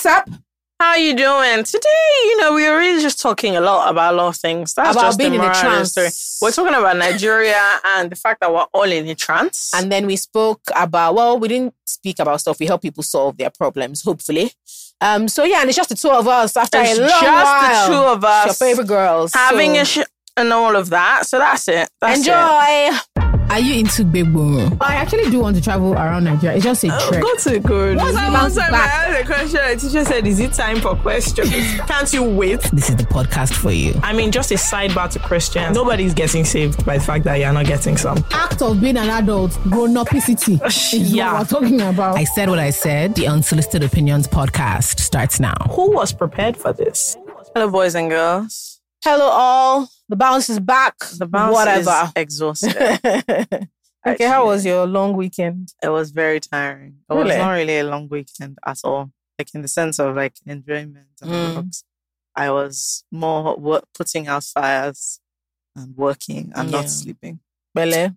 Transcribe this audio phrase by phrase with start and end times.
[0.00, 0.30] What's up?
[0.78, 1.88] How are you doing today?
[2.26, 4.72] You know, we were really just talking a lot about a lot of things.
[4.74, 5.90] That's About just being in a the trance.
[5.90, 6.08] story.
[6.40, 9.72] We're talking about Nigeria and the fact that we're all in a trance.
[9.74, 12.60] And then we spoke about, well, we didn't speak about stuff.
[12.60, 14.52] We help people solve their problems, hopefully.
[15.00, 17.22] Um, so yeah, and it's just the two of us after it's a long just
[17.24, 17.88] while.
[17.88, 19.34] the two of us Your favorite girls.
[19.34, 19.98] having So a sh-
[20.36, 21.26] and all of that.
[21.26, 21.88] So that's it.
[22.00, 22.32] That's enjoy.
[22.36, 23.02] It.
[23.50, 24.76] Are you into Bebo?
[24.80, 26.56] I actually do want to travel around Nigeria.
[26.56, 27.22] It's just a oh, trek.
[27.22, 27.96] Go to good.
[27.96, 28.92] Once I Last bounce time back.
[28.92, 31.50] I asked a question, the teacher said, "Is it time for questions?
[31.86, 33.98] Can't you wait?" This is the podcast for you.
[34.02, 35.74] I mean, just a sidebar to Christians.
[35.74, 38.22] Nobody's getting saved by the fact that you're not getting some.
[38.32, 40.62] Act of being an adult, grown upicity.
[40.66, 41.32] is Yeah.
[41.32, 42.16] what we're talking about.
[42.18, 43.14] I said what I said.
[43.14, 45.56] The Unsolicited Opinions podcast starts now.
[45.70, 47.16] Who was prepared for this?
[47.54, 48.80] Hello, boys and girls.
[49.04, 49.88] Hello, all.
[50.08, 50.94] The bounce is back.
[51.18, 51.90] The bounce Whatever.
[52.06, 52.76] is exhausted.
[54.06, 55.72] okay, how was your long weekend?
[55.82, 56.96] It was very tiring.
[57.10, 57.24] It Really?
[57.28, 59.10] was not really a long weekend at all.
[59.38, 61.56] Like in the sense of like enjoyment and Mm.
[61.56, 61.84] works.
[62.34, 65.20] I was more work, putting out fires
[65.76, 66.76] and working and Yeah.
[66.80, 67.40] not sleeping.
[67.74, 68.12] Bele.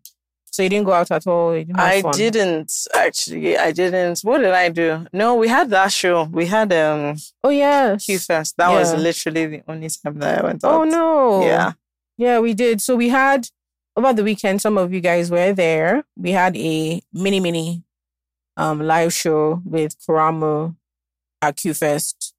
[0.54, 1.54] So you didn't go out at all?
[1.54, 2.14] Didn't I fun?
[2.14, 3.58] didn't actually.
[3.58, 4.20] I didn't.
[4.22, 5.08] What did I do?
[5.14, 6.24] No, we had that show.
[6.26, 8.06] We had um Oh, yes.
[8.06, 8.56] Q Fest.
[8.58, 10.74] That was literally the only time that I went out.
[10.74, 11.46] Oh, no.
[11.46, 11.72] Yeah.
[12.18, 12.82] Yeah, we did.
[12.82, 13.48] So we had
[13.96, 16.04] over the weekend, some of you guys were there.
[16.16, 17.84] We had a mini mini
[18.58, 20.76] um live show with Kuramo
[21.42, 22.34] at Q Fest.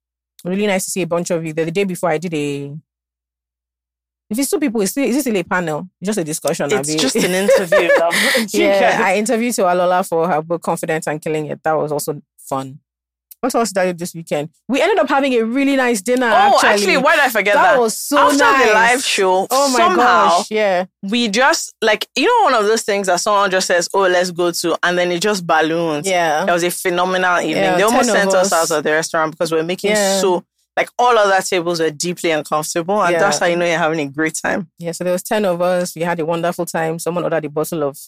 [0.45, 1.65] Really nice to see a bunch of you there.
[1.65, 2.77] The day before I did a
[4.31, 5.91] if it's two people, is this still a panel?
[6.03, 6.69] Just a discussion.
[6.73, 7.91] It's just an interview.
[8.01, 8.15] love.
[8.53, 11.63] Yeah, I interviewed to Alola for her book Confidence and Killing It.
[11.63, 12.79] That was also fun.
[13.43, 14.51] What else did I do this weekend?
[14.69, 16.27] We ended up having a really nice dinner.
[16.33, 17.81] Oh, actually, actually, why did I forget that that?
[17.81, 18.67] was so After nice.
[18.69, 20.85] the live show, Oh my somehow gosh, yeah.
[21.03, 24.31] we just like you know one of those things that someone just says, "Oh, let's
[24.31, 26.09] go to," and then it just balloons.
[26.09, 26.45] Yeah.
[26.45, 27.57] It was a phenomenal evening.
[27.57, 28.71] Yeah, they almost sent us us.
[28.71, 30.21] out of the restaurant because we are making Yeah.
[30.21, 30.45] so
[30.77, 33.19] like all other tables were deeply uncomfortable, and Yeah.
[33.19, 34.71] that's how you know you're having a great time.
[34.79, 35.97] Yeah, so there was 10 of us.
[35.97, 37.01] We had a wonderful time.
[37.01, 37.99] Someone ordered a bottle of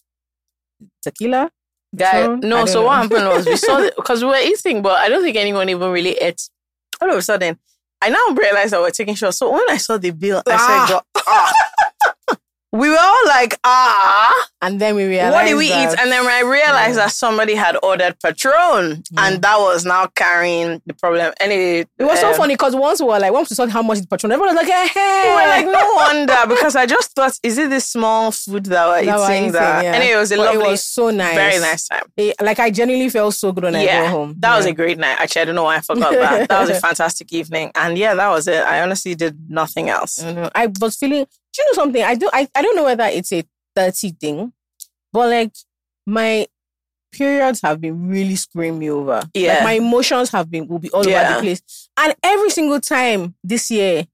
[1.02, 1.50] tequila.
[1.94, 2.26] Guy?
[2.36, 2.66] No.
[2.66, 2.86] So know.
[2.86, 5.90] what happened was we saw because we were eating, but I don't think anyone even
[5.90, 6.48] really ate.
[7.00, 7.58] All of a sudden,
[8.02, 9.38] I now realized that we're taking shots.
[9.38, 10.86] So when I saw the bill, I Ah.
[10.86, 11.52] said, God, ah.
[12.74, 14.48] We were all like, ah.
[14.60, 16.00] And then we realized what did we that- eat?
[16.00, 17.04] And then I realized Yeah.
[17.04, 21.32] that somebody had ordered Patron, and that was now carrying the problem.
[21.40, 23.66] And it, It was so um, funny because once we were like, once we saw
[23.68, 25.22] how much is Patron, everyone was like, hey, hey.
[25.24, 28.88] We were like, no wonder, because I just thought, is it this small food that
[28.88, 29.36] we're That we're eating?
[29.42, 29.92] eating, that, yeah.
[29.94, 31.34] and it was a But lovely, it was so nice.
[31.36, 32.02] very nice time.
[32.16, 34.34] It- like, I genuinely felt so good when I yeah, got home.
[34.40, 35.16] that was a great night.
[35.20, 36.48] Actually, I don't know why I forgot that.
[36.48, 38.64] That was a fantastic evening, and yeah, that was it.
[38.64, 40.20] I honestly did nothing else.
[40.22, 40.50] Know.
[40.54, 42.02] I was feeling, do you know something?
[42.02, 42.28] I do.
[42.32, 43.44] I, I don't know whether it's a
[43.76, 44.52] 30 thing,
[45.12, 45.52] but like
[46.06, 46.46] my
[47.12, 49.22] periods have been really screwing me over.
[49.34, 49.54] Yeah.
[49.54, 51.88] Like my emotions have been, will be all over the place.
[51.96, 54.06] And every single time this year,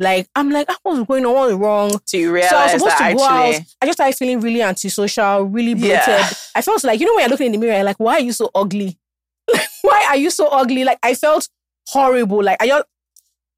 [0.00, 1.34] like, I'm like, I was going on?
[1.34, 2.00] What's wrong?
[2.04, 3.62] So you So I was supposed that to go actually, out.
[3.80, 5.98] I just started feeling really antisocial, really bloated.
[6.08, 6.30] Yeah.
[6.54, 8.32] I felt like, you know, when you're looking in the mirror, like, why are you
[8.32, 8.98] so ugly?
[9.82, 10.84] why are you so ugly?
[10.84, 11.48] Like, I felt
[11.88, 12.42] horrible.
[12.42, 12.84] Like, I just,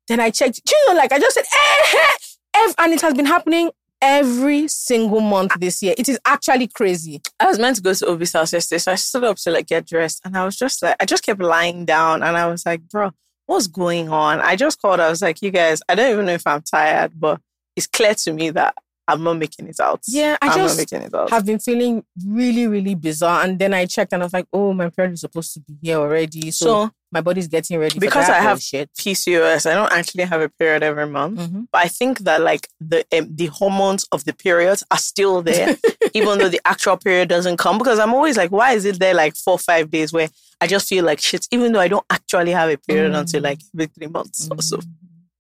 [0.09, 2.13] then I checked, you know, like, I just said, eh, eh,
[2.57, 5.95] ev- and it has been happening every single month this year.
[5.97, 7.21] It is actually crazy.
[7.41, 9.67] I was meant to go to Obi's house yesterday, so I stood up to like
[9.67, 12.67] get dressed, and I was just like, I just kept lying down, and I was
[12.67, 13.13] like, bro,
[13.47, 14.41] what's going on?
[14.41, 15.01] I just called.
[15.01, 17.41] I was like, you guys, I don't even know if I'm tired, but
[17.75, 18.75] it's clear to me that
[19.09, 20.01] I'm not making it out.
[20.09, 21.31] Yeah, I I'm just not making it out.
[21.31, 23.45] have been feeling really, really bizarre.
[23.45, 25.77] And then I checked and I was like, oh, my period is supposed to be
[25.81, 26.51] here already.
[26.51, 27.99] So, so my body's getting ready.
[28.01, 28.59] because for that I have.
[28.59, 31.39] PCOS, I don't actually have a period every month.
[31.39, 31.69] Mhm.
[31.71, 35.77] But I think that like the um, the hormones of the periods are still there,
[36.15, 37.79] even though the actual period doesn't come.
[37.79, 40.29] Because I'm always like, why is it there like four five days where
[40.61, 43.21] I just feel like shit, even though I don't actually have a period Mm.
[43.21, 44.79] until like every three months or so.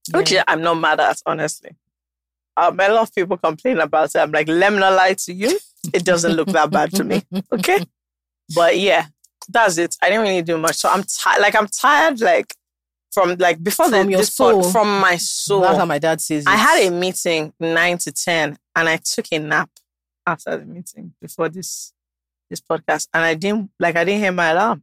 [0.08, 0.18] Yeah.
[0.18, 1.70] Which I'm not mad at, honestly.
[2.56, 4.18] Um, a lot of people complain about it.
[4.18, 5.58] I'm like, let me not lie to you.
[5.92, 7.22] It doesn't look that bad to me.
[7.52, 7.84] Okay.
[8.54, 9.06] But yeah,
[9.48, 9.96] that's it.
[10.02, 10.76] I didn't really do much.
[10.76, 11.40] So I'm tired.
[11.40, 12.20] Like I'm tired.
[12.20, 12.52] Like
[13.12, 14.62] from like before the your pod- soul.
[14.64, 15.60] from my soul.
[15.62, 16.48] That's how my dad says it.
[16.48, 19.70] I had a meeting nine to ten, and I took a nap
[20.26, 21.92] after the meeting before this
[22.50, 24.82] this podcast, and I didn't like I didn't hear my alarm.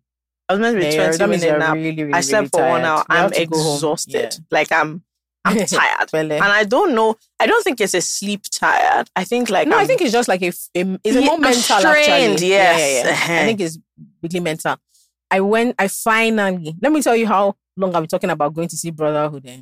[0.50, 1.74] I was meant to be Yeah, twenty minutes nap.
[1.76, 3.04] really, really, I slept really for one hour.
[3.10, 3.76] I'm have to go home.
[3.76, 4.36] exhausted.
[4.52, 5.04] Like I'm
[5.46, 6.10] I'm tired.
[6.12, 6.36] Bele.
[6.36, 7.16] And I don't know.
[7.40, 9.10] I don't think it's a sleep tired.
[9.16, 11.38] I think like no, i I'm- think it's just like a, a- it's a more
[11.38, 11.84] mental strained,
[12.34, 12.48] actually.
[12.48, 12.48] yes.
[12.48, 13.12] Yeah, yeah, yeah.
[13.12, 13.34] Uh-huh.
[13.34, 13.78] I think it's
[14.22, 14.78] really mental.
[15.30, 15.76] I went.
[15.80, 16.76] I finally.
[16.82, 19.46] Let me tell you how long I've been talking about going to see Brotherhood.
[19.48, 19.62] Eh?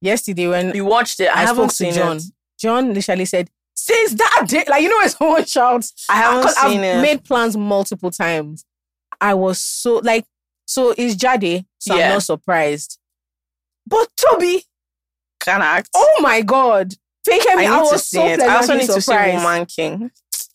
[0.00, 1.28] Yesterday when you watched it.
[1.28, 2.22] I, I, haven't spoke to seen John, it.
[2.58, 6.80] John literally said, "Since that day, like you know when someone shouts, I haven't seen
[6.80, 7.02] I've it.
[7.02, 8.64] made plans multiple times.
[9.20, 10.24] I was so like
[10.66, 11.64] So it's Jade.
[11.78, 12.06] So Yeah.
[12.06, 12.98] I'm not surprised.
[13.86, 14.64] But Tobi,
[15.40, 15.90] Can I act?
[15.94, 16.92] oh my God.
[17.24, 17.66] Fake I.
[17.66, 18.40] I, was so it.
[18.40, 19.44] I also pleasantly need to see surprised.
[19.44, 20.10] Woman King.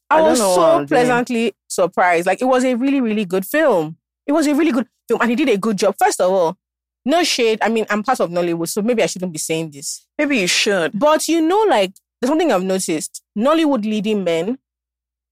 [0.10, 0.88] I, I was so I'm doing.
[0.88, 2.28] pleasantly surprised.
[2.28, 3.98] Like it was a really, really good film.
[4.26, 5.96] It was a really good film, and he did a good job.
[6.00, 6.58] First of all,
[7.06, 7.60] no shade.
[7.62, 10.06] I mean, I'm part of Nollywood, so maybe I shouldn't be saying this.
[10.18, 10.98] Maybe you should.
[10.98, 13.22] But you know, like there's something I've noticed.
[13.38, 14.58] Nollywood leading men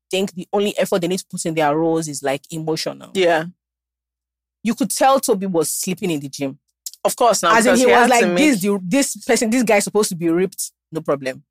[0.09, 3.11] think the only effort they need to put in their roles is like emotional.
[3.13, 3.45] Yeah.
[4.63, 6.59] You could tell Tobi was sleeping in the gym.
[7.05, 7.55] Of course now.
[7.55, 10.15] As in, he was like, to make- this, this person, this guy is supposed to
[10.15, 10.71] be ripped.
[10.91, 11.43] No problem.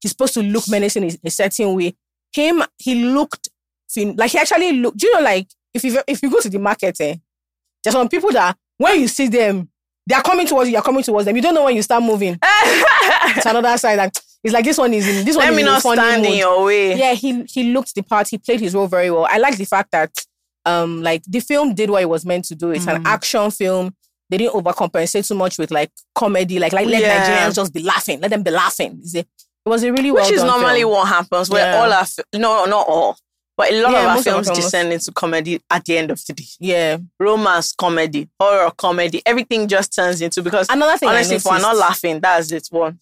[0.00, 1.94] He's supposed to look menacing in a certain way.
[2.32, 3.48] Him, he looked
[3.88, 4.98] fin- like he actually looked.
[4.98, 7.16] Do you know, like if you if you go to the market, eh,
[7.82, 9.68] there's some people that when you see them,
[10.06, 10.74] they are coming towards you.
[10.74, 11.36] You're coming towards them.
[11.36, 13.96] You don't know when you start moving to another side.
[13.96, 14.12] Like
[14.42, 16.26] it's like this one is in this one Let is me a not funny stand
[16.26, 16.96] in your way.
[16.98, 18.28] Yeah, he he looked the part.
[18.28, 19.26] He played his role very well.
[19.30, 20.12] I like the fact that
[20.66, 22.70] um like the film did what it was meant to do.
[22.70, 23.06] It's an Mm.
[23.06, 23.94] action film.
[24.30, 26.58] They didn't overcompensate too much with like comedy.
[26.58, 27.48] Like like let Yeah.
[27.48, 28.20] Nigerians just be laughing.
[28.20, 29.00] Let them be laughing.
[29.14, 29.26] It
[29.66, 30.92] was a really well Which is normally film.
[30.92, 31.82] what happens where Yeah.
[31.82, 33.16] all our no not all
[33.56, 34.58] but a lot Yeah, of our of films films.
[34.58, 36.96] descend into comedy at the end of the day yeah.
[37.18, 41.76] romance comedy horror comedy everything just turns into because Another thing honestly if we're not
[41.76, 42.98] laughing that's it one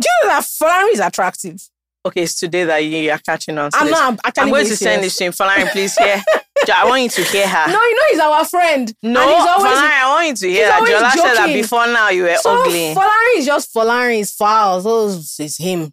[0.00, 1.60] Do you know that Falari is attractive?
[2.06, 3.92] okay it's today that you, you're catching on I'm this.
[3.98, 4.20] not.
[4.24, 6.04] I'm I'm going to send this to him Falari please Jo-
[6.68, 8.94] I want you to hear her No, you know he's our friend.
[9.02, 11.36] no and he's always Falari I want you to hear her always Jola said that
[11.46, 11.62] joking.
[11.62, 14.84] before now you were so ugly Falari is just Falari's files.
[14.84, 15.92] Those is him.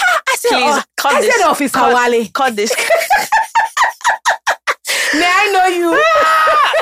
[0.00, 2.26] Ah, I said, please oh, cut I this said Officer cut, Wale.
[2.32, 2.74] cut this
[5.12, 6.04] May I know you?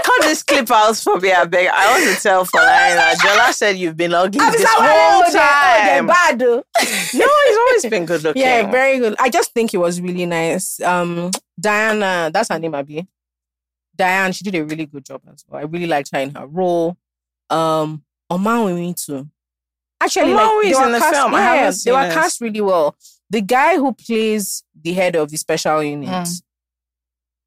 [0.02, 3.52] cut this clip out for me I beg I want to tell Falari that Jola
[3.52, 6.38] said you've been ugly Officer this whole oh, oh, time bad.
[6.40, 6.62] No,
[7.46, 8.42] he's always been good looking.
[8.42, 9.14] Yeah, very good.
[9.18, 10.80] I just think he was really nice.
[10.80, 13.06] Um, Diana, that's her name, Abby.
[13.98, 15.60] Diane, she did a really good job as well.
[15.60, 16.96] I really liked her in her role.
[17.50, 19.28] Um, Omawumi too.
[20.00, 21.34] Actually, like they is in the cast, film.
[21.34, 22.12] I yeah, they were it.
[22.14, 22.96] cast really well.
[23.30, 26.42] The guy who plays the head of the special unit Mm.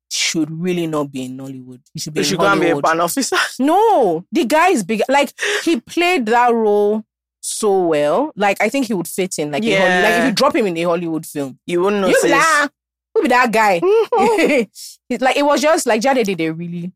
[0.09, 1.79] should really not be in Nollywood.
[1.93, 3.37] He should be You in should go and be a pan officer.
[3.59, 5.01] No, the guy is big.
[5.07, 5.31] Like
[5.63, 7.03] he played that role
[7.39, 8.31] so well.
[8.35, 9.51] Like I think he would fit in.
[9.51, 12.07] Like, a Holly- like if you drop him in a Hollywood film, You wouldn't you
[12.13, 12.23] notice.
[12.29, 12.69] like, "Ah,
[13.21, 13.79] who be that guy?
[13.83, 16.91] It's like it was just like Jade did a really.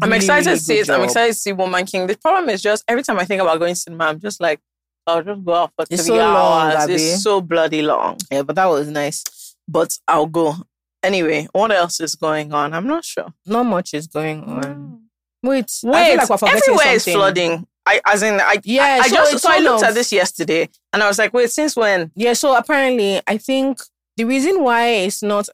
[0.00, 0.90] I'm really, excited really to see it.
[0.90, 2.06] I'm excited to see Woman King.
[2.06, 4.58] The problem is just every time I think about going to cinema, I'm just like,
[5.06, 6.84] I'll just go out for It's three so long, hours.
[6.84, 6.94] Abby.
[6.94, 8.16] it's so bloody long.
[8.30, 9.54] Yeah, but that was nice.
[9.68, 10.54] But I'll go.
[11.02, 12.72] Anyway, what else is going on?
[12.72, 13.34] I'm not sure.
[13.44, 14.50] Not much is going hmm.
[14.50, 15.02] on.
[15.42, 17.66] Wait, I Wait, feel like everywhere is flooding.
[17.84, 20.12] I as in I Yeah, I, I so just so I looked of- at this
[20.12, 22.12] yesterday and I was like, wait, since when?
[22.14, 23.80] Yeah, so apparently, I think
[24.16, 25.48] the reason why it's not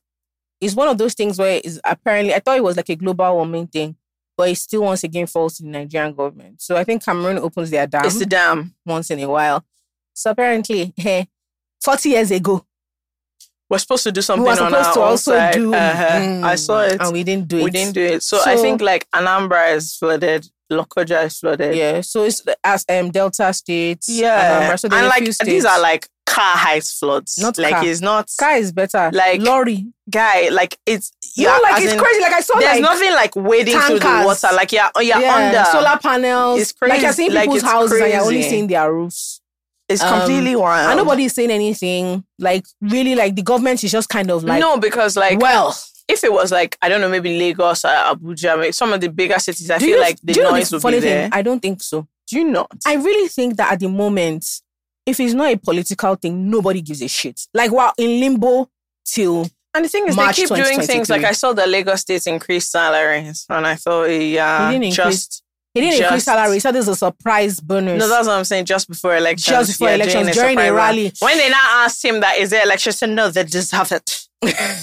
[0.60, 3.34] is one of those things where is apparently I thought it was like a global
[3.37, 3.96] warming thing,
[4.37, 6.60] but it still once again falls to the Nigerian government.
[6.60, 8.75] So I think Cameroon opens their dam It's the dam.
[8.84, 9.64] once in a while.
[10.14, 11.25] So apparently, eh,
[11.82, 12.64] forty years ago,
[13.70, 15.52] We're supposed to do we something were on supposed to also side.
[15.54, 15.75] do.
[15.75, 16.04] Uh-huh.
[16.20, 17.00] mm, I saw it.
[17.00, 17.64] and we didn't do it.
[17.64, 18.22] We didn't do it.
[18.22, 21.76] So, I think like Anambra is flooded, Lokoja is flooded.
[21.76, 24.08] Yeah, so it's as um Delta states.
[24.08, 24.69] Yeah.
[24.70, 26.08] Anambra, so and like these are like
[26.38, 27.38] car height floods.
[27.38, 27.85] Not like car.
[27.85, 29.11] it's not Car is better.
[29.12, 29.87] Like- lorry.
[30.08, 32.20] guy, like it's You know, like it's in, crazy.
[32.20, 34.49] Like I saw There's like nothing like wading through the water.
[34.55, 36.61] Like yeah, oh yeah, under solar panels.
[36.61, 36.90] It's crazy.
[36.93, 37.31] Like you're crazy.
[37.31, 38.49] seeing people's houses and you're only crazy.
[38.49, 39.40] seeing their roofs.
[39.88, 40.90] It's um, completely wild.
[40.90, 42.25] And nobody's saying anything.
[42.38, 45.76] Like really, like the government is just kind of like, no, because like well,
[46.09, 49.09] if it was like I don't know, maybe Lagos or Abuja, maybe some of the
[49.09, 51.25] bigger cities, I do feel you, like the you know noise the would be there.
[51.25, 51.33] thing?
[51.33, 52.07] I don't think so.
[52.28, 52.71] Do you not?
[52.87, 54.45] I really think that at the moment,
[55.08, 57.40] if it's not a political thing, nobody gives a shit.
[57.54, 58.68] Like we're in limbo
[59.04, 62.02] till And the thing is, March they keep doing things like I saw the Lagos
[62.02, 65.42] State increase salaries, and I thought, oh, yeah, He didn't increase
[65.74, 66.54] he didn't increase Just- salary.
[66.54, 68.00] He said there's a surprise bonus.
[68.00, 68.64] no, that's what I'm saying.
[68.64, 71.12] Just before elections, Just before yeah, elections, during a surprise rally.
[71.20, 74.26] When they now asked him that is there election, he said no, they deserve it.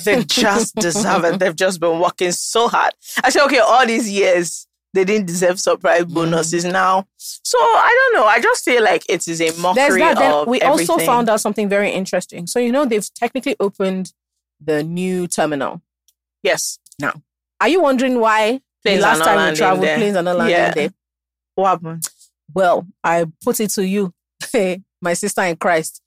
[0.06, 1.40] they just deserve it.
[1.40, 2.94] They've just been working so hard.
[3.24, 6.14] I said, okay, all these years they didn't deserve surprise Mm.
[6.16, 7.06] bonuses now.
[7.18, 8.28] So I don't know.
[8.28, 10.18] I just feel like it is a There's mockery that.
[10.18, 12.48] Then we also found out something very interesting.
[12.48, 14.14] So you know they've technically opened
[14.60, 15.82] the new terminal.
[16.44, 17.14] yes, Now,
[17.62, 19.98] Are you wondering why Planes the last time we traveled, there.
[19.98, 20.74] planes are not landing Yeah.
[20.74, 20.94] there?
[21.56, 22.08] what happened?
[22.54, 24.14] Well, I put it to you,
[25.02, 26.02] my sister in Christ,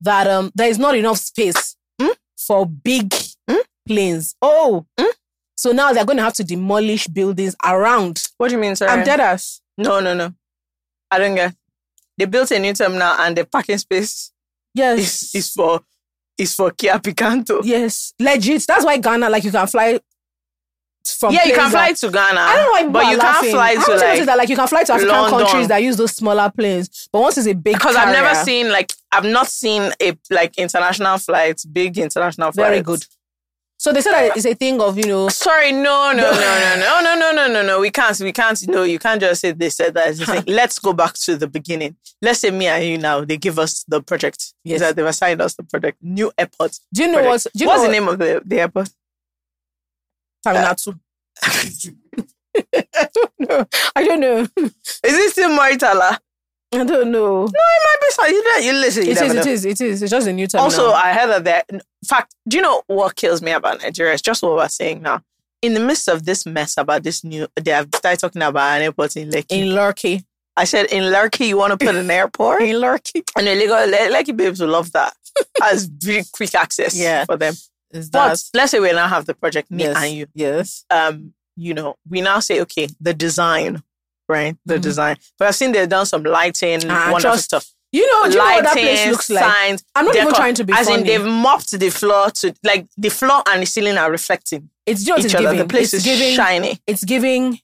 [0.00, 2.12] that um there is not enough space Hmm?
[2.46, 3.12] for big
[3.50, 3.64] Hmm?
[3.86, 4.34] planes.
[4.40, 5.10] Oh, Hmm?
[5.58, 8.28] So now they're going to have to demolish buildings around.
[8.36, 8.86] What do you mean, sir?
[8.86, 9.60] I'm dead ass.
[9.76, 10.32] No, no, no.
[11.10, 11.52] I don't get.
[12.16, 14.30] They built a new terminal and the parking space
[14.74, 14.98] Yes.
[14.98, 15.80] is, is for
[16.38, 17.60] is for Kia Picanto.
[17.64, 18.64] Yes, legit.
[18.68, 19.98] That's why Ghana, like, you can fly
[21.18, 23.46] from yeah, you can fly that- to Ghana, I don't know why but you can't
[23.46, 25.40] fly to like that like you can fly to African London.
[25.40, 28.70] countries that use those smaller planes, but once it's a big because I've never seen
[28.70, 32.68] like I've not seen a like international flights, big international flights.
[32.68, 33.04] very good.
[33.78, 37.00] So they said that it's a thing of you know Sorry, no, no, no, no,
[37.00, 37.80] no, no, no, no, no, no.
[37.80, 38.66] We can't, we can't.
[38.66, 40.08] No, you can't just say they said that.
[40.08, 41.96] It's just like, let's go back to the beginning.
[42.20, 43.24] Let's say me and you now.
[43.24, 44.52] They give us the project.
[44.64, 44.80] Yes.
[44.80, 45.98] Yes, they've assigned us the project.
[46.02, 46.76] New airport.
[46.92, 47.46] do you know project.
[47.46, 48.90] what do you What's know the name of the, the airport?
[50.44, 50.98] Taminatu?
[51.40, 51.50] Uh,
[52.94, 53.66] I don't know.
[53.94, 54.40] I don't know.
[54.56, 56.18] Is it still Murtala?
[56.72, 57.44] I don't know.
[57.44, 58.06] No, it might be.
[58.10, 59.04] So you, you listen.
[59.04, 59.40] You It is, know.
[59.40, 60.02] it is, it is.
[60.02, 60.60] It's just a new term.
[60.60, 61.62] Also, I heard that there.
[61.70, 64.12] In fact, do you know what kills me about Nigeria?
[64.12, 65.22] It's just what we're saying now.
[65.62, 68.82] In the midst of this mess about this new, they have started talking about an
[68.82, 69.46] airport in Lekki.
[69.50, 70.24] in Lurkey.
[70.56, 72.62] I said, in Lekki, you want to put an airport?
[72.62, 73.22] In Lurkey.
[73.36, 75.14] and the legal Le- Lekki babes will love that.
[75.62, 77.24] As very quick access Yeah.
[77.24, 77.54] for them.
[77.92, 80.26] Is But let's say we now have the project, me yes, and you.
[80.34, 80.84] Yes.
[80.90, 83.82] Um, you know, we now say, okay, the design,
[84.28, 84.56] right?
[84.66, 84.82] The Mhm.
[84.82, 85.16] design.
[85.38, 87.66] But I've seen they've done some lighting, Ah, wonderful just stuff.
[87.90, 89.42] You know, do you know what that place looks like?
[89.44, 89.82] signs.
[89.94, 91.00] I'm not even trying to be As funny.
[91.00, 95.06] in, they've mopped the floor to like the floor and the ceiling are reflecting it's
[95.06, 95.44] know what each it's other.
[95.44, 95.58] giving.
[95.58, 96.34] The place it's is giving.
[96.36, 97.60] shiny, It's giving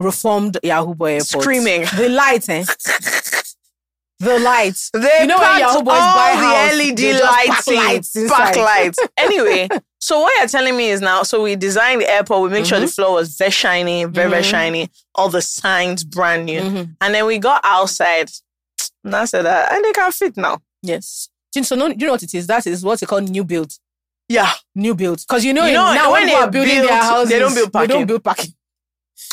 [0.00, 1.42] reformed Yahoo Boy Airport.
[1.42, 1.86] screaming.
[1.96, 2.64] The lights, eh?
[4.20, 4.90] the lights.
[4.92, 8.56] They You know when Yahoo Boys buy the LED they lighting, lights pack inside.
[8.56, 8.98] lights.
[9.16, 9.68] Anyway,
[10.00, 12.42] so what you're telling me is now, so we designed the airport.
[12.42, 12.90] We make sure the Mm-hmm.
[12.92, 14.50] floor was very shiny, very very Mhm.
[14.50, 14.90] shiny.
[15.14, 16.96] All the signs brand new, Mhm.
[17.00, 18.30] and then we got outside.
[19.04, 20.60] And I said that, and they can fit now.
[20.82, 21.28] Yes.
[21.54, 22.46] You- So no, you know what it is?
[22.46, 23.72] That is what's it called new build.
[24.28, 25.20] Yeah, New build.
[25.26, 27.38] Because you know, You know, now when, when they are building build, their houses, they
[27.38, 27.96] don't build They parking.
[27.96, 28.54] don't build parking.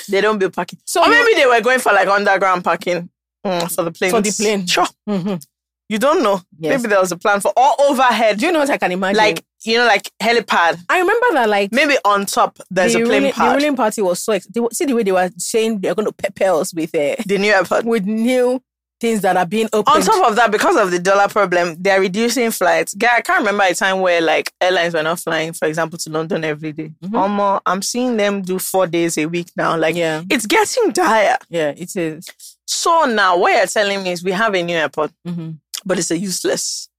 [0.07, 0.79] they don't build parking.
[0.85, 3.09] So or maybe they were going for like underground parking
[3.45, 4.11] mm, for the plane.
[4.11, 4.65] For the plane.
[4.67, 5.41] Sure, Mhm.
[5.89, 6.41] you don't know.
[6.59, 6.77] Yes.
[6.81, 9.17] Maybe there was a plan for all overhead, Do you know what I can imagine?
[9.17, 10.77] like you know, like helipad.
[10.89, 14.01] I remember that like Maybe on top there's the a plane ruling, the ruling party
[14.03, 16.71] was so ex- they, see the way they were saying they're going to pepper us
[16.73, 17.83] with uh, the new airport.
[17.85, 18.61] with new
[19.01, 19.93] things that are being opened.
[19.97, 22.93] On top of that, because of the dollar problem, they're reducing flights.
[22.93, 26.09] Guy, I can't remember a time where like airlines were not flying, for example, to
[26.11, 26.91] London every day.
[27.03, 27.17] Mhm.
[27.19, 29.75] Almo, I'm seeing them do four days a week now.
[29.77, 31.37] Like yeah, it's getting dire.
[31.49, 32.27] yeah, it is.
[32.67, 35.51] So now what you're telling me is we have a new airport, hmm
[35.87, 36.89] but it's a useless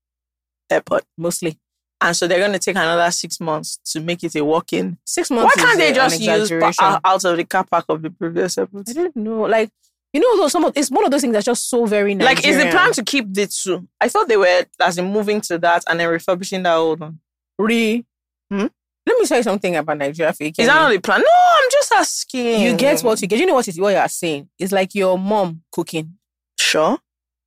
[0.71, 1.05] airport.
[1.19, 1.59] Mostly
[2.01, 4.99] And so they're going to take another six months to make it a walk-in.
[5.05, 5.57] six months.
[5.57, 8.59] Why can't they just use pa- out out of the car park of the previous
[8.59, 8.89] airport?
[8.89, 9.43] I don't know.
[9.43, 9.71] Like
[10.13, 12.47] you know, though some of it's one of those things that's just so very Like,
[12.47, 13.89] is the plan to keep the two?
[14.01, 17.19] I thought they were as in moving to that and then refurbishing that old one.
[17.59, 18.05] re?
[18.51, 18.67] Hmm?
[19.07, 20.33] Let me tell you something about Nigeria.
[20.33, 20.59] Fake.
[20.59, 21.21] Is that not the plan?
[21.21, 22.61] No, I'm just asking.
[22.61, 23.39] you get what you get?
[23.39, 24.49] You know what is what you are saying?
[24.59, 26.17] It's like your mom cooking
[26.59, 26.99] Sure.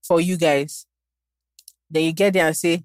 [0.03, 0.85] for you guys.
[1.89, 2.83] Then you get there and say,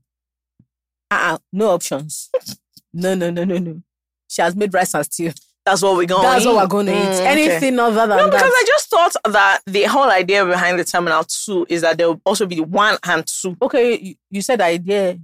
[1.10, 2.30] uh uh no options.
[2.92, 3.82] no, no, no, no, no.
[4.28, 5.32] She has made rice and stew.
[5.64, 7.20] That's what we're going to That's what we're going to Mm, eat.
[7.20, 7.26] okay.
[7.26, 8.64] Anything other than No, because that.
[8.64, 12.20] I just thought that the whole idea behind the terminal two is that there will
[12.26, 13.56] also be one and two.
[13.62, 15.18] okay, you, you said idea.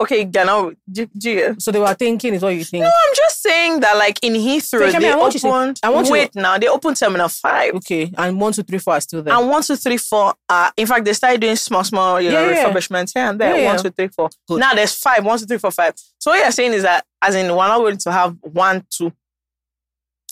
[0.00, 2.82] Okay, Ghana, G- G- So they were thinking is what you think.
[2.84, 5.48] No, I'm just saying that, like in Heathrow, I mean, they I want you to-
[5.48, 5.80] opened.
[5.82, 8.94] I want you- wait, now they opened Terminal Five, Okay, and one, two, three, four
[8.94, 9.34] are still there.
[9.34, 10.32] and one, two, three, four.
[10.48, 12.64] Uh, in fact, they started doing small, small, you know, Yeah, yeah.
[12.72, 13.56] refurbishments here and there.
[13.58, 13.82] Yeah, One, yeah.
[13.82, 14.30] two, three, four.
[14.48, 14.60] Good.
[14.60, 15.22] Now there's five.
[15.24, 15.92] One, two, three, four, five.
[16.18, 19.12] So what you're saying is that, as in, we're not going to have one, two.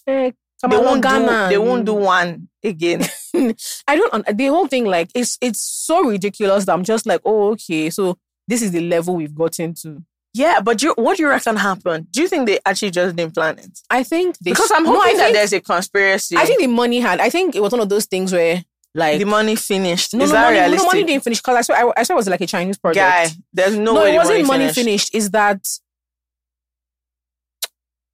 [0.07, 0.31] Eh,
[0.63, 1.49] come They won't do.
[1.51, 3.05] They won't do one again.
[3.87, 4.15] I don't.
[4.15, 7.91] un- The whole thing, like, it's it's so ridiculous that I'm just like, oh, okay.
[7.91, 8.17] So
[8.49, 10.02] this is the level we've gotten to.
[10.35, 12.11] yeah, but you, what do you reckon happened?
[12.11, 13.78] Do you think they actually just didn't plan it?
[13.90, 16.37] I think they, Because I'm no, hoping I that think, there's a conspiracy.
[16.37, 17.21] I think the money had.
[17.21, 18.64] I think it was one of those things where,
[18.95, 20.14] like, the money finished.
[20.14, 20.87] no, is no, that money, no, realistic?
[20.93, 23.07] money didn't finish because I swear, I, I swear it was like a Chinese project.
[23.07, 25.11] Guy, there's no, no, way it wasn't money finished.
[25.12, 25.14] finished.
[25.14, 25.61] Is that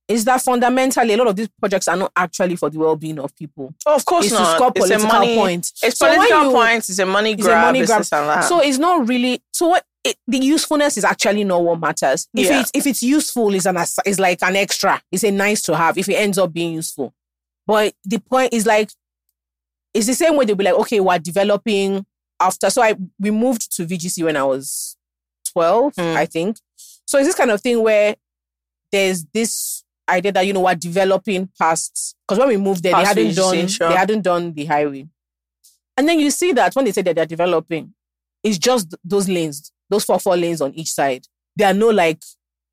[0.06, 3.34] is that fundamentally a lot of these projects are not actually for the well-being of
[3.34, 3.72] people.
[3.86, 4.50] Oh, of course It's not.
[4.50, 5.34] to score it's a political money.
[5.36, 5.72] points.
[5.82, 6.90] It's So political you- points.
[6.90, 7.40] It's a money grab.
[7.40, 7.98] It's a money grab.
[8.00, 8.44] this and that.
[8.44, 12.28] So it's not really so what it, the usefulness is actually not what matters.
[12.34, 12.60] If Yeah.
[12.60, 15.02] it's if it's useful, is an is like an extra.
[15.10, 17.14] It's a nice to have if it ends up being useful.
[17.66, 18.90] But the point is like
[19.94, 22.04] it's the same way they'll be like, okay, we're developing
[22.40, 22.68] after.
[22.70, 24.96] So I we moved to VGC when I was
[25.50, 26.16] twelve, Mm.
[26.16, 26.58] I think.
[27.06, 28.16] So it's this kind of thing where
[28.92, 33.14] there's this idea that you know we're developing past because when we moved there, Past
[33.14, 33.88] they hadn't VGC, done sure.
[33.88, 35.08] they hadn't done the highway.
[35.96, 37.94] And then you see that when they say that they're developing,
[38.42, 41.26] it's just those lanes, those four four lanes on each side.
[41.56, 42.22] There are no like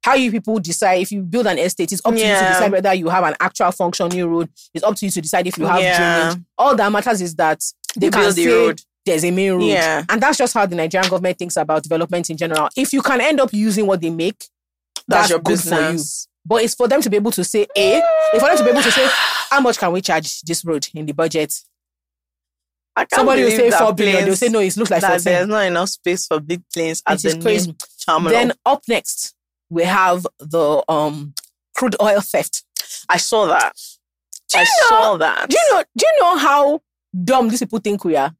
[0.04, 1.92] how you people decide if you build an estate.
[1.92, 4.50] It's up to you to decide whether you have an actual functioning road.
[4.74, 5.98] It's up to you to decide if you have Yeah.
[6.30, 6.44] drainage.
[6.58, 7.62] All that matters is that
[7.96, 8.82] they You can build the say road.
[9.06, 9.64] there's a main road.
[9.66, 10.04] Yeah.
[10.10, 12.70] And that's just how the Nigerian government thinks about development in general.
[12.76, 14.44] If you can end up using what they make,
[15.08, 15.76] That's, that's your good for you.
[15.92, 16.28] business.
[16.44, 18.02] But it's for them to be able to say, A,
[18.34, 19.08] it's for them to be able to say,
[19.52, 21.54] how much can we charge this road in the budget?
[22.96, 24.26] I can't Somebody will say 4 billion.
[24.26, 25.24] They'll say, no, it looks like that 14.
[25.24, 27.72] there's not enough space for big planes at the crazy.
[27.72, 28.32] new terminal.
[28.32, 29.34] Then up next,
[29.70, 31.34] we have the um
[31.76, 32.64] crude oil theft.
[33.10, 33.74] I saw that.
[34.54, 35.50] I know- saw that.
[35.50, 35.84] Do you know?
[35.98, 36.82] Do you know how
[37.24, 38.34] dumb these people think we are?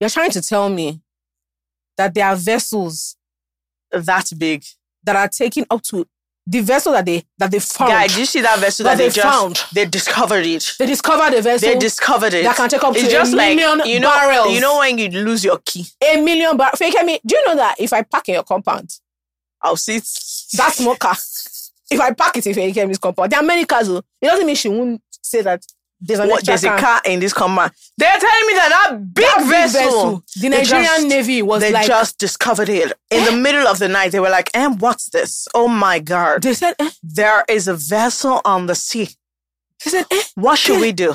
[0.00, 1.00] You're trying to tell me
[1.96, 3.16] that there are vessels
[3.90, 4.64] that big?
[5.04, 6.06] that are taking up to
[6.46, 7.90] the vessel that they that they found.
[7.90, 9.62] Guy, did you see that vessel That that, they, they found.
[9.72, 10.72] they discovered it?
[10.78, 12.42] they discovered a vessel They discovered it.
[12.44, 14.52] that can take up it's to just a like million you know, barrels.
[14.52, 16.78] You know when you lose your key, a million barrels.
[16.78, 17.20] Fake me.
[17.24, 18.90] Do you know that if I park in your compound,
[19.60, 20.08] I'll see it.
[20.54, 21.14] that's more car.
[21.90, 23.88] If I park it in Fake compound, there are many cars.
[23.88, 24.02] oh.
[24.20, 25.64] It doesn't mean she won't say that
[26.04, 27.00] there's an What, there's a car.
[27.04, 27.72] in this command.
[27.96, 31.86] They're telling me that that big, That vessel, The Nigerian just- Navy was they like,
[31.86, 34.12] just discovered it in the middle of the night.
[34.12, 35.46] They were like, "And what's this?
[35.54, 36.42] Oh my god!
[36.42, 39.08] they said, eh, There is a vessel on the sea.
[39.84, 41.14] they said, eh, What should we do?"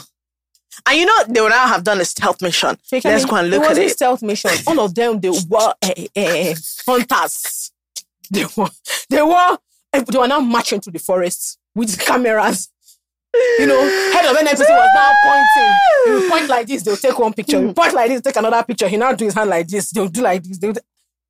[0.85, 2.77] And you know they would now have done a stealth mission.
[2.85, 3.93] Fake Let's go and it look at wasn't it.
[3.93, 4.51] stealth mission.
[4.67, 6.55] All of them, they were eh, eh,
[6.87, 7.71] hunters.
[8.29, 8.69] They were,
[9.09, 9.57] they were,
[9.93, 12.69] eh, they were now marching to the forest with cameras.
[13.59, 13.81] You know,
[14.13, 15.73] head of NFCC was now pointing.
[16.05, 17.59] He will point like this, they'll take one picture.
[17.59, 18.87] Will point like this, take another picture.
[18.87, 20.57] He now do his hand like this, they'll do like this.
[20.57, 20.81] They'll do-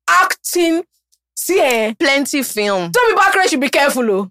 [0.08, 0.84] acting.
[1.34, 1.94] See, eh?
[1.98, 2.90] Plenty film.
[2.92, 4.10] Tobi Bakre should be careful.
[4.10, 4.30] Oh.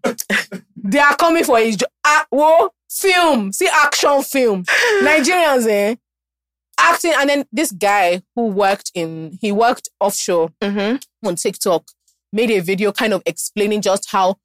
[0.75, 1.89] they are coming for his job.
[2.05, 3.51] Ah, whoa, film.
[3.53, 4.63] See, action film.
[5.01, 5.95] Nigerians, eh?
[6.77, 7.13] Acting.
[7.17, 11.27] And then this guy who worked in, he worked offshore Mm-hmm.
[11.27, 11.85] on TikTok,
[12.33, 14.35] made a video kind of explaining just how,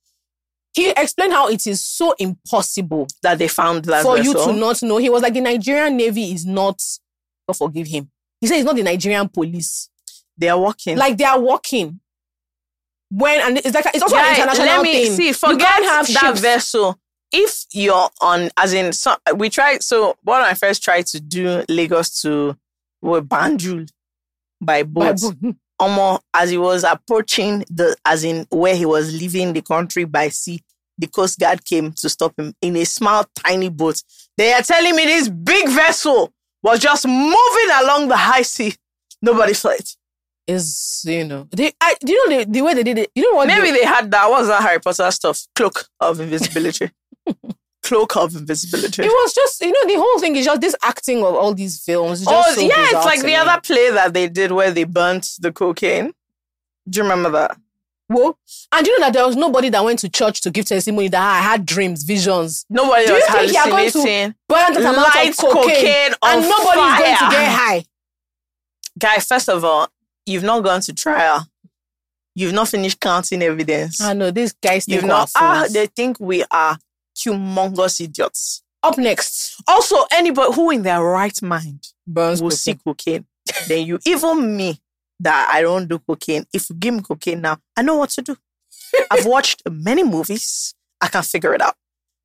[0.75, 4.83] he explained how it is so impossible That they found that for you to not
[4.83, 4.97] know.
[4.97, 6.83] He was like, the Nigerian Navy is not,
[7.47, 8.11] God forgive him.
[8.41, 9.88] He said it's not the Nigerian police.
[10.37, 10.97] They are working.
[10.97, 12.00] Like they are working.
[13.11, 15.33] When, and it's like, it's also Guy, an international let me thing.
[15.33, 15.49] see.
[15.50, 16.41] You can't have that ships.
[16.41, 16.99] vessel.
[17.31, 19.83] If you're on, as in, so, we tried.
[19.83, 22.57] So when I first tried to do Lagos to
[23.02, 23.91] well, Banjul
[24.61, 25.55] by boat, Bible.
[25.83, 30.29] Omo, as he was approaching the, as in where he was leaving the country by
[30.29, 30.61] sea,
[30.99, 34.01] the Coast Guard came to stop him in a small, tiny boat.
[34.37, 38.75] They are telling me this big vessel was just moving along the high sea.
[39.21, 39.97] Nobody saw it.
[40.47, 43.23] is you know they I do you know the, the way they did it you
[43.23, 44.29] know what Maybe they, they had that.
[44.31, 45.47] What's that Harry Potter stuff?
[45.55, 46.90] Cloak of invisibility.
[47.83, 49.03] Cloak of invisibility.
[49.03, 51.83] it was just you know the whole thing is just this acting of all these
[51.83, 53.35] films Oh, so yeah, it's like the me.
[53.37, 56.12] other play that they did where they burnt the cocaine.
[56.88, 57.57] Do you remember that?
[58.09, 58.37] Whoa.
[58.73, 61.21] and you know that there was nobody that went to church to give testimony that
[61.23, 64.35] "Ah, I had dreams visions Nobody Do you was think are going to hallucinating.
[64.49, 67.85] burn that amount Light of cocaine, cocaine and nobody is going to get high
[68.99, 69.88] Guy, first of all,
[70.27, 71.47] you've not gone to trial.
[72.35, 74.01] You've not finished counting evidence.
[74.01, 75.31] I know these guys think You've not.
[75.35, 76.79] Ah, they think we are
[77.16, 78.62] humongous idiots.
[78.83, 82.57] up next Also, anybody who in their right mind burns will cocaine.
[82.59, 83.27] see cocaine.
[83.68, 84.81] then you, even me,
[85.20, 86.44] that I don't do cocaine.
[86.53, 88.37] If you give me cocaine now, I know what to do.
[89.11, 90.75] I've watched many movies.
[91.01, 91.75] I can figure it out.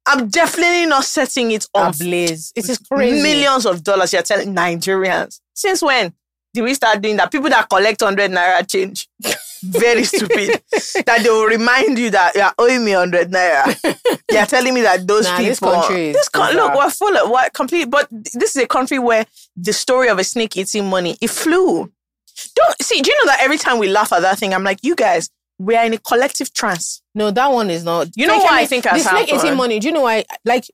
[0.06, 2.54] I'm definitely not setting it on blaze.
[2.56, 4.14] it is crazy millions of dollars.
[4.14, 5.42] You're telling Nigerians.
[5.54, 6.14] Since when
[6.54, 7.32] did we start doing that?
[7.32, 9.10] People that collect 100 naira change.
[9.64, 10.62] Very stupid.
[11.06, 13.76] that they will remind you that you're owing me 100 naira.
[14.32, 15.50] You're telling me that those Nah, people.
[15.50, 17.90] this country is this con- look, we're full of what complete.
[17.90, 21.92] But this is a country where the story of a snake eating money it flew.
[22.56, 23.02] Don't see.
[23.02, 25.30] Do you know that every time we laugh at that thing, I'm like, you guys,
[25.60, 27.02] we are in a collective trance.
[27.16, 29.56] no that one is not You know what I mean, think the has snake eating
[29.58, 30.66] money do you know why like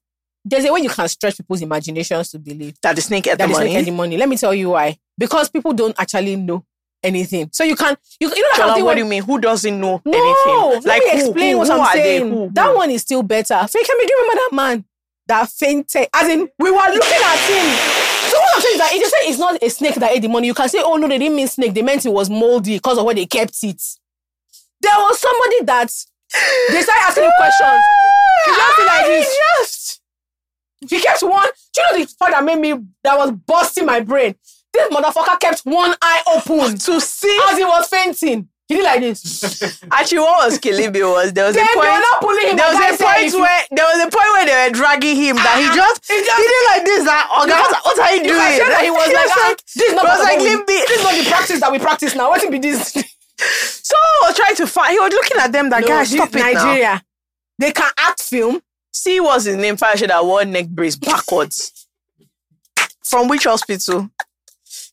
[0.44, 3.46] there's a way you can stretch people's imaginations to believe That the snake ate that
[3.46, 3.74] the is money.
[3.74, 4.18] not any money.
[4.18, 4.98] Let me tell you why.
[5.18, 6.66] Because people don't actually know
[7.04, 7.50] anything.
[7.52, 9.24] So you can you, you know that of what do you mean?
[9.24, 10.88] Who doesn't know no, anything?
[10.90, 12.32] Let me who- explain who- what who I'm saying.
[12.32, 13.56] Who- That one is still better.
[13.68, 14.86] Fake me, do you remember that man
[15.28, 16.08] that fainted?
[16.14, 17.66] As in, we were looking at him.
[18.30, 20.22] So what I'm saying is that if you say it's not a snake that ate
[20.22, 21.74] the money, you can say, oh no, they didn't mean snake.
[21.74, 23.82] They meant it was moldy because of where they kept it.
[24.82, 25.92] There was somebody that
[26.72, 27.84] they started asking questions.
[28.46, 29.38] He just be like this.
[29.60, 30.02] Just
[30.90, 31.48] He kept one.
[31.74, 34.36] Do you know the part that made me that was busting my brain?
[34.74, 37.40] This motherfucker kept one eye open to see.
[37.50, 38.50] as he was fainting.
[38.68, 39.84] He did like this.
[39.92, 42.00] Actually, what was killing me was there was Then a they were point.
[42.00, 42.56] not pulling him.
[42.56, 45.16] There was a point if you- where there was a point where they were dragging
[45.18, 47.04] him that he Ah, just he he, just- did like this.
[47.04, 48.40] That oh God, what, are you doing?
[48.40, 50.78] that he was like, ah, this is not was like, leave me.
[50.88, 52.30] This is not the practice that we practice now.
[52.30, 52.94] What be this?
[52.94, 54.94] So I was trying to find.
[54.94, 55.70] He was looking at them.
[55.70, 56.54] That No, guy, stop it now.
[56.54, 57.04] Nigeria.
[57.60, 58.62] They can act film.
[58.94, 59.76] See, what's his name?
[59.76, 61.86] Fashion that wore neck brace backwards.
[63.04, 64.10] From which hospital?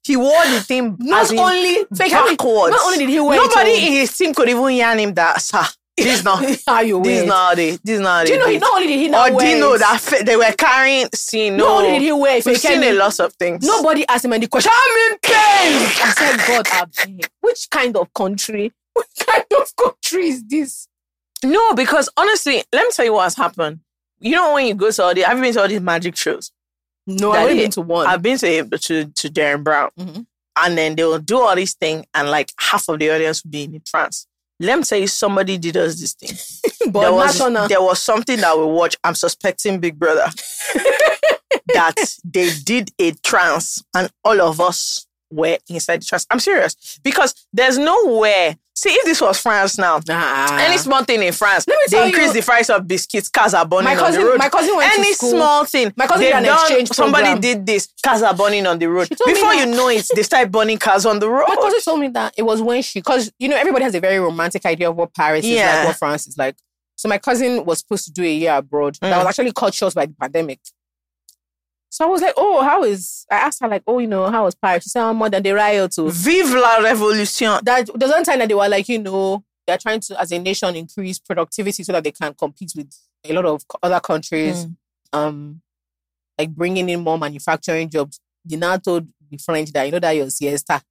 [0.04, 2.70] He wore the thing Not only fake I mean, backwards.
[2.76, 5.62] Not only did he wear Nobody in his team could even yarn him that, sir.
[5.96, 6.42] This is not.
[6.66, 7.72] how you This not they.
[7.72, 8.48] This is not Do you know?
[8.48, 10.36] He, not only did he Or not do wear you know it, that fe- they
[10.36, 11.08] were carrying?
[11.14, 11.56] See, no.
[11.56, 13.66] not only did he wear it, We've seen a lot of things.
[13.66, 14.72] nobody asked him any question.
[14.74, 15.32] I'm in pain.
[16.02, 17.28] I said, God, I beg.
[17.40, 18.72] Which kind of country?
[18.92, 20.88] What kind of country is this?
[21.44, 23.80] No, because honestly, let me tell you what has happened.
[24.18, 26.16] You know when you go to all the, have you been to all these magic
[26.16, 26.50] shows?
[27.18, 28.07] No, I've been to one.
[28.07, 30.27] I've been to to to Derren Brown, Mhm.
[30.62, 33.51] and then they will do all these things, and like half of the audience will
[33.51, 34.27] be in trance.
[34.62, 36.37] Let me tell you, somebody did us this thing.
[36.92, 38.96] but there was there was something that we watch.
[39.03, 40.27] I'm suspecting Big Brother
[41.75, 41.94] that
[42.25, 46.27] they did a trance, and all of us were inside the trance.
[46.31, 48.57] I'm serious because there's nowhere.
[48.74, 50.56] See, if this was France now, Ah.
[50.61, 53.28] any small thing in France, they increase you- the price of biscuits.
[53.28, 54.38] Cars are burning my on the cousin, road.
[54.38, 55.30] my cousin went Any to school.
[55.30, 55.92] small thing.
[55.96, 57.40] My cousin did an done- exchange Somebody program.
[57.42, 57.88] did this.
[58.02, 59.09] Cars are burning on the road.
[59.09, 61.44] She told me Before you know it, they start burning cars on the road.
[61.48, 64.00] My cousin told me that it was when she, because you know everybody has a
[64.00, 66.56] very romantic idea of what Paris is like, what France is like.
[66.96, 68.96] So my cousin was supposed to do a year abroad.
[69.02, 69.18] That Mm.
[69.18, 70.61] was actually cut short by the pandemic.
[71.90, 73.26] So I was like, oh, how is?
[73.31, 74.85] I asked her like, oh, you know, how was Paris?
[74.85, 76.11] She said, oh, more than the riot too.
[76.11, 77.61] Vive la révolution.
[77.62, 80.76] That one time that they were like, you know, they're trying to, as a nation,
[80.76, 82.92] increase productivity so that they can compete with
[83.24, 84.66] a lot of other countries.
[84.66, 84.76] Mm.
[85.12, 85.62] Um,
[86.38, 88.20] like bringing in more manufacturing jobs.
[88.44, 90.83] They now told the French that you know that your siesta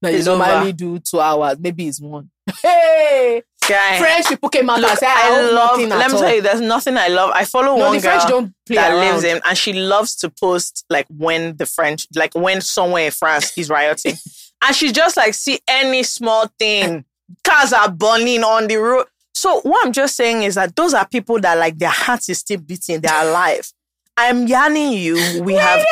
[0.00, 2.30] that you normally do two hours, maybe it's one.
[2.62, 5.78] Hey, Guy, French people came out and look, said, I, I love.
[5.78, 6.20] Let me all.
[6.20, 7.30] tell you, there's nothing I love.
[7.34, 9.12] I follow no, one the girl French don't play that around.
[9.12, 13.10] lives in, and she loves to post like when the French, like when somewhere in
[13.12, 14.14] France is rioting,
[14.64, 17.04] and she just like see any small thing,
[17.44, 19.06] cars are burning on the road.
[19.34, 22.38] So what I'm just saying is that those are people that like their heart is
[22.38, 23.72] still beating, they're alive.
[24.16, 25.42] I'm yarning you.
[25.42, 25.84] We have.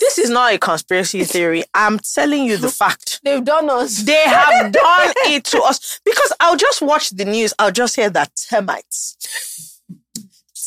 [0.00, 1.64] This is not a conspiracy theory.
[1.74, 3.20] I'm telling you the fact.
[3.24, 4.02] They've done us.
[4.02, 7.52] They have done it to us because I'll just watch the news.
[7.58, 9.80] I'll just hear that termites,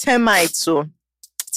[0.04, 0.90] termites, so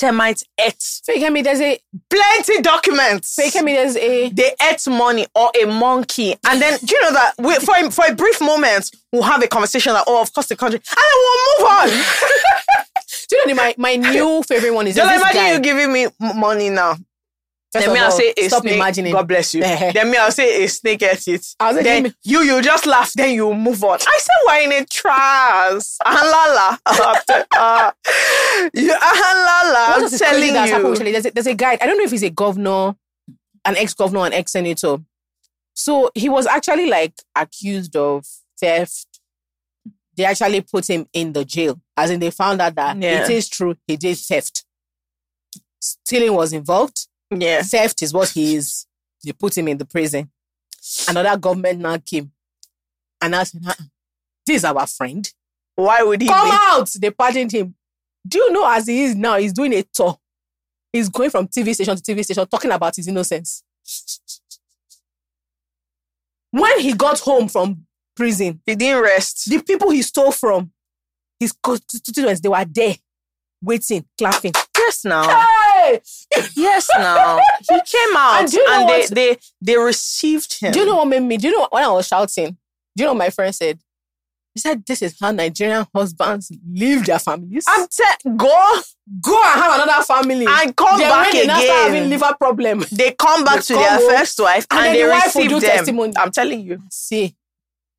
[0.03, 1.79] termites ate Fake me, there's a
[2.11, 3.35] plenty documents.
[3.35, 7.13] fake me, there's a They ate money or a monkey, and then do you know
[7.13, 10.33] that we, for a, for a brief moment we'll have a conversation like, oh, of
[10.33, 11.89] course the country, and then we'll move on.
[13.29, 15.53] do you know my, my new favorite one is Just imagine guy.
[15.53, 16.97] you giving me money now.
[17.73, 18.75] First then me, I'll say a stop snake.
[18.75, 19.13] imagining.
[19.13, 19.63] God bless you.
[19.95, 21.47] then me, I'll say a snake ate it.
[21.59, 23.13] Was then me- you, you just laugh.
[23.15, 23.99] Then you move on.
[24.07, 25.97] I said we're in a trance.
[26.05, 27.43] Ah, la la.
[27.55, 27.93] Ah,
[28.75, 29.89] you- ah, la la.
[29.89, 30.91] What I'm is telling that's happened you.
[30.91, 31.13] recently?
[31.13, 31.79] There's a, there's a guy.
[31.81, 32.95] I don't know if he's a governor,
[33.65, 34.99] an ex-governor, an ex-senator.
[35.75, 38.27] So he was actually like accused of
[38.61, 39.07] theft.
[40.15, 43.25] They actually put him in the jail, as in they found out that Yeah.
[43.25, 44.67] it is true he did theft.
[45.81, 47.09] Stealing was involved.
[47.41, 47.63] Yeah.
[47.63, 48.87] Theft is what he is.
[49.25, 50.31] They put him in the prison.
[51.09, 52.33] Another government now came
[53.21, 53.87] and I said, "Uh-uh, ah,
[54.45, 55.33] "This is our friend.
[55.77, 56.55] Why would he Come be?
[56.55, 57.75] out!" They pardoned him.
[58.27, 59.37] Do you know as he is now?
[59.39, 60.19] He's doing a tour.
[60.93, 63.63] He's going from TV station to TV station talking about his innocence.
[66.51, 69.49] When he got home from prison, He didn't rest.
[69.49, 70.71] the people he stole from,
[71.41, 72.97] his constituents, they were there,
[73.63, 74.53] waiting, clapping.
[74.77, 75.23] Yes, now.
[76.57, 77.39] Yes, now.
[77.69, 80.73] He came out And and, you know they, what- they they received him.
[80.73, 81.37] Do you know what made me?
[81.37, 82.57] Do you know when I was shouting?
[82.97, 83.79] Do you know what my friend said?
[84.55, 87.65] He said, "This is how Nigerian husbands leave their families.
[87.67, 88.81] I'm te- go
[89.21, 92.85] go and have another family and come Then back they now having liver problem.
[92.93, 95.43] They come back They to their home, first wife and and, they the wife will
[95.45, 95.71] receive do them.
[95.77, 96.13] testimony.
[96.19, 96.83] I'm telling you.
[96.91, 97.35] See,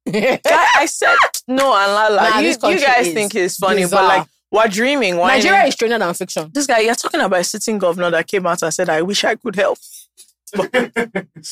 [0.08, 0.40] I,
[0.82, 1.16] I said
[1.48, 2.30] no and Lala.
[2.30, 4.02] Nah, you, you guys think it's funny, bizarre.
[4.02, 5.18] but like we're dreaming.
[5.18, 6.52] Why Nigeria is stranger than fiction.
[6.54, 9.24] this guy, you're talking about a sitting governor that came out and said, I wish
[9.24, 9.80] I could help.
[10.56, 11.50] Babanke,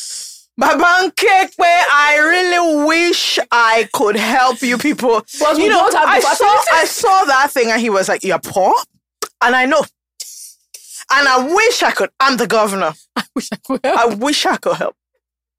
[1.57, 5.23] where I really wish I could help you people.
[5.39, 6.63] But you know, don't have the I saw.
[6.73, 8.75] I saw that thing and he was like, You're poor?
[9.41, 9.83] And I know.
[11.13, 12.11] And I wish I could.
[12.19, 12.93] I'm the governor.
[13.15, 13.99] I wish I could help.
[13.99, 14.95] I wish I could help.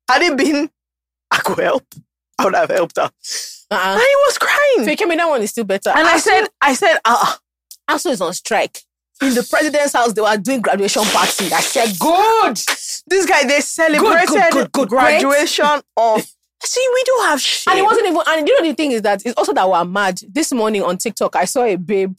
[0.09, 0.70] Had it been,
[1.31, 1.85] I could help.
[2.38, 3.11] I would have helped her.
[3.72, 3.98] And Uh-uh.
[3.98, 4.85] he was crying.
[4.87, 5.90] Fake me, that one is still better.
[5.90, 7.35] And I Asu- said, I said, uh,
[7.90, 8.78] ASUU is on strike.
[9.22, 11.46] In the president's house, they were doing graduation party.
[11.52, 12.56] I said, good.
[13.06, 16.26] this guy, they celebrated good, good, graduation of.
[16.64, 17.70] See, we do have shit.
[17.72, 19.85] And it wasn't even, and you know the thing is that it's also that we're
[19.85, 20.20] mad.
[20.28, 22.14] This morning on TikTok, I saw a babe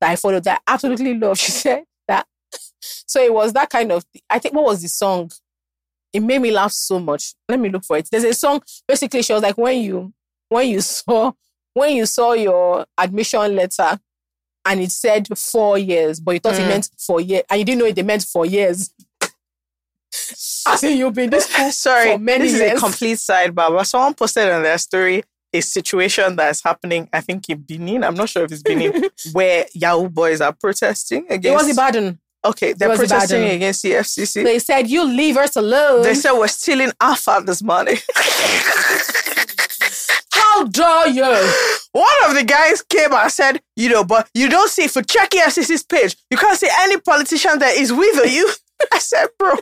[0.00, 1.38] that I followed that I absolutely love.
[1.44, 2.26] She said that.
[2.80, 5.30] So it was that kind of, I think, what was the song?
[6.12, 7.34] It made me laugh so much.
[7.48, 8.08] Let me look for it.
[8.10, 10.12] There's a song, basically, she was like, when you,
[10.54, 11.32] when you saw,
[11.74, 13.98] when you saw your admission letter
[14.64, 16.68] and it said four years, but you thought it Mm.
[16.68, 18.90] meant four years, and you didn't know it, meant four years.
[20.66, 22.72] I say you've been this Sorry, for many this years.
[22.72, 23.70] is a complete sidebar.
[23.76, 28.14] But someone posted on their story a situation that's happening, I think in Benin, I'm
[28.14, 31.64] not sure if it's Benin, where Yahoo boys are protesting It against.
[31.66, 32.18] was Ibadan.
[32.44, 33.56] okay, they're protesting Ibadan.
[33.56, 34.42] against the EFCC.
[34.44, 36.02] They said, you leave us alone.
[36.02, 37.98] They said we're stealing our father's money.
[40.54, 41.22] How dare you?
[41.92, 45.02] One of the guys came and said, you know, but you don't see, if you
[45.02, 48.50] check EFCC's page, you can't see any politician that is with you.
[48.92, 49.52] I said, bro,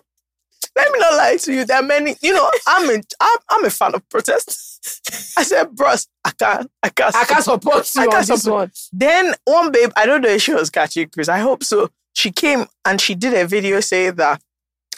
[0.77, 1.65] let me not lie to you.
[1.65, 5.35] There are many, you know, I'm a, I'm, I'm a fan of protest.
[5.39, 7.15] I said, bros, I can't, I can't.
[7.15, 8.73] I can't support you I can't this support- one.
[8.93, 11.29] Then one babe, I don't know if she was catching Chris.
[11.29, 11.91] I hope so.
[12.15, 14.43] She came and she did a video saying that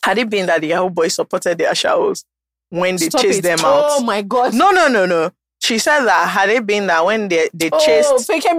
[0.02, 2.24] had it been that the Yahoo boys supported their showers
[2.70, 3.42] when they Stop chased it.
[3.42, 3.84] them out.
[3.86, 4.54] Oh my God.
[4.54, 5.30] No, no, no, no.
[5.64, 8.10] She said that had it been that when they, they Oh, chased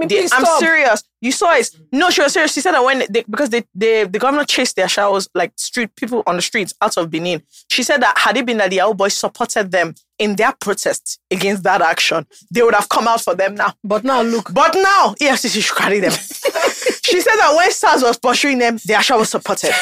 [0.08, 0.58] they- I'm stop.
[0.58, 1.04] serious.
[1.20, 1.70] You saw it.
[1.92, 2.52] No, she was serious.
[2.52, 5.94] She said that when they, because they, they the governor chased their showers like street
[5.94, 7.42] people on the streets out of Benin.
[7.70, 11.20] She said that had it been that the Yahoo boys supported them in their protest
[11.30, 13.72] against that action, they would have come out for them now.
[13.84, 14.52] But now look.
[14.52, 16.10] But now, EFCC should carry them.
[17.04, 19.72] she said that when SARS was pursuing them, their showers supported.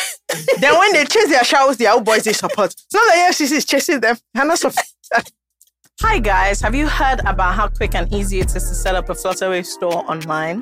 [0.58, 2.72] then when they chased their showers, the old boys they support.
[2.72, 4.16] It's not that EFCC is chasing them.
[4.34, 4.84] They're not supporting.
[6.02, 9.10] Hi guys, have you heard about how quick and easy it is to set up
[9.10, 10.60] a Flutterwave store online?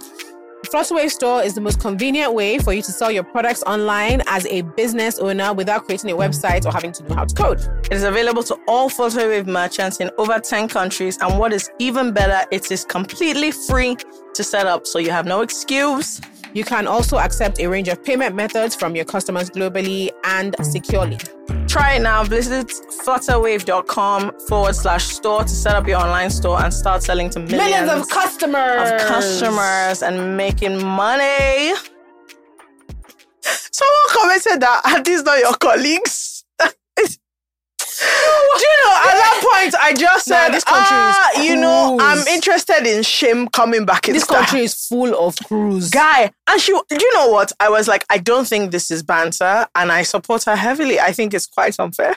[0.67, 4.45] Flutterwave Store is the most convenient way for you to sell your products online as
[4.47, 7.61] a business owner without creating a website or having to know how to code.
[7.87, 12.13] It is available to all Flutterwave merchants in over 10 countries, and what is even
[12.13, 13.97] better, it is completely free
[14.35, 16.21] to set up, so you have no excuse.
[16.53, 21.19] You can also accept a range of payment methods from your customers globally and securely.
[21.73, 22.23] Try it now.
[22.25, 22.67] Visit
[23.03, 27.63] flutterwave.com forward slash store to set up your online store and start selling to millions,
[27.63, 28.91] Millions of customers.
[28.91, 31.73] of customers and making money.
[33.41, 36.45] Someone commented that are these not your colleagues?
[36.59, 36.67] Do
[38.69, 42.27] you know, at that point, I just said, this country is ah, you know, I'm
[42.29, 45.91] interested in shame coming back in This style." country is full of crews.
[45.91, 46.31] guy.
[46.49, 47.53] And she, do you know what?
[47.61, 50.99] I was like, I don't think this is banter, and I support her heavily.
[51.01, 52.17] I think it's quite unfair.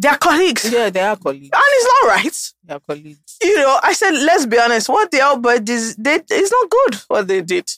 [0.00, 1.50] They're colleagues, Yeah, they are colleagues.
[1.52, 2.52] and it's not right.
[2.64, 3.36] They are colleagues.
[3.42, 4.88] You know, I said, let's be honest.
[4.88, 7.00] What the Albert did, they, it's not good.
[7.08, 7.68] What they did,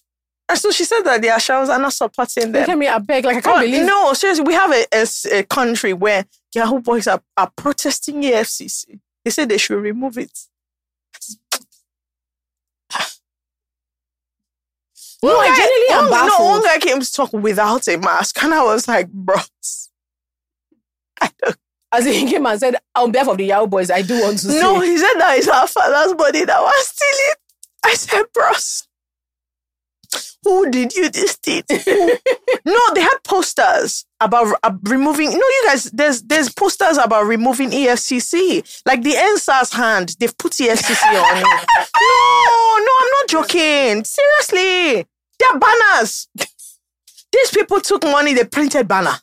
[0.54, 2.70] so she said that the showers are not supporting Look them.
[2.70, 3.24] at me, I beg.
[3.24, 4.86] Like, I can't believe no, seriously, we have a
[5.32, 8.98] a country where Yahoo boys are, are protesting the EFCC.
[9.24, 10.36] They say they should remove it.
[15.22, 16.48] No, I genuinely am one, no, baffled.
[16.48, 19.90] one guy came to talk without a mask, and I was like, bros.
[21.20, 21.56] I don't
[21.92, 24.46] As he came and said, on behalf of the Yahoo boys, I do want to
[24.46, 24.60] say.
[24.60, 27.34] No, he said that it's our father's body that was stealing.
[27.84, 28.88] I said, bros,
[30.44, 31.62] who did you this thing?
[32.64, 35.30] No, they had posters about uh, removing.
[35.30, 38.82] No, you guys, there's there's posters about removing EFCC.
[38.84, 41.44] Like the NSAS hand, they've put EFCC on it.
[42.00, 44.04] No, no, I'm not joking.
[44.04, 45.06] Seriously,
[45.38, 46.28] they're banners.
[47.32, 49.14] These people took money, they printed banner.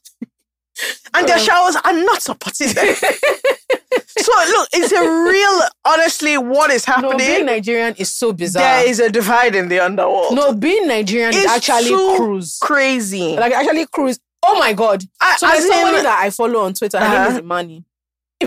[1.13, 2.95] And their showers are not supporting them.
[2.95, 7.17] so look, it's a real, honestly, what is No, happening?
[7.17, 8.61] being Nigerian is so bizarre.
[8.63, 10.35] there is a divide in the underworld.
[10.35, 12.59] no, being Nigerian is actually so cruise.
[12.61, 13.35] crazy.
[13.35, 14.19] Like actually cruise.
[14.43, 15.03] Oh my god.
[15.19, 16.99] I, So there's somebody think- that I follow on Twitter.
[16.99, 17.29] Her name Uh-huh.
[17.31, 17.83] is Imani.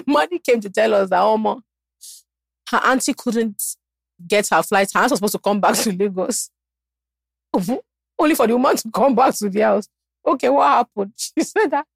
[0.06, 1.62] Imani came to tell us that Omo,
[2.70, 3.60] her auntie couldn't
[4.26, 4.88] get her flight.
[4.94, 6.50] Her aunt was supposed to come back to Lagos.
[8.18, 9.88] Only for the woman to come back to the house.
[10.24, 11.12] Okay, what happened?
[11.18, 11.86] She said that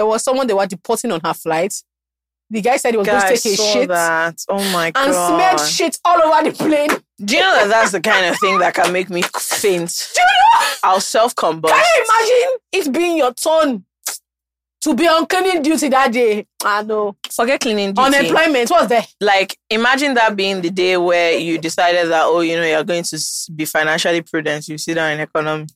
[0.00, 1.74] there was someone they were deporting on her flight.
[2.48, 4.42] The guy said he was going to take a saw shit that.
[4.48, 5.52] Oh my and god!
[5.52, 6.88] And smeared shit all over the plane.
[7.22, 9.90] Do you know that that's the kind of thing that can make me faint?
[10.14, 10.66] Do you know?
[10.82, 11.68] I'll self combust.
[11.68, 13.84] Can you imagine it being your turn
[14.80, 16.46] to be on cleaning duty that day?
[16.64, 17.14] Ah, I know.
[17.30, 18.16] Forget cleaning duty.
[18.16, 19.04] Unemployment, was there?
[19.20, 23.04] like imagine that being the day where you decided that oh you know you're going
[23.04, 23.18] to
[23.54, 25.66] be financially prudent you sit down in economy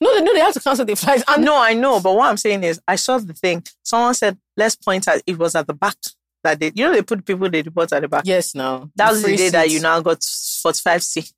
[0.00, 1.24] No, they know they have to cancel the flights.
[1.28, 4.38] And no i know but what i'm saying is i saw the thing someone said
[4.56, 5.96] let's point at it was at the back
[6.42, 9.10] that they you know they put people they report at the back yes, now that
[9.10, 11.32] was the day that you now got 45c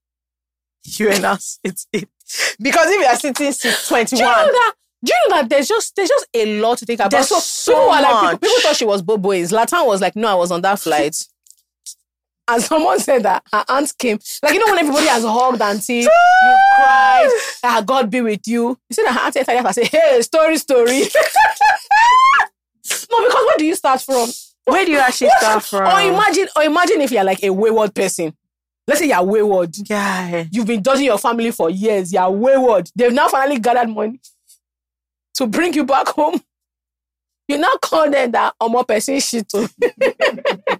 [0.98, 2.08] you us it's it
[2.60, 4.74] because if you are sitting seat Do you 21 know that?
[5.04, 7.10] Do you know that there's just there's just a lot to think about?
[7.10, 8.40] There's so, so people were like people, much.
[8.40, 9.48] people thought she was Boboing.
[9.48, 11.24] Zlatan was like, no, I was on that flight.
[12.48, 14.18] And someone said that her aunt came.
[14.42, 16.08] Like, you know, when everybody has hugged auntie, you
[16.76, 17.28] cried,
[17.64, 18.68] ah, God be with you.
[18.68, 21.00] You said that her auntie entered and said, hey, story, story.
[23.10, 24.28] no, because where do you start from?
[24.64, 27.94] where do you actually start from Or imagine, or imagine if you're like a wayward
[27.94, 28.34] person.
[28.88, 29.74] Let's say you're wayward.
[29.88, 32.12] yeah You've been dodging your family for years.
[32.12, 32.90] You're wayward.
[32.94, 34.20] They've now finally gathered money
[35.34, 36.40] to bring you back home.
[37.48, 39.52] You now call them that omo person shit.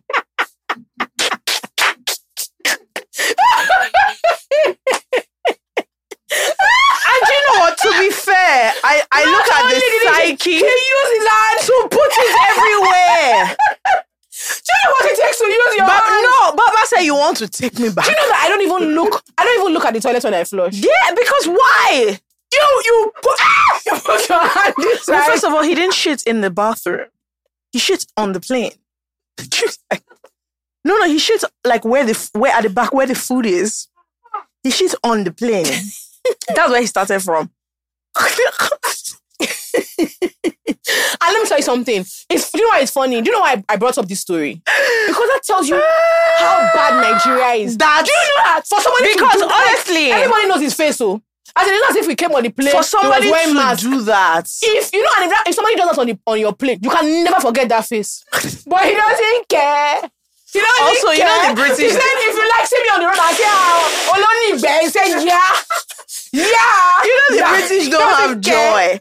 [8.84, 13.56] I Not look at the psyche He used his hand to put it everywhere.
[14.36, 17.38] Do you know what it takes to use your but no, Baba said you want
[17.38, 18.04] to take me back.
[18.04, 19.22] Do you know that I don't even look?
[19.38, 20.74] I don't even look at the toilet when I flush.
[20.74, 22.18] yeah, because why?
[22.52, 23.38] You you put
[23.86, 24.74] you put your hand
[25.08, 27.06] Well, first of all, he didn't shit in the bathroom.
[27.72, 28.72] He shit on the plane.
[30.84, 33.88] no, no, he shit like where the where at the back where the food is.
[34.62, 35.64] He shit on the plane.
[36.54, 37.50] That's where he started from.
[41.18, 42.00] And let me tell you something.
[42.30, 43.20] It's do you know why it's funny?
[43.20, 44.54] Do you know why I, I brought up this story?
[44.54, 47.76] Because that tells you how bad Nigeria is.
[47.76, 50.74] That Do you know that for somebody Because to do that, honestly- everybody knows his
[50.74, 50.96] face.
[50.96, 51.20] So
[51.56, 53.82] as in, it's not as if we came on the plane for somebody to mask.
[53.82, 54.48] do that.
[54.62, 56.78] If you know, and if, that, if somebody does that on the on your plane,
[56.82, 58.24] you can never forget that face.
[58.66, 60.02] but he doesn't care.
[60.56, 61.28] He doesn't Also, you care.
[61.28, 63.44] know the British- He said, if you like see me on the road, I say,
[63.46, 65.52] oh, Oloni Igbe," He said, yeah,
[66.32, 67.04] yeah.
[67.04, 67.50] You know the Yeah.
[67.52, 69.00] British don't have care.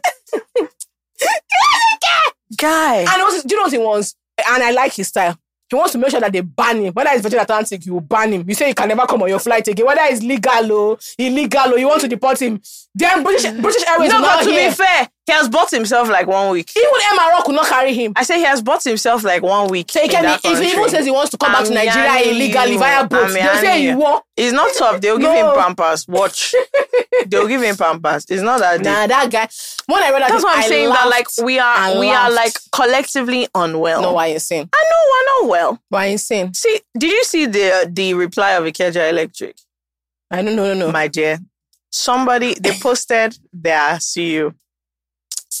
[2.56, 2.98] Guy.
[3.00, 4.14] And also, do you know what he wants?
[4.46, 5.36] And I like his style.
[5.68, 6.92] He wants to make sure that they ban him.
[6.92, 8.44] Whether it's Virgin Atlantic, you ban him.
[8.48, 9.84] You say he can never come on your flight again.
[9.84, 12.60] Whether it's legal or illegal or you want to deport him.
[12.94, 14.70] Then British British Airways no, but to hear.
[14.70, 16.70] be fair, he has bought himself like one week.
[16.76, 18.12] Even MRO could not carry him.
[18.14, 19.90] I say he has bought himself like one week.
[19.90, 22.30] So he can, that if he even says he wants to come back to Nigeria
[22.30, 23.96] illegally via boat, they'll say he you.
[23.96, 24.20] won.
[24.36, 25.00] It's not tough.
[25.00, 25.54] They'll give him No.
[25.56, 26.06] pampers.
[26.06, 26.54] Watch.
[27.28, 28.26] They'll give him pampers.
[28.28, 28.84] It's not that deep.
[28.84, 29.48] Nah, that guy.
[29.86, 30.88] When I read that, That's what I'm I saying.
[30.90, 34.02] That like we are we are like collectively unwell.
[34.02, 34.68] no, why insane?
[34.72, 35.82] I know we're not well.
[35.88, 36.52] Why insane?
[36.54, 39.56] See, did you see the the reply of Ikeja Electric?
[40.30, 40.92] I don't know, no, no.
[40.92, 41.38] My dear,
[41.90, 44.54] somebody they posted their CEO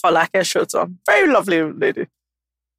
[0.00, 0.96] Folake Soetan.
[1.06, 2.06] Very lovely lady.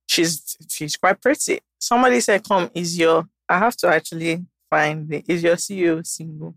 [0.08, 1.60] She's she's quite pretty.
[1.80, 6.56] Somebody said, "Come, is your I have to actually find the is your CEO single?"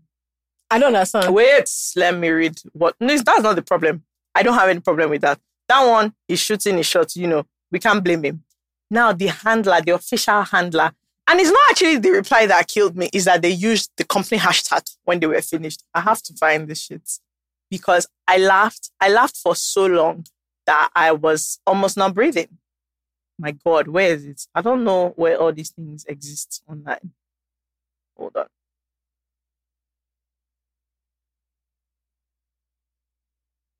[0.69, 1.33] I don't understand.
[1.33, 2.95] Wait, let me read what.
[2.99, 4.03] No, that's not the problem.
[4.33, 5.39] I don't have any problem with that.
[5.67, 7.15] That one is shooting his shot.
[7.15, 8.43] You know, we can't blame him.
[8.89, 10.91] Now the handler, the official handler,
[11.27, 13.09] and it's not actually the reply that killed me.
[13.13, 15.83] Is that they used the company hashtag when they were finished.
[15.93, 17.19] I have to find the shit
[17.69, 18.91] because I laughed.
[18.99, 20.25] I laughed for so long
[20.71, 22.57] that I was almost not breathing.
[23.37, 24.47] My God, where is it?
[24.55, 27.11] I don't know where all these things exist online.
[28.17, 28.45] Hold on.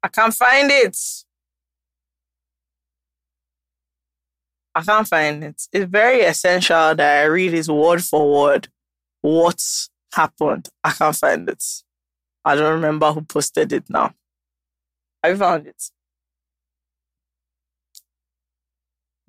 [0.04, 0.98] I can't find it.
[4.76, 5.62] I can't find it.
[5.72, 8.68] It's very essential that I read it word for word.
[9.22, 9.62] What
[10.14, 10.68] happened?
[10.84, 11.64] I can't find it.
[12.44, 14.14] I don't remember who posted it now.
[15.24, 15.82] I found it?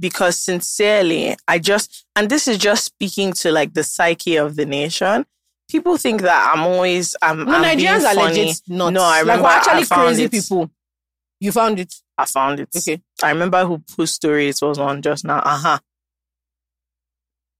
[0.03, 4.67] Because sincerely, I just, and this is just speaking to like the psyche of the
[4.67, 5.25] nation.
[5.71, 8.38] People think that I'm always, I'm, No, I'm Nigerians being are funny.
[8.47, 8.93] legit not.
[8.93, 10.31] No, I like we're actually crazy it.
[10.33, 10.71] people.
[11.38, 11.95] You found it.
[12.19, 12.69] I found it.
[12.77, 13.01] Okay.
[13.23, 15.38] I remember who whose story it was on just now.
[15.38, 15.79] Uh-huh.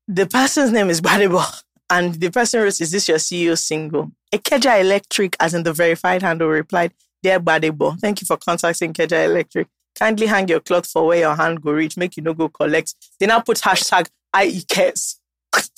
[0.09, 1.43] The person's name is Badebo.
[1.91, 4.13] And the person wrote, Is this your CEO single?
[4.33, 8.95] A Ikeja Electric, as in the verified handle, replied, Dear Badebo, thank you for contacting
[8.95, 9.69] Keja Electric.
[10.03, 12.97] Kindly hang your cloth for where your hand go reach, make you no go collect.
[13.21, 15.21] They now put hashtag IE cares.
[15.55, 15.71] Is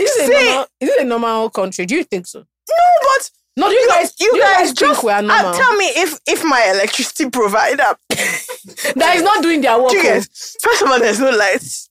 [0.00, 0.32] it, See?
[0.32, 1.84] normal, is it a normal country?
[1.84, 2.38] Do you think so?
[2.38, 5.52] No, but No, do you guys, you do guys think just we are uh, normal?
[5.52, 9.92] tell me if if my electricity provider that is not doing their work.
[9.92, 10.20] You oh.
[10.62, 11.90] First of all, there's no lights.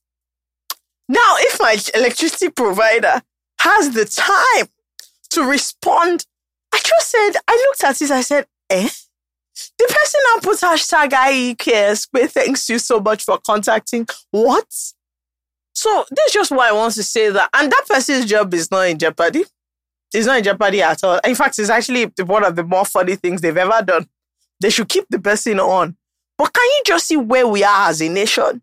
[1.07, 3.21] Now, if my electricity provider
[3.59, 4.69] has the time
[5.31, 6.25] to respond,
[6.73, 8.89] I just said, I looked at it, I said, eh?
[9.77, 14.07] The person now put hashtag IE cares, but thanks you so much for contacting.
[14.31, 14.65] What?
[15.73, 17.49] So that's just why I want to say that.
[17.53, 19.43] And that person's job is not in jeopardy.
[20.13, 21.19] It's not in jeopardy at all.
[21.23, 24.07] In fact, it's actually one of the more funny things they've ever done.
[24.59, 25.95] They should keep the person on.
[26.37, 28.61] But can you just see where we are as a nation?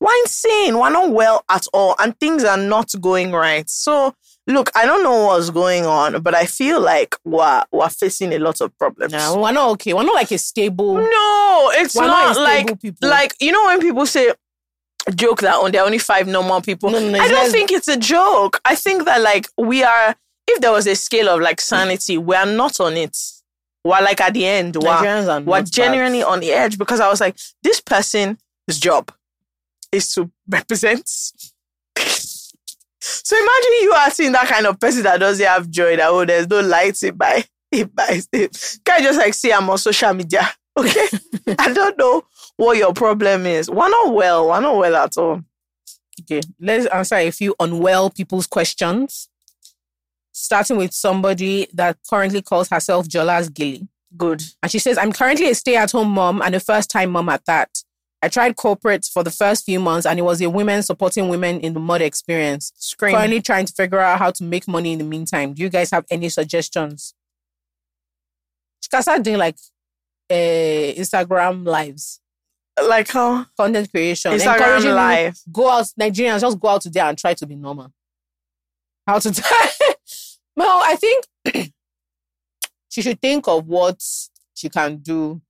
[0.00, 0.78] We're insane.
[0.78, 3.68] We're not well at all, and things are not going right.
[3.70, 4.14] So,
[4.46, 8.38] look, I don't know what's going on, but I feel like we're, we're facing a
[8.38, 9.12] lot of problems.
[9.12, 9.94] No, we're not okay.
[9.94, 10.96] We're not like a stable.
[10.96, 13.08] No, it's We're not, not like people.
[13.08, 14.32] like you know when people say
[15.14, 16.90] joke that on there are only five normal people.
[16.90, 18.60] No, no, no, I don't think it's a joke.
[18.64, 20.14] I think that like we are.
[20.48, 23.16] If there was a scale of like sanity, we are not on it.
[23.84, 24.76] We're like at the end.
[24.76, 28.38] We're, we're genuinely on the edge because I was like, this person's
[28.70, 29.12] job
[29.92, 31.08] is to represent.
[33.00, 35.96] so imagine you are seeing that kind of person that doesn't have joy.
[35.96, 38.80] That oh, there's no lights in my in my state.
[38.84, 40.48] Can I just like see I'm on social media?
[40.78, 41.08] Okay,
[41.58, 42.22] I don't know
[42.58, 43.70] what your problem is.
[43.70, 44.48] We're not well.
[44.48, 45.40] We're not well at all.
[46.20, 49.30] Okay, let's answer a few unwell people's questions.
[50.38, 53.88] Starting with somebody that currently calls herself Jola's Gilly.
[54.18, 54.42] Good.
[54.62, 57.30] And she says, I'm currently a stay at home mom and a first time mom
[57.30, 57.70] at that.
[58.20, 61.60] I tried corporate for the first few months and it was a women supporting women
[61.60, 62.70] in the mud experience.
[62.76, 63.14] Scream.
[63.14, 65.54] Currently trying to figure out how to make money in the meantime.
[65.54, 67.14] Do you guys have any suggestions?
[68.82, 69.56] She can start doing like
[70.30, 72.20] uh, Instagram lives,
[72.86, 73.46] Like how?
[73.56, 75.38] content creation, Instagram live.
[75.50, 77.90] go out Nigerians just go out today and try to be normal.
[79.06, 79.30] How to
[80.56, 81.24] well, I think
[82.88, 84.02] she should think of what
[84.54, 85.40] she can do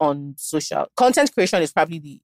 [0.00, 2.20] on social content creation is probably the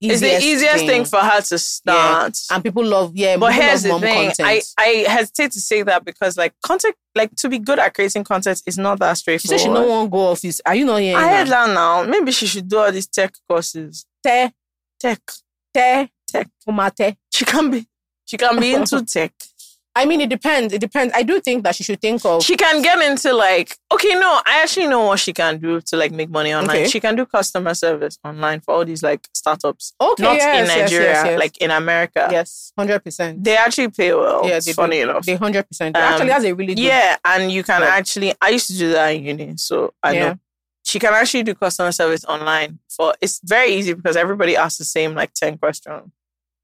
[0.00, 2.38] It's easiest the easiest thing, for her to start.
[2.52, 4.28] and people love yeah But here's the thing.
[4.28, 4.64] I, content.
[4.78, 8.62] I hesitate to say that because like content like to be good at creating content
[8.66, 9.58] is not that straightforward.
[9.58, 10.60] she said she no one go office.
[10.64, 11.16] Are you not here?
[11.16, 12.04] I heard that now.
[12.04, 14.04] Maybe she should do all these tech courses.
[14.24, 14.50] Te,
[15.00, 15.20] Tech.
[15.74, 16.48] te, Tech.
[16.68, 17.16] umate.
[17.32, 17.86] She can be
[18.26, 19.32] she can be into tech.
[20.00, 20.72] I mean, it depends.
[20.72, 21.12] It depends.
[21.14, 24.40] I do think that she should think of She can get into like okay, no,
[24.46, 26.70] I actually know what she can do to like make money online.
[26.76, 26.88] Okay.
[26.88, 29.92] She can do customer service online for all these like startups.
[30.00, 31.38] okay, Not yes, in Nigeria, yes, yes.
[31.38, 32.28] like in America.
[32.30, 33.42] yes, hundred percent.
[33.42, 34.46] They actually pay well.
[34.48, 35.10] Yeah, they funny do.
[35.10, 35.24] enough.
[35.26, 35.96] They hundred percent.
[35.96, 36.82] Um, Actually, that's a really good.
[36.84, 38.32] Yeah, and you can actually.
[38.40, 40.20] I used to do that in uni, so I Yeah.
[40.28, 40.38] know
[40.84, 42.78] she can actually do customer service online.
[42.88, 46.10] For it's very easy because everybody asks the same like ten questions,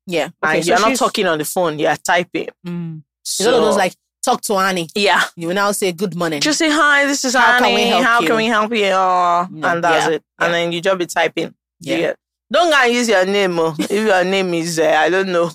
[0.06, 0.28] yeah.
[0.44, 1.78] Okay, and so you're not talking on the phone.
[1.78, 2.48] You're typing.
[2.66, 3.02] Mm.
[3.24, 3.94] So one of those like
[4.24, 4.88] talk to Annie.
[4.94, 6.40] yeah, You will now say good morning.
[6.40, 7.06] just say hi.
[7.06, 7.74] This is How can Annie.
[7.76, 8.84] we help How you?" can we help you?
[8.86, 10.22] Oh, Yeah, and that's yeah, it.
[10.40, 10.58] And yeah.
[10.58, 11.54] then you just be typing.
[11.80, 11.96] Yeah.
[11.96, 12.12] Yeah.
[12.52, 13.58] Don't go and use your name.
[13.58, 13.74] Oh.
[13.78, 15.50] if your name is uh, I don't know,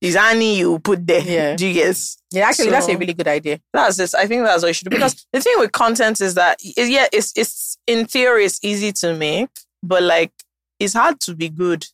[0.00, 1.20] is Annie you put there.
[1.22, 1.56] Yeah.
[1.56, 2.16] Do you guess?
[2.30, 3.58] yeah, actually, that's a really good idea.
[3.72, 4.14] That's it.
[4.14, 4.96] I think that's what you should do.
[4.96, 8.92] Because the thing with content is that, i- yeah, it's it's in theory it's easy
[8.92, 9.48] to make,
[9.82, 10.32] but like
[10.78, 11.86] it's hard to be good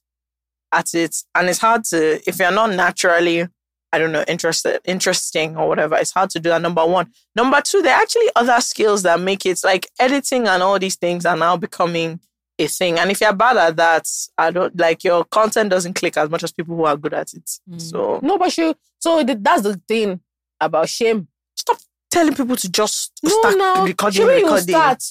[0.72, 3.46] at it, and it's hard to if you're not naturally,
[3.94, 5.96] I don't know, interested, interesting or whatever.
[5.96, 6.60] It's hard to do that.
[6.62, 7.12] Number one.
[7.36, 10.96] Number two, there are actually other skills that make it like editing and all these
[10.96, 12.20] things are now becoming
[12.58, 12.98] a thing.
[12.98, 14.06] And if you're bad at that,
[14.38, 17.32] I don't like your content doesn't click as much as people who are good at
[17.34, 17.48] it.
[17.78, 18.74] So No, but you.
[18.98, 20.20] So the, that's the thing
[20.60, 21.28] about shame.
[21.56, 21.78] stop
[22.10, 23.84] telling people to just No, start no.
[23.84, 24.68] recording, Shame you recording.
[24.68, 25.02] start.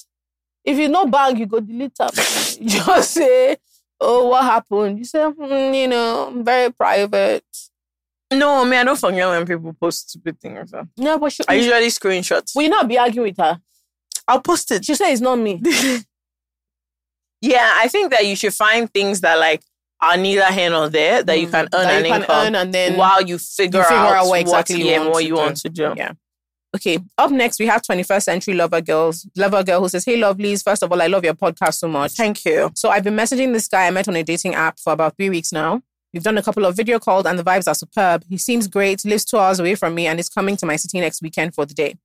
[0.65, 2.09] If you no bag, you go delete them.
[2.15, 3.57] Just say,
[3.99, 7.43] "Oh, what happened?" You say, "Hmm, "You know, I'm very private."
[8.31, 10.71] No, me, I don't forget when people post stupid things.
[10.71, 10.87] So.
[10.97, 12.55] No, but she, I usually screenshot.
[12.55, 13.59] will you not be arguing with her?
[14.27, 14.85] I'll post it.
[14.85, 15.61] She said it's not me.
[17.41, 19.63] yeah, I think that you should find things that like
[20.01, 21.87] are neither here nor there that you can earn Mm.
[21.87, 24.29] That an you can income earn and then while you figure, figure out, out what
[24.29, 25.93] what exactly you want what you want to do.
[25.95, 26.13] Yeah.
[26.75, 26.99] Okay.
[27.17, 29.27] Up next, we have 21st Century Lover Girls.
[29.35, 30.63] Lover Girl who says, Hey, lovelies.
[30.63, 32.13] First of all, I love your podcast so much.
[32.13, 32.71] Thank you.
[32.75, 35.29] So I've been messaging this guy I met on a dating app for about three
[35.29, 35.81] weeks now.
[36.13, 38.23] We've done a couple of video calls and the vibes are superb.
[38.29, 40.99] He seems great, lives two hours away from me, and is coming to my city
[40.99, 41.95] next weekend for the day.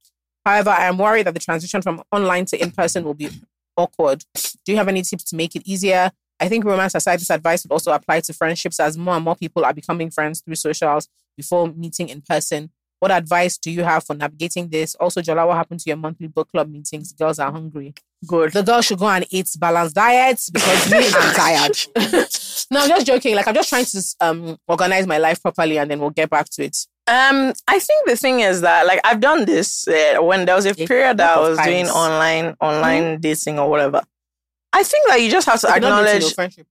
[0.46, 3.28] However, I am worried that the transition from online to in person will be
[3.76, 4.24] awkward.
[4.64, 6.10] Do you have any tips to make it easier?
[6.40, 9.36] I think romance aside, this advice would also apply to friendships as more and more
[9.36, 12.70] people are becoming friends through socials before meeting in person.
[13.00, 14.94] What advice do you have for navigating this?
[14.96, 17.12] Also, Jola, what happened to your monthly book club meetings?
[17.12, 17.94] Girls are hungry.
[18.26, 18.52] Good.
[18.52, 21.76] The girl should go and eat balanced diets because me, I'm tired.
[22.70, 23.36] no, I'm just joking.
[23.36, 26.48] Like, I'm just trying to um organize my life properly and then we'll get back
[26.50, 26.76] to it.
[27.06, 30.66] Um, I think the thing is that like I've done this uh, when there was
[30.66, 34.02] a period that I was doing online online dating or whatever.
[34.72, 36.66] I think that you just have to no, acknowledge friendship.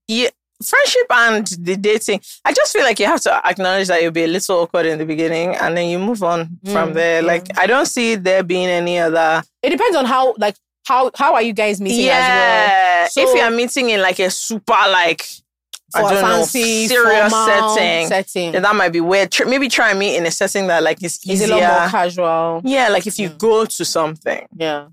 [0.64, 2.20] Friendship and the dating.
[2.44, 4.98] I just feel like you have to acknowledge that you'll be a little awkward in
[4.98, 7.22] the beginning and then you move on from Mm, there.
[7.22, 10.56] Like I don't see there being any other It depends on how, like,
[10.86, 12.68] how how are you guys meeting as well?
[12.68, 13.08] Yeah.
[13.08, 15.22] So- if you're meeting in like a super like
[15.92, 18.52] For I a don't fancy, know, serious setting, setting.
[18.52, 19.34] then that might be weird.
[19.46, 21.44] Maybe try and meet in a setting that like is easier.
[21.46, 22.60] It's a lot more casual.
[22.64, 23.34] yeah, like if you Yeah.
[23.38, 24.46] go to something.
[24.56, 24.88] Yeah.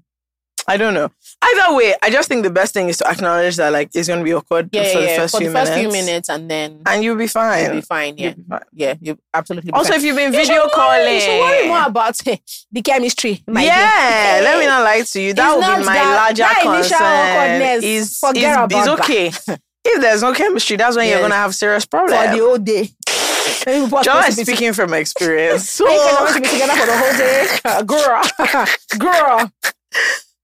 [0.68, 1.12] I don't know.
[1.48, 4.24] Either way, I just think the best thing is to acknowledge that like it's gonna
[4.24, 5.94] be awkward Yeah, for yeah, the first For few the first minutes.
[5.96, 7.66] few minutes and then And you'll be fine.
[7.66, 8.18] you'll be fine.
[8.18, 8.34] Yeah.
[8.34, 8.60] Be fine.
[8.74, 8.94] Yeah.
[9.02, 10.00] You absolutely Also, fine.
[10.00, 12.18] if you've been You video worry- calling, You should worry more about
[12.72, 13.44] the chemistry.
[13.48, 14.44] my yeah, dear.
[14.44, 15.34] let me not lie to you.
[15.34, 17.02] That It's would be my that- larger that initial concern.
[17.02, 19.28] awkwardness, Is forget is, about okay.
[19.86, 22.90] if there's no chemistry, that's when you're gonna have serious problems for the whole day.
[24.04, 25.70] John is speaking from experience.
[25.70, 28.98] So, you supposed to be together for the whole day?
[29.00, 29.52] girl, girl.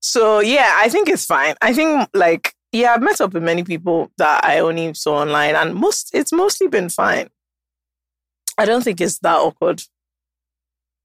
[0.02, 1.54] So yeah, I think it's fine.
[1.62, 5.54] I think like yeah, I've met up with many people that I only saw online,
[5.54, 7.28] and most it's mostly been fine.
[8.58, 9.82] I don't think it's that awkward,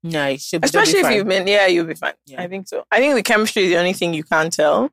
[0.03, 0.65] No, it should be.
[0.65, 2.13] especially if you've been yeah, you'll be fine.
[2.25, 2.41] Yeah.
[2.41, 2.83] I think so.
[2.91, 4.89] I think the chemistry is the only thing you can't tell.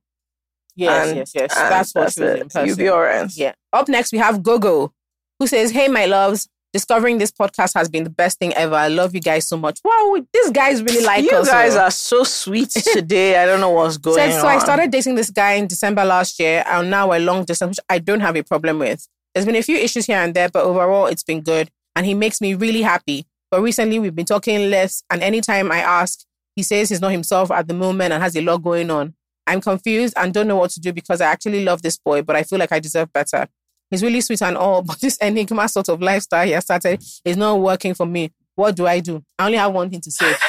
[0.76, 1.54] Yes, And- yes, yes.
[1.54, 2.66] That's what she was in person.
[2.66, 3.30] You'll be alright.
[3.36, 3.54] Yeah.
[3.72, 4.92] Up next, we have Gogo,
[5.38, 8.74] who says, Hey, my loves, discovering this podcast has been the best thing ever.
[8.74, 9.78] I love you guys so much.
[9.84, 11.48] Wow, these guys really like you us.
[11.48, 11.82] guys oh.
[11.82, 13.40] are so sweet today.
[13.40, 14.40] I don't know what's going Said, on.
[14.40, 17.78] so I started dating this guy in December last year, and now we're long distance,
[17.78, 19.06] which I don't have a problem with.
[19.32, 22.12] There's been a few issues here and there, but overall, it's been good, and he
[22.12, 23.24] makes me really happy.
[23.52, 26.24] But recently, we've been talking less, and anytime I ask,
[26.56, 29.14] he says he's not himself at the moment and has a lot going on.
[29.46, 32.34] I'm confused and don't know what to do because I actually love this boy, but
[32.34, 33.46] I feel like I deserve better.
[33.94, 37.36] He's really sweet and all, but this enigma sort of lifestyle he has started is
[37.36, 38.32] not working for me.
[38.56, 39.22] What do I do?
[39.38, 40.34] I only have one thing to say.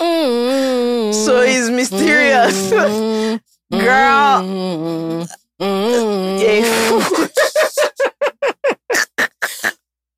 [0.00, 2.70] So he's mysterious.
[2.70, 3.40] Mm.
[3.72, 4.42] Girl.
[4.42, 5.28] Mm.
[5.60, 6.38] Mm.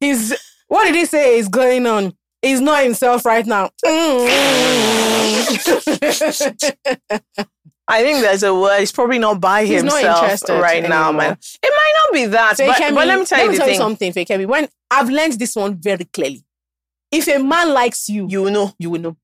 [0.00, 0.34] He's
[0.68, 2.12] what did he say is going on?
[2.42, 3.70] He's not himself right now.
[7.90, 8.78] I think there's a word.
[8.80, 11.22] He's probably not by He's himself interested right now, anymore.
[11.22, 11.38] man.
[11.62, 13.76] It might not be that, but, but let me tell you the thing.
[13.76, 14.46] something, Feyikemi.
[14.46, 16.44] When I've learned this one very clearly.
[17.10, 18.72] If a man likes you, you, You know.
[18.78, 19.16] You will know.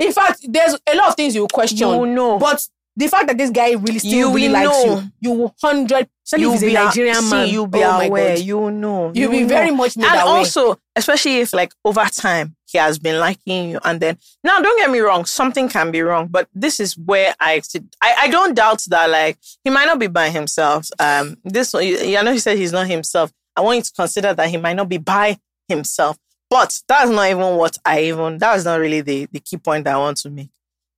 [0.00, 1.78] In fact, there's a lot of things you will question.
[1.78, 2.38] You will know.
[2.38, 2.66] But
[2.96, 4.94] the fact that this guy really still You really will likes know.
[4.98, 6.08] you, you will hundred.
[6.26, 8.36] Especially if he's a a- Nigerian see, man, You'll be oh aware.
[8.36, 9.12] You know.
[9.14, 9.46] You'll be know.
[9.48, 10.24] very much made and aware.
[10.26, 14.78] also, especially if like over time he has been liking you, and then now don't
[14.78, 17.62] get me wrong, something can be wrong, but this is where I
[18.02, 20.88] I, I don't doubt that like he might not be by himself.
[20.98, 23.32] Um, this one, you, you know, he said he's not himself.
[23.56, 26.18] I want you to consider that he might not be by himself,
[26.50, 28.38] but that's not even what I even.
[28.38, 30.50] That's not really the the key point I want to make.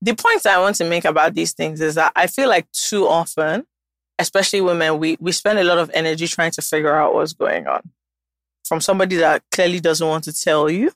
[0.02, 3.06] The point I want to make about these things is that I feel like too
[3.06, 3.66] often
[4.18, 7.66] especially women, we we spend a lot of energy trying to figure out what's going
[7.66, 7.82] on
[8.64, 10.90] from somebody that clearly doesn't want to tell you,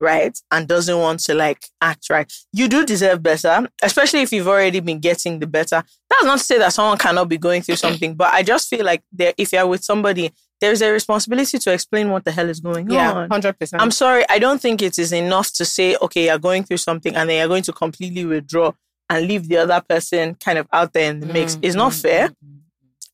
[0.00, 0.38] right?
[0.50, 2.30] And doesn't want to like act right.
[2.52, 5.82] You do deserve better, especially if you've already been getting the better.
[6.10, 8.84] That's not to say that someone cannot be going through something, but I just feel
[8.84, 12.60] like there, if you're with somebody, there's a responsibility to explain what the hell is
[12.60, 12.92] going on.
[12.92, 13.82] yeah, hundred percent.
[13.82, 17.14] I'm sorry, I don't think it is enough to say, okay, you're going through something
[17.14, 18.72] and then you're going to completely withdraw
[19.08, 21.58] and leave the other person kind of out there in the mix.
[21.62, 22.30] It's not fair.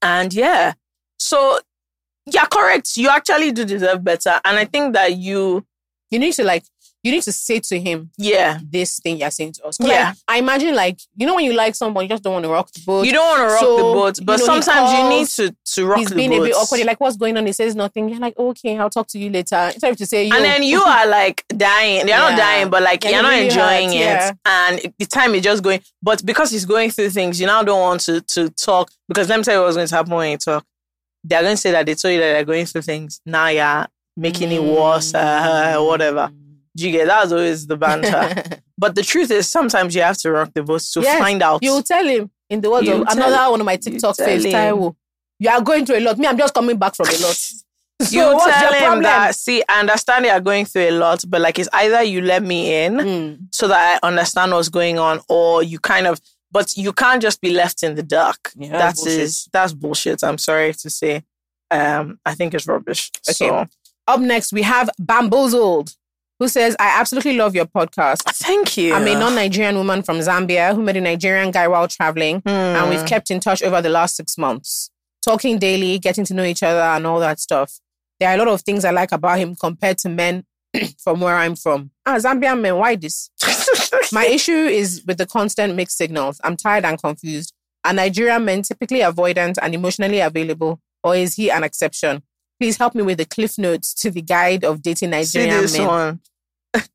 [0.00, 0.74] And yeah,
[1.18, 1.58] so
[2.26, 2.96] you're yeah, correct.
[2.96, 4.40] You actually do deserve better.
[4.44, 5.66] And I think that you,
[6.12, 6.62] You need to like.
[7.04, 9.76] You need to say to him yeah, this thing you're saying to us.
[9.80, 10.10] Yeah.
[10.10, 12.48] like, I imagine like you know when you like someone, you just don't want to
[12.48, 13.04] rock the boat.
[13.04, 15.56] you don't want to rock So, the boat, but you know, sometimes you need to
[15.74, 16.10] to rock the boat.
[16.10, 16.76] He's being a bit awkward.
[16.78, 17.44] You're like, what's going on?
[17.44, 18.08] He says nothing.
[18.08, 19.70] You're like, okay, I'll talk to you later.
[19.74, 22.06] Instead of to say, Yo, and then you are like dying.
[22.06, 23.98] You're not dying, but like Yeah, you're it not really enjoying hurts, it.
[23.98, 24.32] yeah.
[24.46, 25.80] And the time is just going.
[26.04, 28.92] But because he's going through things, you now don't want to to talk.
[29.08, 30.64] Because let me tell you what's going to happen when you talk.
[31.24, 33.20] They're going to say that they told you that they're going through things.
[33.26, 33.86] Now you're
[34.16, 36.30] making it worse, uh, whatever.
[36.76, 38.60] Do you get that's always the banter.
[38.78, 41.62] but the truth is, sometimes you have to rock the boat to Yes, find out.
[41.62, 44.44] you tell him in the words of another one of my TikTok says.
[44.44, 44.94] Taiwo,
[45.38, 46.18] you are going through a lot.
[46.18, 47.36] Me, I'm just coming back from a lot.
[48.02, 49.02] so you tell him problem?
[49.02, 49.34] that.
[49.34, 52.42] See, I understand you are going through a lot, but like it's either you let
[52.42, 53.38] me in Mm.
[53.54, 56.20] so that I understand what's going on, or you kind of.
[56.50, 58.52] But you can't just be left in the dark.
[58.56, 59.20] Yeah, that bullshit.
[59.20, 60.22] is that's bullshit.
[60.24, 61.22] I'm sorry to say.
[61.70, 63.10] Um, I think it's rubbish.
[63.28, 63.32] Okay.
[63.48, 63.66] So,
[64.08, 65.94] Up next, we have Bamboozled,
[66.38, 68.22] who says, I absolutely love your podcast.
[68.34, 68.94] thank you.
[68.94, 72.84] I'm a non Nigerian woman from Zambia who met a Nigerian guy while traveling, and
[72.84, 72.90] Hmm.
[72.90, 74.90] we've kept in touch over the last six months,
[75.24, 77.78] talking daily, getting to know each other, and all that stuff.
[78.18, 80.44] There are a lot of things I like about him compared to men
[80.98, 81.90] from where I'm from.
[82.04, 83.30] Ah, Zambian men, why this?
[84.12, 86.40] My issue is with the constant mixed signals.
[86.42, 87.52] I'm tired and confused.
[87.84, 92.22] Are Nigerian men typically avoidant and emotionally available, or is he an exception?
[92.62, 95.76] Please help me with the cliff notes to the guide of dating See Nigerian this
[95.76, 95.86] men.
[95.88, 96.20] one.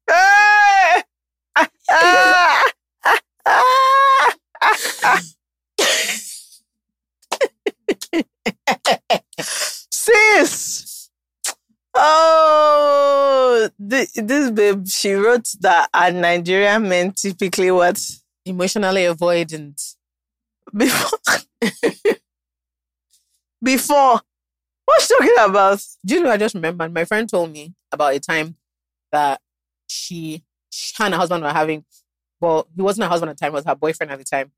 [9.91, 11.09] Sis.
[11.93, 18.01] Oh, thi- this babe, she wrote that are Nigerian men typically what?
[18.45, 19.95] Emotionally avoidant.
[20.73, 21.19] Before.
[23.61, 24.21] Before.
[24.87, 25.83] What's talking about?
[26.05, 26.31] Do you know?
[26.31, 26.93] I just remembered.
[26.93, 28.55] My friend told me about a time
[29.11, 29.41] that
[29.85, 31.83] she, she and her husband were having.
[32.39, 34.53] Well, he wasn't her husband at the time; it was her boyfriend at the time.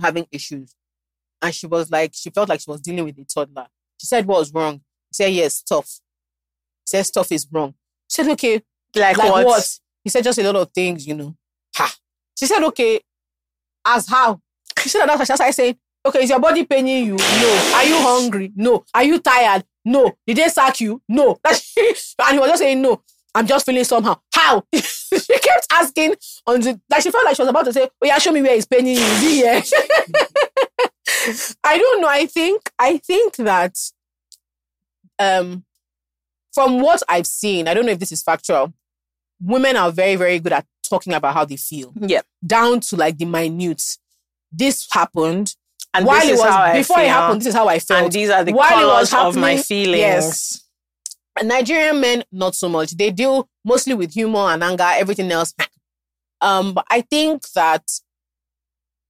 [0.00, 0.74] Having issues,
[1.40, 3.68] and she was like, she felt like she was dealing with a toddler.
[4.00, 4.74] She said, "What was wrong?"
[5.10, 6.00] He said, "Yes, tough.
[6.84, 7.74] He said, "Stuff is wrong."
[8.10, 8.60] She said, "Okay,
[8.96, 9.46] Like, like what?
[9.46, 9.78] what?
[10.02, 11.36] He said, "Just a lot of things, you know."
[11.76, 11.94] Ha.
[12.36, 13.00] She said, "Okay,
[13.86, 14.40] as how?"
[14.80, 17.16] She said, "That's why she started saying." Okay, is your body paining you?
[17.16, 17.72] No.
[17.74, 18.52] Are you hungry?
[18.54, 18.84] No.
[18.94, 19.64] Are you tired?
[19.84, 20.16] No.
[20.24, 21.02] Did they sack you?
[21.08, 21.40] No.
[21.44, 23.02] and he was just saying no.
[23.34, 24.20] I'm just feeling somehow.
[24.32, 24.64] How?
[24.72, 26.14] she kept asking
[26.46, 28.40] on the like she felt like she was about to say, Oh yeah, show me
[28.40, 29.02] where it's paining you.
[29.02, 29.62] Is here?
[31.64, 32.08] I don't know.
[32.08, 33.76] I think I think that
[35.18, 35.64] um
[36.54, 38.72] from what I've seen, I don't know if this is factual.
[39.40, 41.92] Women are very, very good at talking about how they feel.
[41.96, 42.22] Yeah.
[42.46, 43.98] Down to like the minute.
[44.52, 45.54] This happened.
[45.96, 48.04] And while this it was how I before it happened, this is how I felt.
[48.04, 49.98] and these are the While it was colors of my feelings.
[49.98, 50.62] yes.
[51.42, 52.92] Nigerian men, not so much.
[52.92, 55.52] They deal mostly with humor and anger, everything else.
[56.40, 57.82] Um, but I think that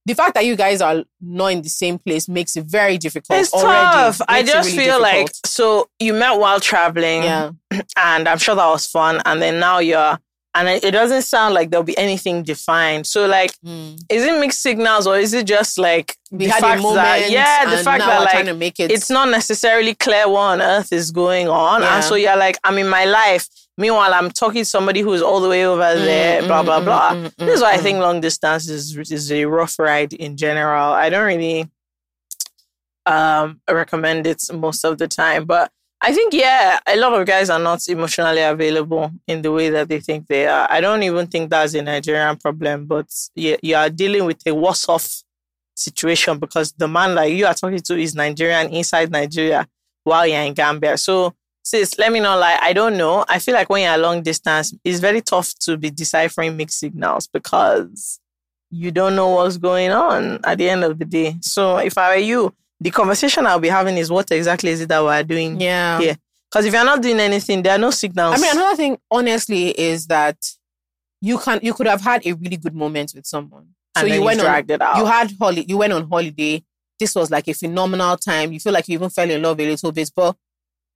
[0.05, 3.39] the fact that you guys are not in the same place makes it very difficult.
[3.39, 3.91] It's already.
[3.93, 4.21] tough.
[4.27, 7.51] I just really feel like so you met while traveling, yeah,
[7.97, 9.21] and I'm sure that was fun.
[9.25, 10.17] And then now you're,
[10.57, 13.05] and it doesn't sound like there'll be anything defined.
[13.07, 13.97] So like, Mm.
[14.09, 17.03] is it mixed signals or is it just like we the had fact a moment.
[17.05, 18.21] that yeah, the fact that
[18.59, 18.91] like it.
[18.91, 21.81] it's not necessarily clear what on earth is going on.
[21.81, 21.95] Yeah.
[21.95, 23.47] And so you're like, I'm in my life.
[23.79, 26.79] Meanwhile, I'm talking to somebody who's all the way over there, Mm, blah, mm, blah,
[26.79, 27.11] mm, blah.
[27.11, 27.83] mm, mm, this is why I mm.
[27.83, 30.91] think long distance is, is a rough ride in general.
[30.93, 31.69] I don't really
[33.05, 35.45] um, recommend it most of the time.
[35.45, 39.69] But I think, yeah, a lot of guys are not emotionally available in the way
[39.71, 40.67] that they think they are.
[40.69, 44.53] I don't even think that's a Nigerian problem, but you, you are dealing with a
[44.53, 45.07] worse off
[45.73, 49.67] situation because the man like you are talking to is Nigerian inside Nigeria
[50.03, 50.97] while you're in Gambia.
[50.97, 51.33] So,
[51.63, 52.37] sis, let me know.
[52.37, 53.25] Like, I don't know.
[53.27, 57.27] I feel like when you're long distance, it's very tough to be deciphering mixed signals
[57.27, 58.19] because
[58.69, 61.37] you don't know what's going on at the end of the day.
[61.41, 64.89] So, if I were you, the conversation I'll be having is what exactly is it
[64.89, 65.59] that we're doing?
[65.59, 65.99] yeah.
[65.99, 66.15] Yeah.
[66.49, 68.35] Because if you're not doing anything, there are no signals.
[68.35, 70.37] I mean, another thing, honestly, is that
[71.19, 73.67] you can you could have had a really good moment with someone.
[73.95, 74.95] and so you you went on dragged it out.
[74.97, 76.63] you had holi- you went on holiday.
[76.99, 78.53] This was like a phenomenal time.
[78.53, 80.37] You feel like you even fell in love a little bit, but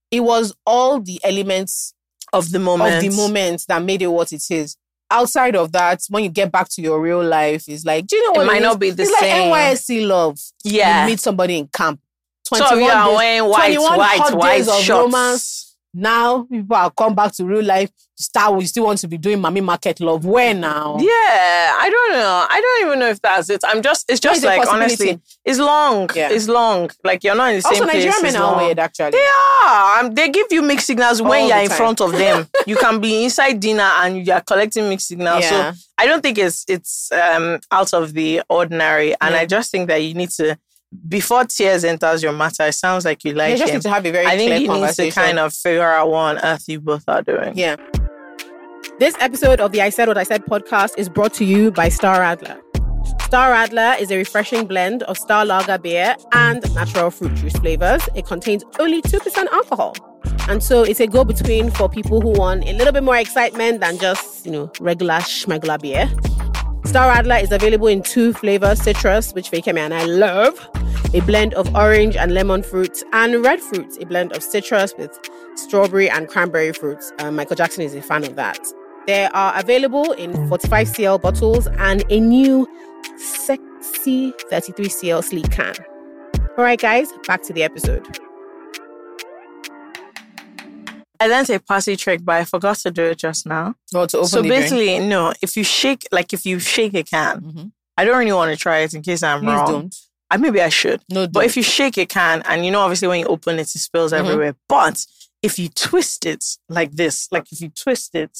[0.09, 1.93] it was all the elements
[2.31, 2.95] of the moment.
[2.95, 4.77] of the moment that made it what it is.
[5.11, 8.23] Outside of that, when you get back to your real life, it's like, do you
[8.27, 8.63] know It what might is?
[8.63, 9.49] not be the it's same.
[9.51, 10.39] like NYSC love.
[10.63, 11.03] Yeah.
[11.05, 11.99] You meet somebody in camp.
[12.45, 14.89] So you 21 are days- wearing white, 21 white, white days shorts.
[14.89, 15.70] romance.
[15.93, 17.89] Now people are come back to real life.
[18.15, 20.23] Start, you still want to be doing mommy market love.
[20.25, 20.97] Where now?
[20.99, 22.45] Yeah, I don't know.
[22.49, 23.61] I don't even know if that's it.
[23.65, 26.07] I'm just, it's just like, honestly, it's long.
[26.15, 26.29] Yeah.
[26.31, 26.91] It's long.
[27.03, 28.05] Like, you're not in the same Also, place.
[28.05, 29.11] Nigerian men are weird, actually.
[29.11, 29.25] They
[29.63, 29.99] are.
[30.01, 32.47] Um, they give you mixed signals when you're in front of them.
[32.67, 35.41] you can be inside dinner and you're collecting mixed signals.
[35.41, 35.71] Yeah.
[35.73, 39.15] So I don't think it's it's um, out of the ordinary.
[39.19, 39.41] And Yeah.
[39.41, 40.59] I just think that you need to,
[41.07, 43.77] before tears enters your matter, it sounds like you like you just him.
[43.77, 46.09] need to have a very I think clear you need to kind of figure out
[46.09, 47.57] what on earth you both are doing.
[47.57, 47.77] Yeah.
[48.99, 51.89] This episode of the I Said What I Said podcast is brought to you by
[51.89, 52.61] Star Radler.
[53.21, 58.07] Star Radler is a refreshing blend of Star Lager beer and natural fruit juice flavors.
[58.13, 59.95] It contains only 2% alcohol.
[60.49, 63.79] And so it's a go between for people who want a little bit more excitement
[63.79, 66.11] than just, you know, regular schmegula beer.
[66.83, 70.69] Star Radler is available in two flavors citrus, which Feyikemi and I love,
[71.13, 75.17] a blend of orange and lemon fruit, and red fruit, a blend of citrus with
[75.55, 77.13] strawberry and cranberry fruits.
[77.19, 78.59] Um, Michael Jackson is a fan of that.
[79.07, 82.67] They are available in 45cl bottles and a new
[83.17, 85.75] sexy 33cl sleek can.
[86.57, 88.05] All right, guys, back to the episode.
[91.21, 93.75] I learned a party trick, but I forgot to do it just now.
[93.93, 97.41] Well, to open so basically, no, if you shake, like if you shake a can,
[97.41, 97.71] Mhm.
[97.97, 99.71] I don't really want to try it in case I'm please wrong.
[99.71, 99.95] don't.
[100.31, 101.01] I, maybe I should.
[101.09, 103.63] No, But if you shake a can, and you know, obviously when you open it,
[103.75, 104.19] it spills Mhm.
[104.19, 104.55] everywhere.
[104.67, 105.05] But
[105.43, 108.35] if you twist it like this, like if you twist it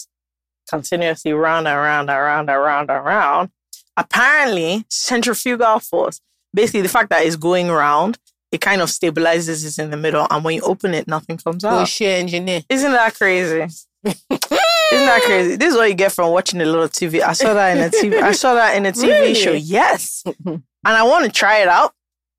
[0.69, 3.49] continuously round and round and round and round and round,
[3.97, 6.19] apparently centrifugal force,
[6.53, 8.17] basically the fact that it's going round,
[8.51, 10.27] it kind of stabilizes it in the middle.
[10.29, 11.77] And when you open it, nothing comes oh, out.
[11.77, 12.61] Bullshit engineer.
[12.69, 13.61] Isn't that crazy?
[14.03, 15.55] Isn't that crazy?
[15.55, 17.21] This is what you get from watching a little TV.
[17.21, 18.21] I saw that in a TV.
[18.21, 19.33] I saw that in a TV Really?
[19.35, 19.51] show.
[19.53, 21.93] Yes, and I want to try it out,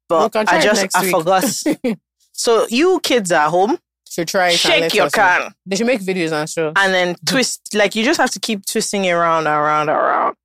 [0.08, 1.44] but I just I forgot.
[2.32, 4.58] so you kids at home, Should try it.
[4.58, 5.10] shake your know.
[5.10, 6.72] can They should make videos and show.
[6.76, 7.74] and then twist.
[7.74, 10.36] Like you just have to keep twisting it around, around, around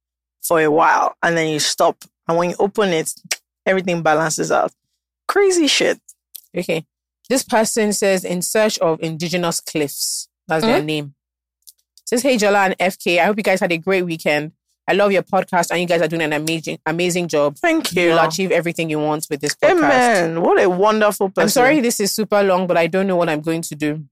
[0.42, 1.98] for a while, and then you stop.
[2.30, 3.14] And when you open it,
[3.66, 4.72] everything balances out.
[5.28, 6.00] Crazy shit.
[6.58, 6.86] Okay.
[7.30, 10.30] This person says in search of indigenous cliffs.
[10.48, 10.86] That's their Hmm?
[10.86, 11.16] name.
[12.06, 13.20] Says, Hey Jola and FK.
[13.20, 14.54] I hope you guys had a great weekend.
[14.90, 17.58] I love your podcast and you guys are doing an amazing amazing job.
[17.58, 18.04] Thank you.
[18.04, 19.72] You'll achieve everything you want with this podcast.
[19.72, 20.42] Amen.
[20.42, 21.44] What a wonderful person.
[21.44, 24.06] I'm sorry this is super long, but I don't know what I'm going to do.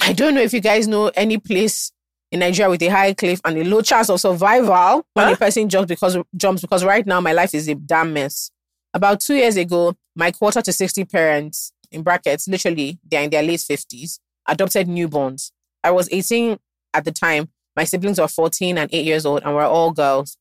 [0.00, 1.90] I don't know if you guys know any place
[2.30, 5.32] in Nigeria with a high cliff and a low chance of survival when Huh?
[5.32, 8.52] a person jumps because jumps because right now my life is a damn mess.
[8.94, 13.42] About two years ago, my quarter to 60 parents, in brackets, literally, they're in their
[13.42, 15.52] late 50s, adopted newborns.
[15.84, 16.58] I was 18
[16.92, 17.50] at the time.
[17.76, 20.36] My siblings were 14 and 8 years old, and we're all girls.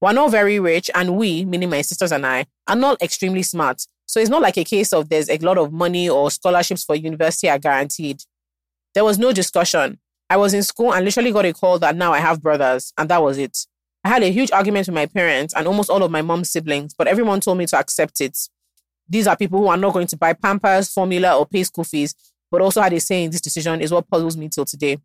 [0.00, 3.82] We're not very rich, and we, meaning my sisters and I, are not extremely smart.
[4.06, 6.96] So it's not like a case of there's a lot of money or scholarships for
[6.96, 8.22] university are guaranteed.
[8.94, 9.98] There was no discussion.
[10.30, 13.10] I was in school and literally got a call that now I have brothers, and
[13.10, 13.58] that was it.
[14.04, 16.94] I had a huge argument with my parents and almost all of my mom's siblings,
[16.96, 18.38] but everyone told me to accept it.
[19.08, 22.14] These are people who are not going to buy Pampers, formula, or pay school fees,
[22.50, 24.98] but also had a say in this decision is what puzzles me till today.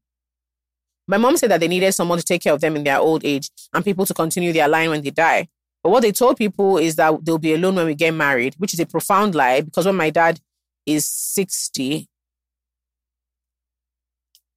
[1.08, 3.26] My mom said that they needed someone to take care of them in their old
[3.26, 5.48] age and people to continue their line when they die.
[5.84, 8.74] But what they told people is that they'll be alone when we get married, which
[8.74, 10.40] is a profound lie because when my dad
[10.86, 12.08] is 60,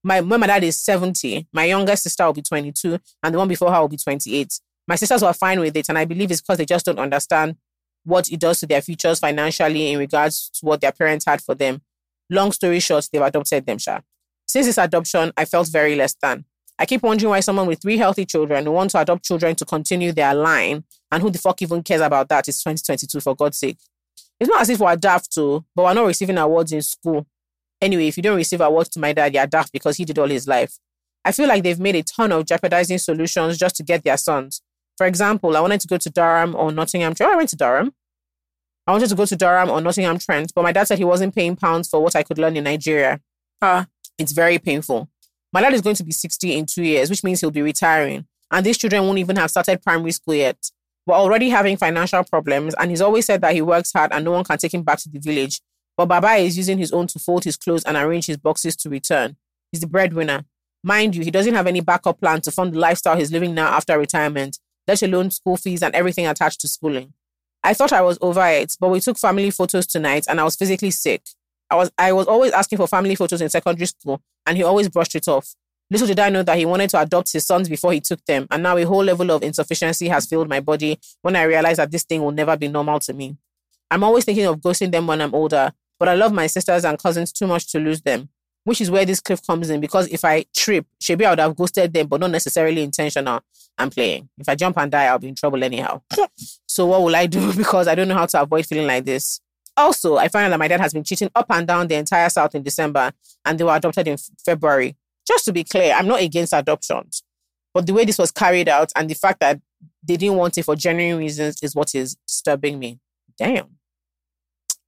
[0.05, 3.49] my when my dad is 70, my younger sister will be 22, and the one
[3.49, 4.61] before her will be 28.
[4.87, 7.57] My sisters were fine with it, and I believe it's because they just don't understand
[8.07, 11.55] what it does to their futures financially in regards to what their parents had for
[11.55, 11.83] them.
[12.31, 14.01] Long story short, they've adopted them, Sha.
[14.47, 16.45] Since this adoption, I felt very less than.
[16.79, 19.65] I keep wondering why someone with three healthy children who want to adopt children to
[19.65, 23.59] continue their line, and who the fuck even cares about that is 2022, for God's
[23.59, 23.79] sake.
[24.39, 27.27] It's not as if we're daft too, but we're not receiving awards in school.
[27.81, 30.29] Anyway, if you don't receive awards to my dad, you're daft because he did all
[30.29, 30.79] his life.
[31.25, 34.63] I feel like they've made a ton of jeopardizing solutions just to get their sons.
[34.97, 37.15] For example, I wanted to go to Durham or Nottingham.
[37.21, 37.93] Oh, I went to Durham.
[38.87, 41.35] I wanted to go to Durham or Nottingham Trent, but my dad said he wasn't
[41.35, 43.21] paying pounds for what I could learn in Nigeria.
[43.61, 43.87] Ah,
[44.19, 45.09] it's very painful.
[45.53, 48.27] My dad is going to be 60 in two years, which means he'll be retiring.
[48.51, 50.71] And these children won't even have started primary school yet.
[51.07, 54.33] We're already having financial problems, and he's always said that he works hard and no
[54.33, 55.61] one can take him back to the village.
[55.97, 58.91] But Baba is using his own to fold his clothes and arrange his boxes to
[58.91, 59.37] return.
[59.73, 60.45] He's the breadwinner.
[60.85, 63.69] Mind you, he doesn't have any backup plan to fund the lifestyle he's living now
[63.69, 67.13] after retirement, let alone school fees and everything attached to schooling.
[67.63, 70.57] I thought I was over it, but we took family photos tonight and I was
[70.57, 71.23] physically sick.
[71.69, 74.89] I was I was always asking for family photos in secondary school and he always
[74.89, 75.55] brushed it off.
[75.91, 78.49] Little did I know that he wanted to adopt his sons before he took them,
[78.51, 81.93] and now a whole level of insufficiency has filled my body when I realize that
[81.93, 83.37] this thing will never be normal to me.
[83.89, 86.99] I'm always thinking of ghosting them when I'm older, but I love my sisters and
[86.99, 88.31] cousins too much to lose them,
[88.67, 91.55] which is where this cliff comes in because if I trip, maybe I would have
[91.55, 93.41] ghosted them, but not necessarily intentional.
[93.79, 94.29] I'm playing.
[94.39, 96.03] If I jump and die, I'll be in trouble anyhow.
[96.67, 97.53] so what will I do?
[97.57, 99.41] Because I don't know how to avoid feeling like this.
[99.77, 102.29] Also, I found out that my dad has been cheating up and down the entire
[102.29, 103.13] South in December
[103.45, 104.97] and they were adopted in February.
[105.29, 107.23] Just to be clear, I'm not against adoptions,
[107.73, 109.61] but the way this was carried out and the fact that
[110.03, 112.99] they didn't want it for genuine reasons is what is disturbing me.
[113.39, 113.76] Damn.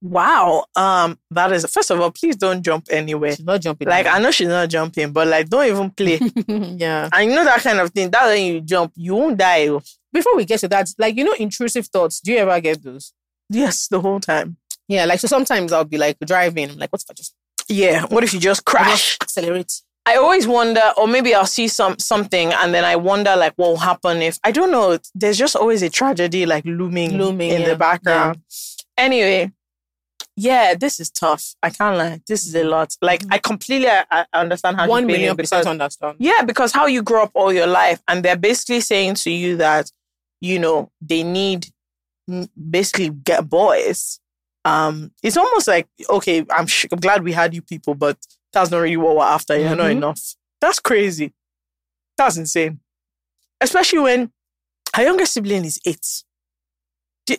[0.01, 0.65] Wow.
[0.77, 3.35] Um, that is first of all, please don't jump anywhere.
[3.35, 3.89] She's not jumping.
[3.89, 6.21] Like I know she's not jumping, but like don't even play.
[6.77, 7.09] yeah.
[7.13, 8.11] I know that kind of thing.
[8.11, 9.69] That when you jump, you won't die.
[9.69, 9.83] oh.
[10.13, 12.21] Before we get to that, like you know, intrusive thoughts.
[12.21, 13.13] Do you ever get those?
[13.51, 14.57] Yes, the whole time.
[14.87, 16.71] Yeah, like so sometimes I'll be like driving.
[16.71, 17.35] I'm like, what's if I just
[17.69, 18.07] Yeah.
[18.07, 19.17] What if you just crash?
[19.21, 19.83] accelerate?
[20.07, 23.69] I always wonder, or maybe I'll see some something, and then I wonder like what
[23.69, 24.97] will happen if I don't know.
[25.15, 28.41] There's just always a tragedy like looming, Looming, in yeah, the background.
[28.97, 29.53] Anyway,
[30.39, 31.55] yeah, this is tough.
[31.63, 32.21] I can't lie.
[32.27, 32.97] This is a lot.
[33.03, 36.17] Like I completely I, I understand how One million percent understand.
[36.19, 39.57] Yeah, because how you grow up all your life, and they're basically saying to you
[39.57, 39.91] that,
[40.41, 41.67] you know, they need
[42.31, 44.21] mm, basically get boys.
[44.65, 48.17] Um, it's almost like okay, I'm, sh- I'm glad we had you people, but
[48.53, 49.59] that's not really what we're after.
[49.59, 49.97] You're not Mhm.
[49.99, 50.21] enough.
[50.61, 51.33] That's crazy.
[52.17, 52.81] That's insane.
[53.61, 54.33] Especially when
[54.95, 56.25] her younger sibling is eight.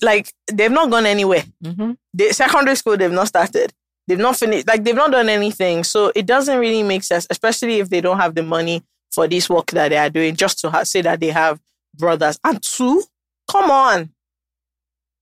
[0.02, 1.92] Like they've not gone anywhere Mm-hmm.
[2.14, 3.74] the secondary school they've not started
[4.08, 7.80] they've not finished like they've not done anything so it doesn't really make sense especially
[7.80, 10.70] if they don't have the money for this work that they are doing just to
[10.70, 11.60] ha- say that they have
[11.96, 13.04] brothers and two
[13.52, 14.10] come on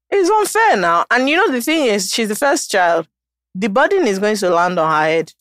[0.09, 3.07] it's unfair now and you know the thing is she's the first child
[3.55, 5.34] the burden is going to land on her head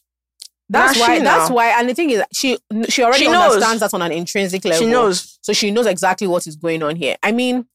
[0.68, 1.18] That's Now why.
[1.20, 1.66] That's now- why.
[1.78, 2.58] And the thing is, she
[2.88, 3.52] she already She knows.
[3.54, 4.80] understands that on an intrinsic level.
[4.80, 7.14] she knows so she knows exactly what is going on here.
[7.22, 7.66] I mean,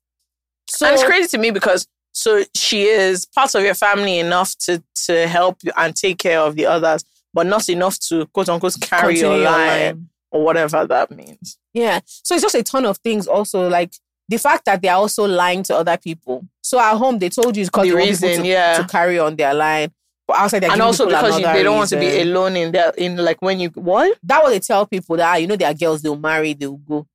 [0.78, 4.56] so and it's crazy to me because so she is part of your family enough
[4.58, 7.04] to to help you and take care of the others
[7.34, 10.10] but not enough to quote unquote carry your your line line.
[10.32, 12.00] or whatever that means Yeah.
[12.06, 13.28] So it's just a ton of things.
[13.28, 13.94] Also, like
[14.28, 16.46] the fact that they're also lying to other people.
[16.62, 18.78] So at home, they told you it's because The they reason, to, yeah.
[18.78, 19.92] to carry on their line.
[20.28, 22.92] But outside, they're and also because you, they don't want to be alone in their
[22.98, 25.66] in like when you what That what they tell people that ah, you know they
[25.66, 26.02] are girls.
[26.02, 26.54] They'll marry.
[26.54, 27.08] They'll go.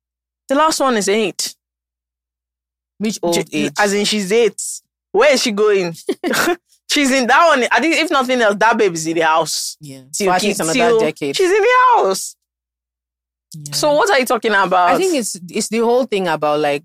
[0.47, 1.55] the last one is eight
[2.99, 3.73] Which old J- age?
[3.79, 4.61] as in she's eight
[5.11, 5.93] where is she going
[6.91, 10.01] she's in that one i think if nothing else that baby's in the house yeah.
[10.13, 11.35] Till For at least another decade.
[11.35, 12.35] she's in the house
[13.53, 13.73] Yeah.
[13.73, 16.83] so what are you talking about I think it's it's the whole thing about like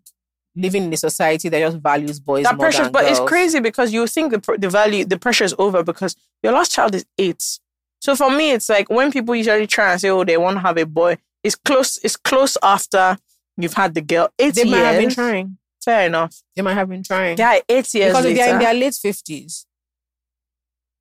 [0.54, 4.06] living in a society that just values boys that pressure but it's crazy because you
[4.06, 7.42] think the, the value the pressure is over because your last child is eight
[8.00, 10.60] so for me it's like when people usually try and say oh they want to
[10.60, 13.16] have a boy it's close it's close after
[13.56, 15.58] you've had the girl eight They years might have been trying.
[15.84, 17.36] Fair enough They might have been trying.
[17.38, 19.66] yeah eight years because if they're in their late fifties,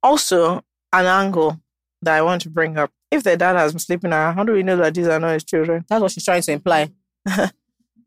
[0.03, 0.63] Also,
[0.93, 1.59] an angle
[2.01, 2.91] that I want to bring up.
[3.11, 5.33] If the dad has been sleeping around, how do we know that these are not
[5.33, 5.85] his children?
[5.87, 6.89] That's what she's trying to imply.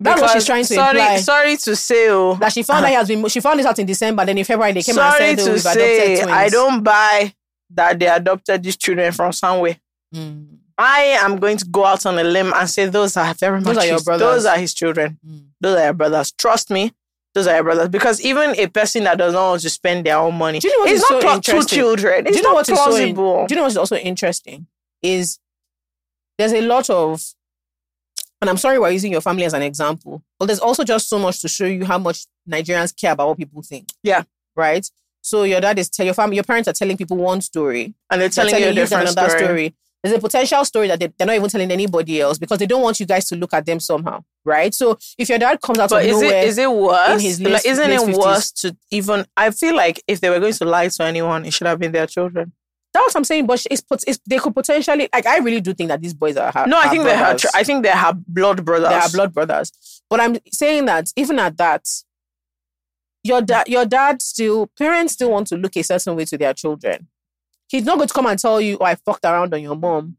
[0.01, 1.17] That's what she's trying to sorry, imply.
[1.19, 3.27] Sorry to say, oh, That she found that he has been.
[3.29, 4.25] She found this out in December.
[4.25, 6.83] Then in February they came sorry and said, "Oh, to say, adopted twins." I don't
[6.83, 7.35] buy
[7.71, 9.77] that they adopted these children from somewhere.
[10.13, 10.59] Mm.
[10.77, 13.75] I am going to go out on a limb and say those are very much
[13.75, 14.27] Those are your his, brothers.
[14.27, 15.19] those are his children.
[15.27, 15.45] Mm.
[15.61, 16.33] Those are your brothers.
[16.33, 16.93] Trust me,
[17.33, 17.89] those are your brothers.
[17.91, 20.77] Because even a person that does not want to spend their own money, Do you
[20.79, 22.27] know what it's not so two children.
[22.27, 23.47] It's Do you know not is so in- plausible.
[23.47, 24.67] Do you know what's also interesting
[25.03, 25.39] is
[26.39, 27.23] there's a lot of,
[28.41, 31.19] and I'm sorry we're using your family as an example, but there's also just so
[31.19, 33.89] much to show you how much Nigerians care about what people think.
[34.03, 34.25] Yeah.
[34.57, 34.89] Right.
[35.21, 38.21] So your dad is tell your family, your parents are telling people one story, and
[38.21, 39.45] they're they're telling, you a different another story.
[39.45, 39.75] story.
[40.05, 42.83] There's a potential story that they, they're not even telling anybody else because they don't
[42.83, 44.73] want you guys to look at them somehow, right?
[44.75, 47.11] So if your dad comes out But of is nowhere, it is it worse?
[47.15, 48.19] in his like, isn't late it 50s?
[48.19, 49.25] worse to even?
[49.37, 51.93] I feel like if they were going to lie to anyone, it should have been
[51.93, 52.53] their children.
[52.93, 53.47] that's what I'm saying.
[53.47, 56.53] But it's, it's they could potentially like I really do think that these boys are.
[56.67, 57.37] No, I are think they have.
[57.39, 57.51] brothers.
[57.55, 58.91] I think they have blood brothers.
[58.91, 59.73] they are blood brothers.
[60.11, 61.89] But I'm saying that even at that,
[63.23, 66.53] your dad, your dad still, parents still want to look a certain way to their
[66.53, 67.09] children.
[67.75, 70.17] He's not going to come and tell you, "Oh, I fucked around on your mom,"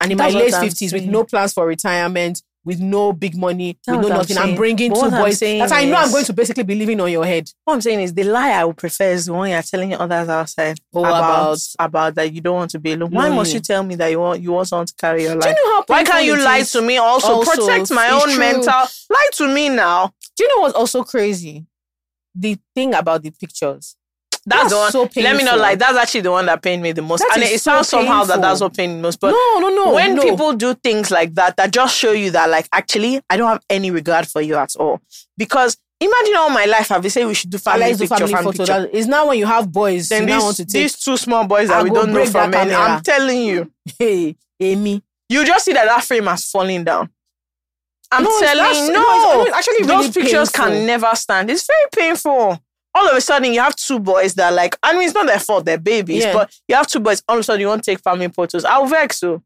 [0.00, 3.76] and in That's my late fifties with no plans for retirement, with no big money,
[3.84, 5.38] That's with no what I'm nothing, I'm bringing But two boys.
[5.38, 7.50] saying That I know I'm going to basically be living on your head.
[7.64, 10.28] What I'm saying is the lie I would prefer is the one you're telling others
[10.28, 13.10] outside Oh, about, about- about that you don't want to be alone.
[13.10, 13.54] Why must mm.
[13.54, 15.42] you tell me that you want you want someone to carry your life?
[15.42, 15.84] Do you know how?
[15.88, 17.34] Why can't you lie to me also?
[17.34, 18.38] Also, Protect my own true.
[18.38, 18.84] mental.
[19.10, 20.12] Lie to me now.
[20.36, 21.66] Do you know what's also crazy?
[22.34, 23.96] The thing about the pictures.
[24.48, 24.92] That's, That's the one.
[24.92, 25.22] so painful.
[25.24, 25.74] Let me not lie.
[25.74, 27.18] That's actually the one that pained me the most.
[27.20, 29.18] That and it so sounds somehow that that's what pained me most.
[29.18, 29.92] But no, no, no.
[29.92, 30.22] when no.
[30.22, 33.64] people do things like that, that just show you that, like, actually, I don't have
[33.68, 35.00] any regard for you at all.
[35.36, 38.32] Because imagine all my life I've been saying we should do family the picture, family
[38.34, 38.82] family photo.
[38.84, 38.96] picture.
[38.96, 40.82] Is now when you have boys, Then you now want these, to take.
[40.82, 42.72] these two small boys that I we don't know from men.
[42.72, 45.02] I'm telling you, Hey, Amy.
[45.28, 47.10] you just see that that frame has fallen down.
[48.12, 50.72] I'm No, telling you, no, no, it's actually those really pictures painful.
[50.76, 51.50] can never stand.
[51.50, 52.62] It's very painful.
[52.96, 55.26] All of a sudden, you have two boys that are like, I mean, it's not
[55.26, 56.32] their fault, they're babies, Yeah.
[56.32, 57.22] but you have two boys.
[57.28, 58.64] All of a sudden, you want to take family photos.
[58.64, 59.42] I'll vex you.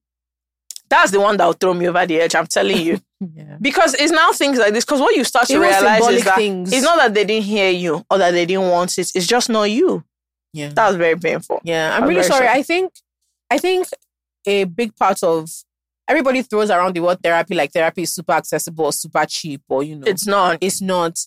[0.88, 2.34] That's the one that will throw me over the edge.
[2.34, 3.00] I'm telling you.
[3.34, 3.58] Yeah.
[3.60, 4.82] Because it's now things like this.
[4.86, 6.72] Because what you start to Even realize is that things.
[6.72, 9.10] it's not that they didn't hear you or that they didn't want it.
[9.14, 10.02] It's just not you.
[10.54, 10.70] Yeah.
[10.70, 11.60] That was very painful.
[11.62, 11.94] Yeah.
[11.94, 12.46] I'm I'm really sorry.
[12.46, 12.58] sorry.
[12.58, 12.94] I think
[13.50, 13.88] I think
[14.46, 15.50] a big part of
[16.08, 19.82] everybody throws around the word therapy like therapy is super accessible or super cheap or
[19.82, 20.56] you know It's not.
[20.62, 21.18] it's not.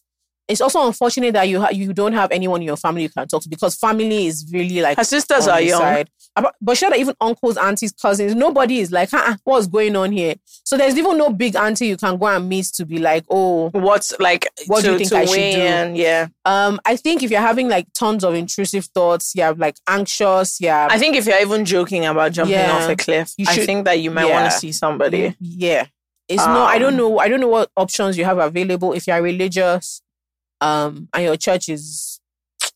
[0.47, 3.27] It's also unfortunate that you ha- you don't have anyone in your family you can
[3.27, 5.79] talk to because family is really like Her sisters are young.
[5.79, 6.09] side.
[6.35, 10.33] But, sure that even uncles, aunties, cousins, nobody is like, huh, what's going on here?
[10.65, 13.69] So there's even no big auntie you can go and meet to be like, oh,
[13.69, 15.61] What's like What to, do you think to I should weigh do?
[15.61, 16.27] in, Yeah.
[16.43, 20.87] um, I think if you're having like tons of intrusive thoughts, you're like anxious, yeah,
[20.89, 22.71] I think if you're even joking about jumping Yeah.
[22.75, 25.35] off a cliff, You I think that you might want to see somebody.
[25.39, 25.85] yeah.
[26.29, 26.69] It's not.
[26.73, 27.19] I don't Um, know.
[27.19, 30.01] I don't know what options you have available if you're religious,
[30.63, 32.19] um, and your church is.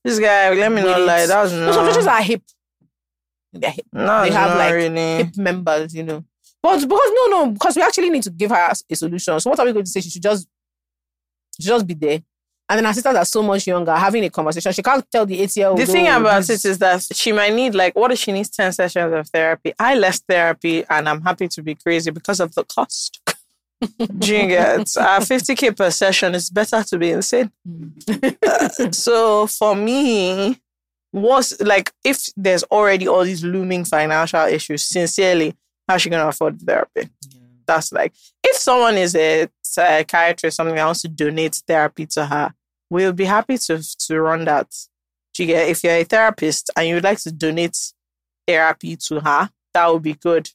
[0.04, 1.28] This guy, let me not lie, it.
[1.28, 2.44] that was No, some churches are hip.
[3.54, 5.18] They're hip, no, they have, like, really.
[5.18, 6.24] hip members, you know.
[6.62, 9.40] But because no, no, because we actually need to give her a solution.
[9.40, 10.02] So what are we going to say?
[10.02, 10.48] She should just,
[11.56, 12.22] she should just be there.
[12.70, 14.74] And then her sisters are so much younger, having a conversation.
[14.74, 15.80] She can't tell the eight year old.
[15.80, 16.66] The thing about this.
[16.66, 19.74] it is that she might need like what if she needs 10 sessions of therapy?
[19.80, 23.22] I left therapy and I'm happy to be crazy because of the cost.
[23.98, 26.34] Do you get uh, 50k per session?
[26.34, 27.52] It's better to be insane.
[28.08, 30.60] Uh, so for me,
[31.14, 35.56] was like if there's already all these looming financial issues, sincerely,
[35.88, 37.10] how's she gonna afford therapy?
[37.66, 38.14] That's like
[38.44, 42.54] if someone is a psychiatrist, something that wants to donate therapy to her,
[42.90, 44.74] we'll be happy to to run that.
[45.34, 47.78] Do you get if you're a therapist and you would like to donate
[48.48, 50.50] therapy to her, that would be good.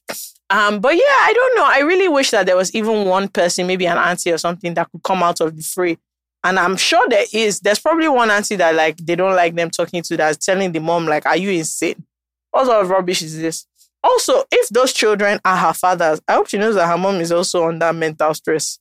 [0.49, 1.65] Um, but yeah, I don't know.
[1.65, 4.91] I really wish that there was even one person, maybe an auntie or something, that
[4.91, 5.97] could come out of the fray.
[6.43, 7.61] And I'm sure there is.
[7.61, 10.79] There's probably one auntie that like they don't like them talking to that's telling the
[10.79, 12.03] mom, like, are you insane?
[12.51, 13.65] What sort of rubbish is this?
[14.03, 17.31] Also, if those children are her fathers, I hope she knows that her mom is
[17.31, 18.77] also under mental stress.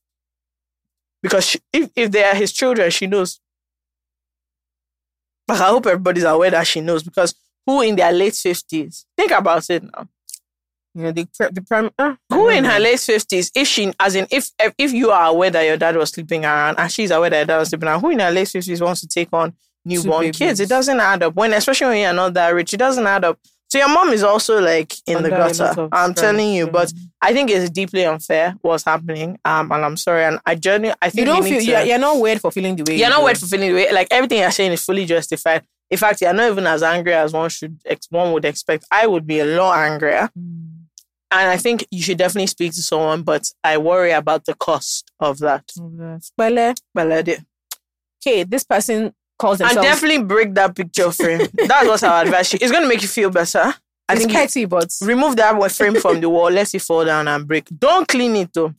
[1.23, 3.39] Because she, if, if they are his children, she knows.
[5.47, 9.31] Like, I hope everybody's aware that she knows because who in their late 50s, think
[9.31, 10.09] about it now.
[10.95, 14.15] You know, the, pre- the prime, uh, Who in her late 50s, if she, as
[14.15, 17.31] in, if if you are aware that your dad was sleeping around and she's aware
[17.31, 19.55] that your dad was sleeping around, who in her late 50s wants to take on
[19.85, 20.61] newborn kids?
[20.61, 21.35] It doesn't add up.
[21.35, 23.39] When, especially when you're not that rich, it doesn't add up.
[23.71, 25.89] So your mom is also like in Under the gutter.
[25.93, 29.39] I'm telling you, but I think it's deeply unfair what's happening.
[29.47, 30.25] Um, and I'm sorry.
[30.25, 32.77] And I genuinely, I think you don't feel to- you're, you're not weird for feeling
[32.77, 33.25] the way you're you not do.
[33.25, 33.91] wait for feeling the way.
[33.93, 35.63] Like everything you're saying is fully justified.
[35.91, 37.79] In fact, you're not even as angry as one should
[38.11, 38.85] one would expect.
[38.91, 40.29] I would be a lot angrier.
[40.39, 40.72] Mm.
[41.35, 45.11] And I think you should definitely speak to someone, but I worry about the cost
[45.19, 45.65] of that.
[45.79, 46.21] Well,
[46.95, 47.45] Well, I did.
[48.25, 49.79] okay, this person calls themselves.
[49.79, 51.49] And definitely break that picture frame.
[51.55, 52.59] That's what I advise you.
[52.61, 53.75] It's going to make you feel better.
[54.09, 57.05] I it's think you- petty, but remove that frame from the wall, let it fall
[57.05, 57.67] down and break.
[57.79, 58.75] Don't clean it though.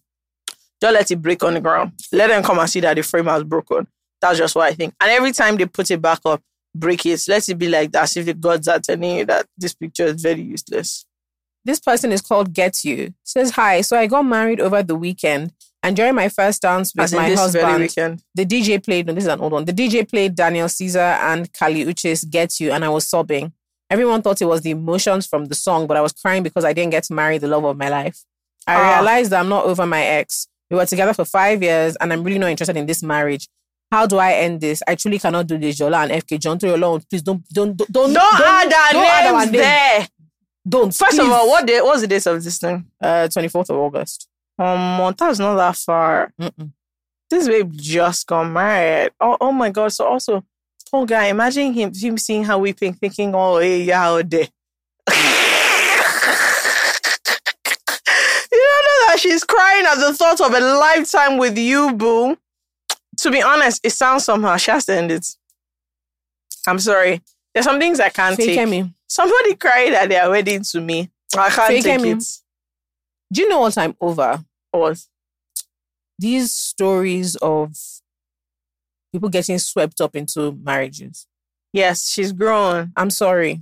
[0.82, 1.94] Just let it break on the ground.
[2.12, 3.88] Let them come and see that the frame has broken.
[4.22, 4.94] That's just what I think.
[5.02, 6.42] And every time they put it back up,
[6.76, 7.22] break it.
[7.28, 8.04] Let it be like that.
[8.04, 11.06] As if the gods are telling you that this picture is very useless.
[11.66, 13.14] This person is called Get You.
[13.24, 13.82] Says hi.
[13.82, 18.24] So I got married over the weekend, and during my first dance with my husband,
[18.36, 19.08] the DJ played.
[19.08, 19.66] No, this is an old one.
[19.66, 23.54] The DJ played Daniel Caesar and Kali Uchis "Get You," and I was sobbing.
[23.90, 26.74] Everyone thought it was the emotions from the song, but I was crying because I
[26.74, 28.24] didn't get to marry the love of my life.
[28.66, 28.96] I Ah.
[29.00, 30.48] realized that I'm not over my ex.
[30.72, 33.48] We were together for five years, and I'm really not interested in this marriage.
[33.92, 34.82] How do I end this?
[34.88, 35.78] I truly cannot do this.
[35.78, 37.02] Jola and FK John to your loan.
[37.08, 39.62] Please don't don't don't don't, Don't, add our don't add our names name.
[39.62, 40.08] there.
[40.74, 40.96] Don't.
[40.96, 42.88] First of all, what day, what's the date of this thing?
[43.00, 44.28] Uh, twenty fourth of August.
[44.58, 46.34] Um, that's not that far.
[46.42, 46.72] Mm-mm.
[47.30, 49.12] This babe just got married.
[49.20, 49.94] Oh, oh my god!
[49.94, 50.44] So also,
[50.90, 51.26] poor guy.
[51.26, 54.48] Imagine him him seeing her weeping, thinking, "Oh, hey, yeah, out there."
[55.12, 55.16] you
[58.52, 62.36] don't know that she's crying at the thought of a lifetime with you, boo.
[63.18, 64.58] To be honest, it sounds somehow.
[64.58, 65.28] She has to end it.
[66.68, 67.22] I'm sorry.
[67.54, 68.68] There's some things I can't Fake take.
[68.70, 68.94] me.
[69.08, 71.10] Somebody cried at their wedding to me.
[71.38, 72.12] I can't Fake take me.
[72.12, 72.24] it.
[73.32, 74.44] Do you know what I'm over?
[74.72, 75.00] What?
[76.20, 77.76] These stories of
[79.12, 81.28] people getting swept up into marriages.
[81.72, 82.92] Yes, she's grown.
[82.96, 83.62] I'm sorry.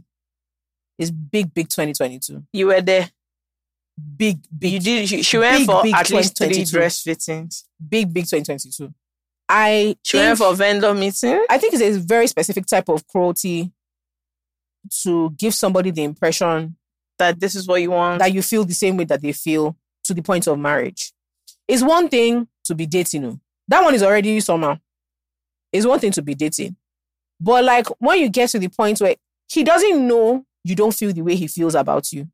[0.97, 2.43] It's big, big 2022.
[2.53, 3.09] You were there.
[4.17, 5.09] Big, big, You did.
[5.09, 7.65] She, she went Big, for big at least three dress fittings.
[7.89, 8.93] big, big 2022.
[9.49, 11.45] I She think, went for vendor meeting.
[11.49, 13.71] I think it's a very specific type of cruelty
[15.03, 16.75] to give somebody the impression
[17.17, 18.19] That this is what you want.
[18.19, 21.13] that you feel the same way that they feel to the point of marriage.
[21.67, 23.25] It's one thing to be dating.
[23.25, 23.39] oh.
[23.67, 24.79] That one is already somehow.
[25.71, 26.75] It's one thing to be dating.
[27.39, 29.15] But like when you get to the point where
[29.47, 32.27] he doesn't know you don't feel the way he feels about you.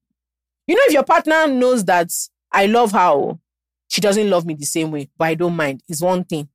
[0.68, 2.10] You know, if your partner knows that
[2.52, 3.40] I love her, oh,
[3.88, 5.82] she doesn't love me the same way, but I don't mind.
[5.88, 6.50] It's one thing.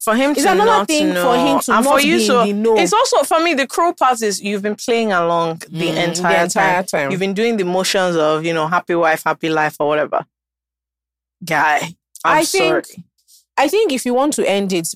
[0.00, 1.24] For him It's to another not thing know.
[1.32, 2.32] for him to and for you to.
[2.44, 2.76] the know.
[2.78, 3.54] It's also for me.
[3.54, 6.84] The cruel part is you've been playing along the, Mm, entire, entire time.
[6.84, 7.10] time.
[7.10, 10.24] You've been doing the motions of you know happy wife, happy life, or whatever.
[11.44, 11.94] Guy,
[12.24, 13.04] I'm I think sorry.
[13.56, 14.88] I think if you want to end it,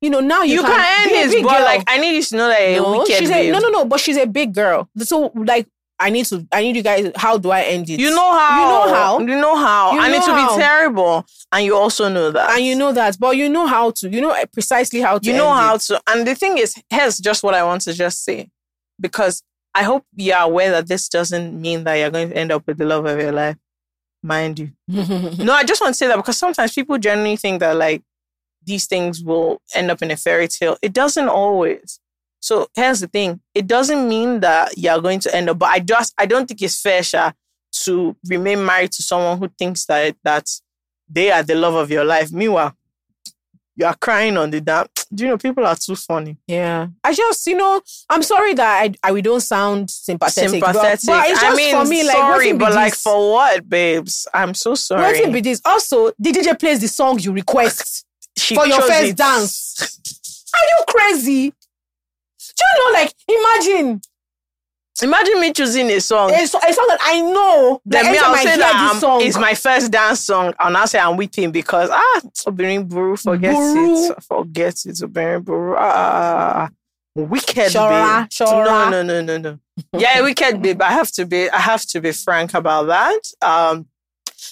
[0.00, 1.64] you know, now you, You can end be a this, but girl.
[1.64, 3.84] like I need you to know that a no, wicked she's a, no, no, no.
[3.84, 4.88] But she's a big girl.
[4.98, 5.66] So like,
[6.00, 6.46] I need to.
[6.52, 7.10] I need you guys.
[7.16, 7.98] How do I end it?
[7.98, 8.60] You know how.
[8.60, 9.18] You know how.
[9.18, 9.92] You know how.
[9.94, 10.56] You and it will how.
[10.56, 11.26] be terrible.
[11.52, 12.56] And you also know that.
[12.56, 13.18] and you know that.
[13.18, 14.08] But you know how to.
[14.08, 15.26] You know precisely how to.
[15.26, 15.80] you know how it.
[15.82, 16.00] to.
[16.08, 18.48] And the thing is, here's just what I want to just say.
[19.00, 19.42] Because
[19.74, 22.78] I hope you're aware that this doesn't mean that you're going to end up with
[22.78, 23.56] the love of your life.
[24.22, 24.72] Mind you.
[24.88, 28.02] No, I just want to say that because sometimes people generally think that like
[28.64, 30.76] these things will end up in a fairy tale.
[30.82, 32.00] It doesn't always.
[32.40, 35.58] So here's the thing: it doesn't mean that you're going to end up.
[35.58, 37.32] But I just I don't think it's fair, Sha,
[37.84, 40.48] to remain married to someone who thinks that that
[41.08, 42.30] they are the love of your life.
[42.30, 42.76] Meanwhile,
[43.78, 44.86] you are crying on the damn.
[45.14, 46.36] Do you know people are too funny?
[46.46, 46.88] Yeah.
[47.02, 47.80] I just, you know,
[48.10, 50.60] I'm sorry that I, I we don't sound sympathetic.
[50.60, 51.06] but- Sympathetic.
[51.06, 53.02] But, it's just I mean, for me, like, sorry, but like this?
[53.02, 54.26] for what, babes?
[54.34, 55.18] I'm so sorry.
[55.18, 55.62] Wetin be this?
[55.64, 58.04] Also, the DJ plays the song you request
[58.54, 59.16] for your first it.
[59.16, 59.98] dance.
[60.54, 61.54] Are you crazy?
[62.58, 64.00] Do you know, like, imagine
[65.02, 66.30] Imagine me choosing a song.
[66.32, 69.54] a, a song that I know that Then me, I'll say that song, it's my
[69.54, 74.10] first dance song, and I'll say I'm weeping because ah, Obirin Buru, forget Buru.
[74.10, 76.68] it, forget it, Obirin Buru, ah,
[77.14, 78.30] wicked Shora, babe.
[78.30, 78.90] Shora.
[78.90, 79.58] No, no, no, no, no.
[79.98, 80.82] yeah, wicked babe.
[80.82, 83.20] I have to be, I have to be frank about that.
[83.40, 83.86] Um,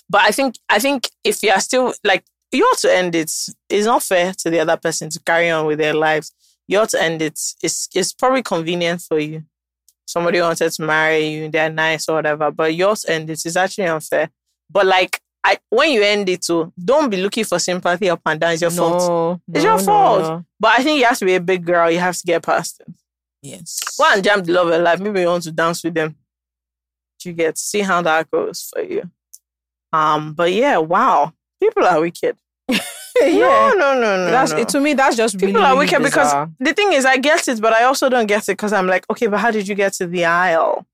[0.08, 3.32] but I think, I think if you are still like, you ought to end it.
[3.68, 6.32] It's not fair to the other person to carry on with their lives.
[6.68, 7.40] You ought to end it.
[7.62, 9.44] It's, it's probably convenient for you
[10.06, 13.86] somebody wanted to marry you, they're nice or whatever, but yours end it is actually
[13.86, 14.30] unfair.
[14.70, 18.40] But like I when you end it too, don't be looking for sympathy up and
[18.40, 18.52] down.
[18.52, 19.00] It's your fault.
[19.00, 20.22] no, It's no, your no, fault.
[20.22, 20.44] no.
[20.58, 22.80] But I think you have to be a big girl, you have to get past
[22.80, 22.94] it.
[23.42, 23.96] Yes.
[23.98, 25.00] Go and jam the love of life.
[25.00, 26.16] Maybe you want to dance with them.
[27.24, 29.10] You get see how that goes for you.
[29.92, 31.32] Um, but yeah, wow.
[31.60, 32.36] People are wicked.
[33.26, 33.72] yeah.
[33.76, 34.30] No, no, no, no.
[34.30, 34.58] That's no.
[34.58, 34.94] it, to me.
[34.94, 37.72] That's just People really, are really wicked because the thing is, I get it, but
[37.72, 40.06] I also don't get it because I'm like, okay, but how did you get to
[40.06, 40.86] the aisle?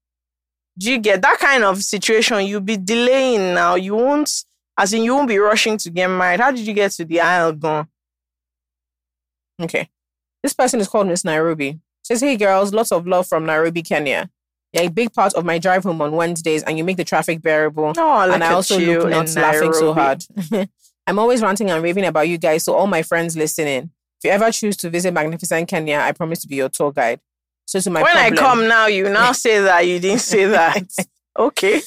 [0.79, 2.47] Do you get that kind of situation?
[2.47, 3.75] You'll be delaying now.
[3.75, 4.45] You won't,
[4.79, 6.41] as in, you won't be rushing to get married.
[6.41, 7.89] How did you get to the aisle gone?
[9.61, 9.89] Okay.
[10.43, 11.79] This person is called Miss Nairobi.
[12.03, 14.29] Says, hey girls, lots of love from Nairobi, Kenya.
[14.73, 17.43] You're a big part of my drive home on Wednesdays, and you make the traffic
[17.43, 17.93] bearable.
[17.97, 20.25] Oh, look and I also you look not laughing so hard.
[21.07, 24.31] I'm always ranting and raving about you guys, so all my friends listening, if you
[24.31, 27.21] ever choose to visit magnificent Kenya, I promise to be your tour guide.
[27.67, 30.45] So to my when problem, I come now, you now say that you didn't say
[30.47, 30.87] that.
[31.39, 31.83] okay.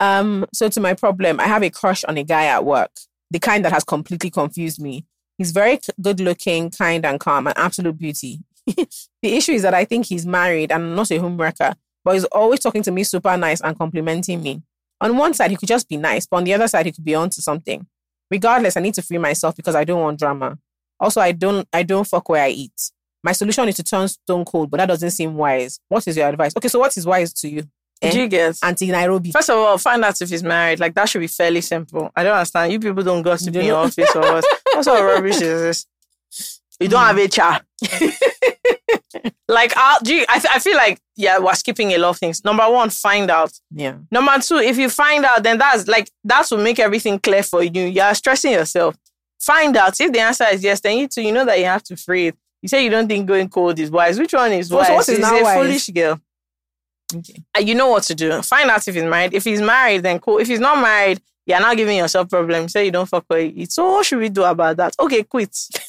[0.00, 2.90] Um, so to my problem, I have a crush on a guy at work,
[3.30, 5.04] the kind that has completely confused me.
[5.36, 8.40] He's very good looking, kind and calm, an absolute beauty.
[8.66, 8.88] the
[9.22, 12.82] issue is that I think he's married and not a homewrecker, but he's always talking
[12.82, 14.62] to me super nice and complimenting me.
[15.00, 17.04] On one side, he could just be nice, but on the other side, he could
[17.04, 17.86] be onto something.
[18.30, 20.58] Regardless, I need to free myself because I don't want drama.
[21.00, 22.90] Also, I don't I don't fuck where I eat.
[23.22, 25.80] My solution is to turn stone cold, but that doesn't seem wise.
[25.88, 26.52] What is your advice?
[26.56, 27.64] Okay, so what is wise to you?
[28.00, 28.12] Eh?
[28.12, 28.58] Do you get?
[28.62, 29.32] Anti Nairobi.
[29.32, 30.78] First of all, find out if he's married.
[30.78, 32.10] Like that should be fairly simple.
[32.14, 32.72] I don't understand.
[32.72, 34.44] You people don't gossip in your office or what?
[34.72, 35.86] What sort of rubbish is
[36.30, 36.60] this?
[36.78, 37.60] You don't have a HR.
[39.48, 42.44] like, uh, do you, I, I feel like yeah, we're skipping a lot of things.
[42.44, 43.52] Number one, find out.
[43.70, 43.96] Yeah.
[44.10, 47.62] Number two, if you find out, then that's like that will make everything clear for
[47.62, 47.82] you.
[47.82, 48.96] You're stressing yourself.
[49.40, 51.82] Find out if the answer is yes, then you too, you know that you have
[51.84, 52.36] to free it.
[52.62, 54.18] You say you don't think going cold is wise.
[54.18, 54.88] Which one is wise?
[54.90, 55.56] what is Is now a wise?
[55.58, 56.20] foolish girl.
[57.14, 57.42] Okay.
[57.56, 58.42] Uh, you know what to do.
[58.42, 59.34] Find out if he's married.
[59.34, 60.38] If he's married, then cool.
[60.38, 62.72] If he's not married, you're not giving yourself problems.
[62.72, 63.72] Say you don't fuck with it.
[63.72, 64.94] So what should we do about that?
[65.00, 65.56] Okay, quit.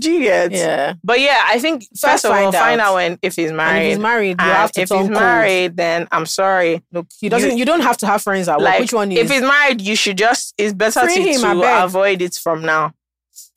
[0.00, 0.52] do you get?
[0.52, 0.94] Yeah.
[1.02, 2.88] But yeah, I think first, First of all, find find out.
[2.88, 3.82] out when if he's And married.
[3.82, 5.10] if he's married, you have to if he's cold.
[5.10, 6.82] married, then I'm sorry.
[6.92, 7.56] Look, he doesn't.
[7.56, 8.64] You, don't have to have friends at work.
[8.66, 9.18] Like, Which one is?
[9.18, 10.54] if he's married, you should just.
[10.58, 12.92] It's better Free to, him, to avoid it from now.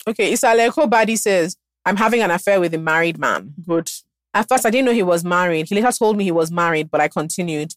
[0.08, 3.90] okay, Isaleko Badi says, "I'm having an affair with a married man." Good.
[4.34, 5.68] At first, I didn't know he was married.
[5.68, 7.72] He later told me he was married, but I continued.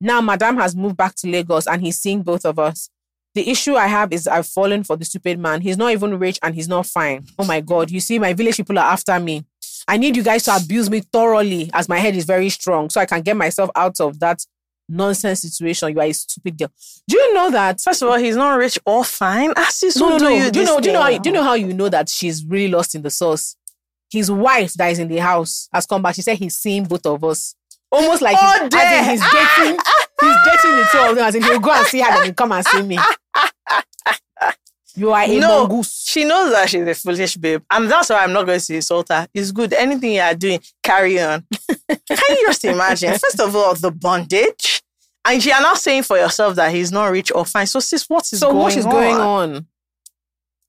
[0.00, 2.90] Now, Madame has moved back to Lagos, and he's seeing both of us.
[3.34, 5.60] The issue I have is I've fallen for the stupid man.
[5.60, 7.26] He's not even rich, and he's not fine.
[7.38, 7.90] Oh my God!
[7.90, 9.44] You see, my village people are after me.
[9.88, 13.00] I need you guys to abuse me thoroughly, as my head is very strong, so
[13.00, 14.46] I can get myself out of that
[14.88, 15.90] nonsense situation.
[15.92, 16.70] You are a stupid girl.
[17.08, 17.80] Do you know that?
[17.80, 19.52] First of all, he's not rich or fine.
[19.56, 20.28] Ah, Ask this No, no, no.
[20.28, 20.80] you do you know?
[20.80, 21.02] Do you know?
[21.02, 23.56] How, do you know how you know that she's really lost in the sauce?
[24.14, 26.14] His wife that is in the house has come back.
[26.14, 27.54] She said he's seeing both of us,
[27.90, 29.78] almost like Oh, he's, as in he's dating.
[30.20, 31.24] he's dating the two of them.
[31.26, 32.98] As in he'll go and see her, then he'll come and see me.
[34.96, 35.66] You are a No.
[35.66, 36.04] mongoose.
[36.06, 37.62] She knows that she's a foolish babe.
[37.68, 39.26] And that's why I'm not going to insult her.
[39.34, 39.72] It's good.
[39.72, 41.44] Anything you are doing, carry on.
[41.88, 41.96] Can
[42.30, 43.10] you just imagine?
[43.18, 44.82] First of all, the bondage.
[45.24, 47.66] And you are not saying for yourself that he's not rich or fine.
[47.66, 48.90] So, sis, what is So going what is on?
[48.92, 49.66] going on?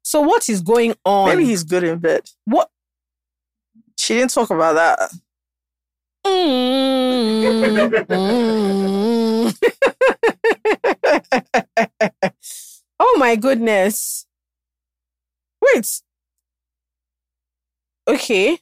[0.02, 1.30] So what is going on?
[1.30, 2.22] Maybe he's good in bed.
[2.46, 2.70] what?
[4.06, 5.10] She didn't talk about that.
[6.28, 7.46] Mm,
[13.00, 14.28] oh my goodness.
[15.60, 16.02] Wait.
[18.08, 18.60] Okay.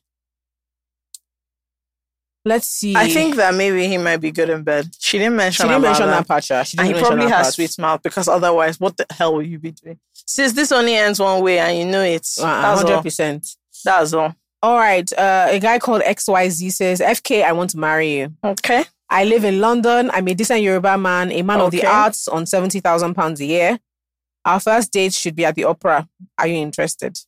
[2.46, 2.96] Let's see.
[2.96, 4.90] I think that maybe he might be good in bed.
[5.00, 5.64] She didn't mention.
[5.66, 6.28] she didn't mention that.
[6.28, 6.44] part.
[6.44, 7.54] She And didn't he probably has part.
[7.54, 10.00] sweet mouth because otherwise, what the hell will you be doing?
[10.14, 12.28] Since this only ends one way and you know it.
[12.40, 13.04] Uh, Hundred all.
[13.04, 13.46] percent.
[13.84, 14.34] That's all.
[14.64, 15.12] All right.
[15.12, 18.34] Uh, a guy called XYZ says, FK, I want to marry you.
[18.46, 18.86] Okay.
[19.10, 20.10] I live in London.
[20.14, 23.80] I'm a decent Yoruba man, a man of the arts on 70,000 pounds a year.
[24.46, 26.08] Our first date should be at the opera.
[26.38, 27.20] Are you interested?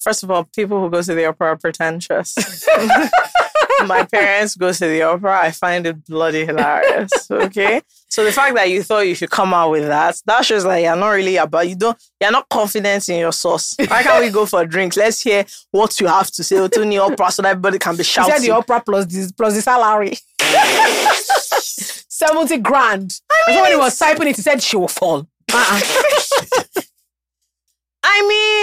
[0.00, 2.34] First of all, people who go to the opera are pretentious.
[3.88, 5.40] My parents go to the opera.
[5.40, 7.10] I find it bloody hilarious.
[7.30, 7.82] Okay.
[8.08, 10.76] So the fact that you thought you should come out with that, that shows that
[10.78, 13.74] you're not really about you don't you're not confident in your source.
[13.78, 14.96] Why can't we go for a drink?
[14.96, 18.04] Let's hear what you have to say to the opera so that everybody can be
[18.04, 18.34] shouting.
[18.34, 20.14] said the opera plus this plus the salary.
[22.14, 23.20] 70 grand.
[23.30, 25.26] I mean, when he was typing it, he said she will fall.
[25.52, 25.80] Uh-uh.
[28.04, 28.22] I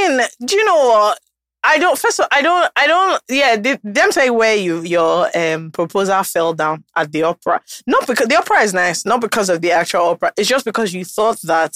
[0.10, 1.20] mean, do you know what?
[1.64, 1.98] I don't.
[1.98, 2.72] First of all, I don't.
[2.76, 3.22] I don't.
[3.30, 7.62] Yeah, the, them say where you your um proposal fell down at the opera.
[7.86, 9.06] Not because the opera is nice.
[9.06, 10.34] Not because of the actual opera.
[10.38, 11.76] It's just because you thought that.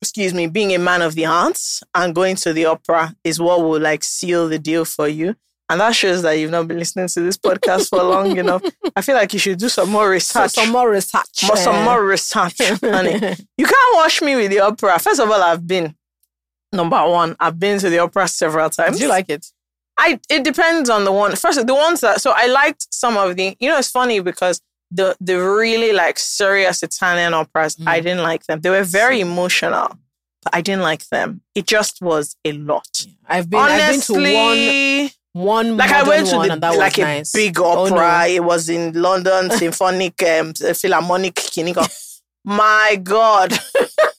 [0.00, 3.60] Excuse me, being a man of the arts and going to the opera is what
[3.60, 5.36] will like seal the deal for you.
[5.68, 8.62] And that shows that you've not been listening to this podcast for long enough.
[8.96, 10.10] I feel like you should do some more So,
[10.42, 10.50] research.
[10.50, 11.44] some more research.
[11.46, 13.12] more, some more research, honey.
[13.56, 14.98] You can't watch me with the opera.
[14.98, 15.94] First of all, I've been
[16.72, 17.36] number one.
[17.40, 18.96] I've been to the opera several times.
[18.96, 19.46] Did you like it?
[19.98, 21.36] I it depends on the one.
[21.36, 23.56] First, the ones that so I liked some of the.
[23.60, 28.02] You know, it's funny because the the really like serious Italian operas, I Mm.
[28.04, 28.60] didn't like them.
[28.60, 29.88] They were very emotional,
[30.42, 31.42] but I didn't like them.
[31.54, 33.06] It just was a lot.
[33.28, 37.02] I've been, I've been to one, Honestly, one like I went to the like a
[37.02, 37.32] nice.
[37.32, 37.94] big Oh, no.
[37.96, 38.28] opera.
[38.28, 41.38] It was in London Symphonic um, Philharmonic.
[42.44, 43.52] My God.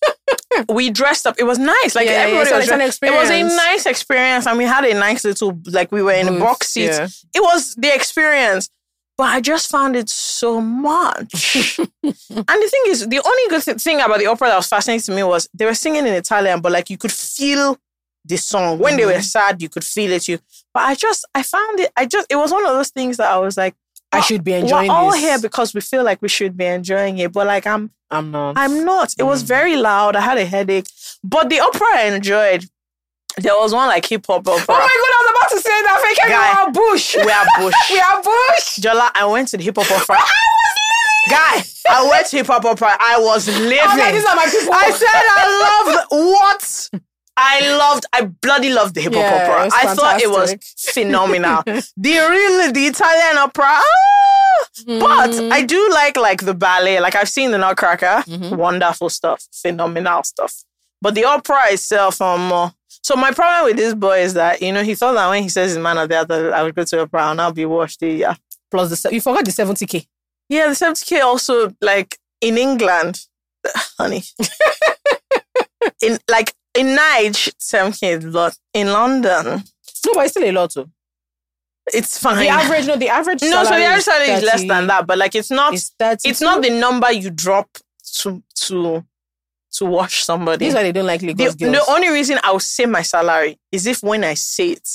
[0.69, 1.35] we dressed up.
[1.37, 1.95] It was nice.
[1.95, 4.63] Like Yeah, yeah, everybody so was an dressed- It was a nice experience, and we
[4.65, 6.97] had a nice little like we were in Booth, box seats.
[6.97, 7.07] yeah.
[7.39, 8.69] It was the experience.
[9.15, 11.59] But I just found it so much.
[11.77, 15.03] and the thing is, the only good th- thing about the opera that was fascinating
[15.03, 17.77] to me was they were singing in Italian, but like you could feel
[18.25, 18.79] the song.
[18.79, 19.21] When they were Mm-hmm.
[19.21, 20.27] sad, you could feel it.
[20.27, 20.39] You,
[20.73, 21.91] but I just, I found it.
[21.95, 23.75] I just, it was one of those things that I was like,
[24.13, 25.21] I should be enjoying We're all this.
[25.21, 28.57] here because we feel like we should be enjoying it, but like I'm, I'm not.
[28.57, 29.13] I'm not.
[29.17, 29.47] It was Mm.
[29.47, 30.15] very loud.
[30.15, 30.87] I had a headache,
[31.23, 32.65] but the opera I enjoyed.
[33.37, 34.65] There was one like hip hop opera.
[34.69, 35.97] oh my god, I was about to say that.
[36.05, 36.29] Fake Guy.
[36.29, 37.15] we are bush.
[37.15, 37.73] we are bush.
[37.91, 38.79] we are bush.
[38.79, 40.17] Jola, I went to the hip hop opera.
[41.29, 42.95] Guy, I went to hip hop opera.
[42.99, 43.79] I was living.
[43.79, 44.73] I was like, these are my people.
[44.73, 46.07] I said I loved
[46.91, 47.01] what?
[47.35, 49.69] I loved, I bloody loved the hip hop Yeah, opera.
[49.73, 51.63] I thought it was phenomenal.
[51.65, 53.65] the real, the Italian opera.
[53.65, 53.83] ah!
[54.87, 55.51] But Mm.
[55.51, 56.99] I do like like the ballet.
[56.99, 58.23] Like I've seen the Nutcracker.
[58.27, 58.57] Mhm.
[58.57, 59.45] Wonderful stuff.
[59.51, 60.63] Phenomenal stuff.
[61.01, 62.69] But the opera itself, um, uh,
[63.03, 65.49] so my problem with this boy is that, you know, he thought that when he
[65.49, 68.01] says his man of the other, I would go to opera and I'll be washed.
[68.01, 68.35] Yeah.
[68.71, 70.07] plus the you forgot the 70k.
[70.49, 73.25] Yeah, the 70k also like in England,
[73.99, 74.23] honey.
[76.01, 78.57] in like in Niger, 70k is lot.
[78.73, 79.45] In London,
[80.05, 80.89] No, but it's still a lot too.
[81.93, 82.37] it's fine.
[82.39, 83.41] The average, no, the average.
[83.41, 86.29] no, so the average salary is less than that, but like it's not It's 30.
[86.29, 87.69] it's not the number you drop
[88.15, 89.03] to to
[89.73, 90.65] to wash somebody.
[90.65, 91.71] This is why they don't like The, Lagos girls.
[91.71, 94.87] the only reason I'll say my salary is if when I say it,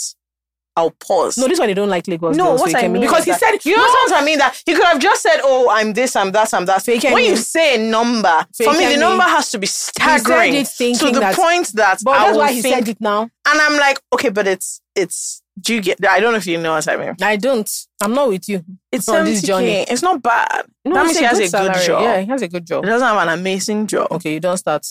[0.79, 1.37] I'll pause.
[1.39, 2.61] no, this one they don't like Lagos No, girls.
[2.61, 4.39] what I mean because he that- said you know what I mean.
[4.39, 7.25] That he could have just said, "Oh, I'm this, I'm that, I'm that." Fake when
[7.25, 11.21] you say a number, for me, the Fake number has to be staggering to the
[11.21, 11.35] that.
[11.37, 12.75] point that but I that's why he think.
[12.75, 13.23] said it now.
[13.23, 15.43] And I'm like, okay, but it's it's.
[15.61, 15.99] Do you get?
[16.09, 17.17] I don't know if you know what I mean.
[17.21, 17.69] I don't.
[18.01, 18.65] I'm not with you.
[18.93, 19.85] It's On this journey.
[19.91, 20.67] It's not bad.
[20.85, 21.85] No, that means he has a good salary.
[21.87, 22.03] job.
[22.03, 22.85] Yeah, he has a good job.
[22.85, 24.07] He doesn't have an amazing job.
[24.13, 24.87] Okay, you don't start.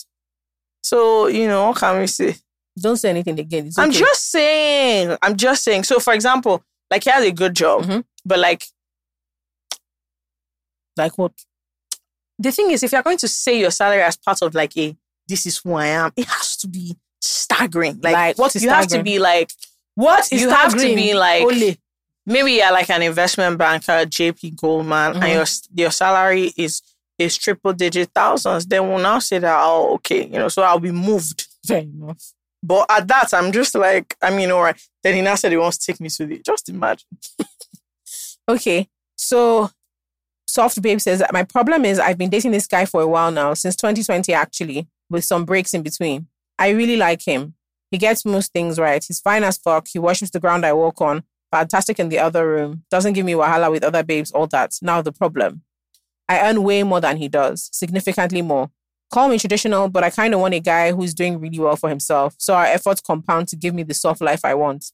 [0.83, 2.35] So you know, what can we say?
[2.79, 3.67] Don't say anything again.
[3.67, 3.99] It's I'm okay.
[3.99, 5.17] just saying.
[5.21, 5.83] I'm just saying.
[5.83, 8.03] So, for example, like he has a good job, Mhm.
[8.25, 8.65] but like
[10.97, 11.31] like what?
[12.39, 14.95] the thing is, if you're going to say your salary as part of like a
[15.27, 17.99] this is who I am, it has to be staggering.
[18.01, 19.51] Like, Like, what is you have to be like
[19.95, 20.95] What is you have to staggering?
[20.95, 21.79] be like Only.
[22.25, 25.23] maybe you're like an investment banker, JP Goldman, Mhm.
[25.23, 25.45] and your
[25.85, 26.81] your salary is
[27.17, 28.65] is triple digit thousands.
[28.67, 31.47] Then we'll now say that oh okay, you know, so I'll be moved.
[31.67, 32.33] Fair enough.
[32.63, 34.79] But at that, I'm just like, I mean, all right.
[35.03, 36.39] Then he now said he wants to take me to the.
[36.39, 37.07] Just imagine.
[38.49, 39.69] Okay, so
[40.47, 43.53] Soft Babe says my problem is I've been dating this guy for a while now,
[43.53, 46.27] since 2020 actually, with some breaks in between.
[46.57, 47.55] I really like him.
[47.91, 49.03] He gets most things right.
[49.03, 49.87] He's fine as fuck.
[49.87, 51.23] He worships the ground I walk on.
[51.51, 52.83] Fantastic in the other room.
[52.89, 54.77] Doesn't give me wahala with other babes, all that.
[54.81, 55.63] Now the problem.
[56.29, 58.69] I earn way more than he does, significantly more.
[59.09, 61.89] Call me traditional, but I kind of want a guy who's doing really well for
[61.89, 62.35] himself.
[62.37, 64.91] So our efforts compound to give me the soft life I want.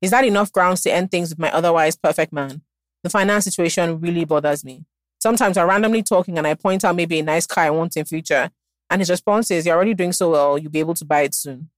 [0.00, 2.62] Is that enough grounds to end things with my otherwise perfect man?
[3.02, 4.84] The finance situation really bothers me.
[5.20, 8.04] Sometimes I'm randomly talking and I point out maybe a nice car I want in
[8.04, 8.50] future.
[8.88, 11.34] And his response is, You're already doing so well, you'll be able to buy it
[11.34, 11.70] soon.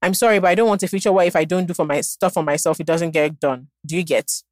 [0.00, 2.00] I'm sorry, but I don't want a future where if I don't do for my
[2.00, 3.68] stuff for myself, it doesn't get done.
[3.86, 4.42] Do you get?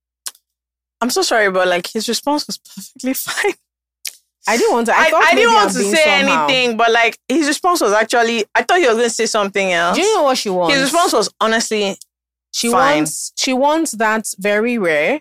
[1.01, 3.55] I'm so sorry, but like his response was perfectly fine.
[4.49, 4.95] I didn't want to.
[4.95, 6.47] I, I, I didn't want to say somehow.
[6.47, 9.73] anything, but like his response was actually, I thought he was going to say something
[9.73, 9.97] else.
[9.97, 10.75] Do you know what she wants?
[10.75, 11.97] His response was honestly,
[12.53, 12.97] she fine.
[12.99, 15.21] wants she wants that very rare,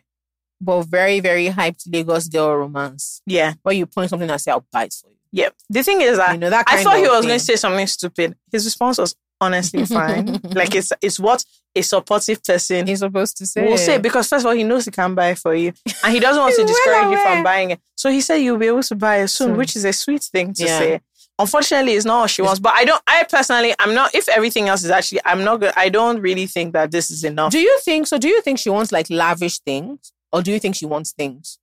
[0.62, 4.66] but very very hyped Lagos girl romance yeah, where you point something and say I'll
[4.72, 5.16] buy it for you.
[5.32, 5.50] yeah.
[5.70, 6.66] The thing is that You know that.
[6.68, 7.28] I thought he was thing.
[7.28, 8.36] going to say something stupid.
[8.52, 10.40] His response was honestly fine.
[10.44, 11.44] like it's it's what
[11.76, 13.66] a supportive person He's supposed to say.
[13.70, 15.72] will say because first of all he knows he can buy for you
[16.03, 16.76] and he doesn't want to He's well
[17.07, 17.80] discourage you from buying it.
[17.95, 19.57] So he said you'll be able to buy it soon, Soon.
[19.57, 20.80] which is a sweet thing to Yeah.
[20.80, 21.02] say.
[21.38, 22.60] Unfortunately, it's not what she wants.
[22.60, 23.02] But I don't.
[23.07, 24.14] I personally, I'm not.
[24.14, 25.72] If everything else is actually, I'm not good.
[25.78, 27.53] I don't really think that this is enough.
[27.53, 28.18] Do you think so?
[28.18, 31.57] Do you think she wants like lavish things, or do you think she wants things?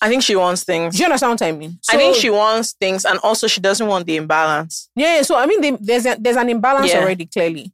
[0.00, 0.94] I think she wants things.
[0.94, 1.78] Do you understand what I mean?
[1.90, 4.88] I think she wants things, and also she doesn't want the imbalance.
[4.94, 5.22] Yeah.
[5.22, 7.00] So I mean, they, there's a, there's an imbalance Yeah.
[7.00, 7.72] already clearly.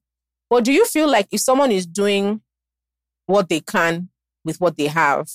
[0.49, 2.41] But do you feel like if someone is doing
[3.27, 4.09] what they can
[4.45, 5.29] with what they have,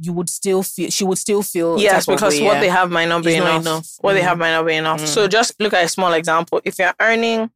[0.00, 2.60] you would still feel she would still feel Yes, because way, what yeah.
[2.60, 3.62] they have might not be It's not enough.
[3.62, 3.88] enough.
[4.00, 4.24] What they Mhm.
[4.24, 5.02] have might not be enough.
[5.02, 5.06] Mm.
[5.06, 6.60] So just look at a small example.
[6.64, 7.50] If you're earning,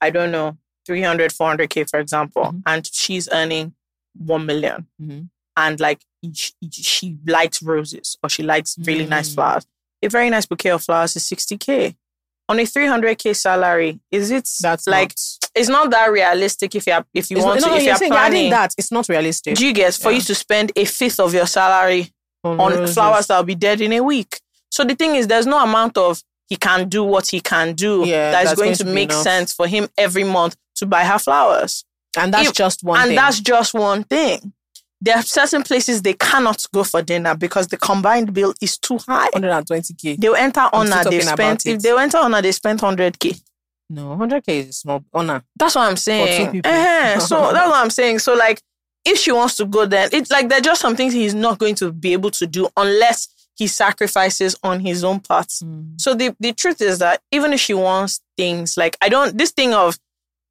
[0.00, 0.56] I don't know,
[0.86, 2.62] 300, 400K, for example, Mhm.
[2.66, 3.74] and she's earning
[4.16, 5.28] 1 million, Mhm.
[5.56, 6.00] And like
[6.34, 9.34] she, she likes roses or she likes really nice Mm.
[9.34, 9.66] flowers,
[10.02, 11.96] a very nice bouquet of flowers is 60K.
[12.48, 17.04] On a 300K salary, is it That's like, not, it's not that realistic if you're,
[17.14, 18.50] if you it's want not, to, no, if you're you're saying you're adding planning.
[18.50, 19.56] that it's not realistic.
[19.56, 20.16] Do you guess for Yeah.
[20.16, 22.10] you to spend a fifth of your salary
[22.42, 22.94] on roses.
[22.94, 24.40] flowers that'll be dead in a week.
[24.70, 28.02] So the thing is, there's no amount of he can do what he can do
[28.04, 29.22] Yeah, that is going going to to make enough.
[29.22, 31.84] sense for him every month to buy her flowers.
[32.16, 33.16] And that's If- just one and thing.
[33.16, 34.52] that's just one thing.
[35.02, 38.98] There are certain places they cannot go for dinner because the combined bill is too
[38.98, 39.28] high.
[39.30, 40.18] 120k.
[40.18, 43.40] They'll enter honor, they spent if they enter honor, they spent 100k.
[43.88, 45.42] No, 100k is small honor.
[45.56, 46.52] That's what I'm saying.
[46.52, 46.70] people.
[46.70, 48.20] Eh, so that's what I'm saying.
[48.20, 48.60] So like,
[49.04, 51.58] if she wants to go, then it's like there are just some things he's not
[51.58, 55.50] going to be able to do unless he sacrifices on his own part.
[55.96, 59.50] So the the truth is that even if she wants things like I don't this
[59.50, 59.98] thing of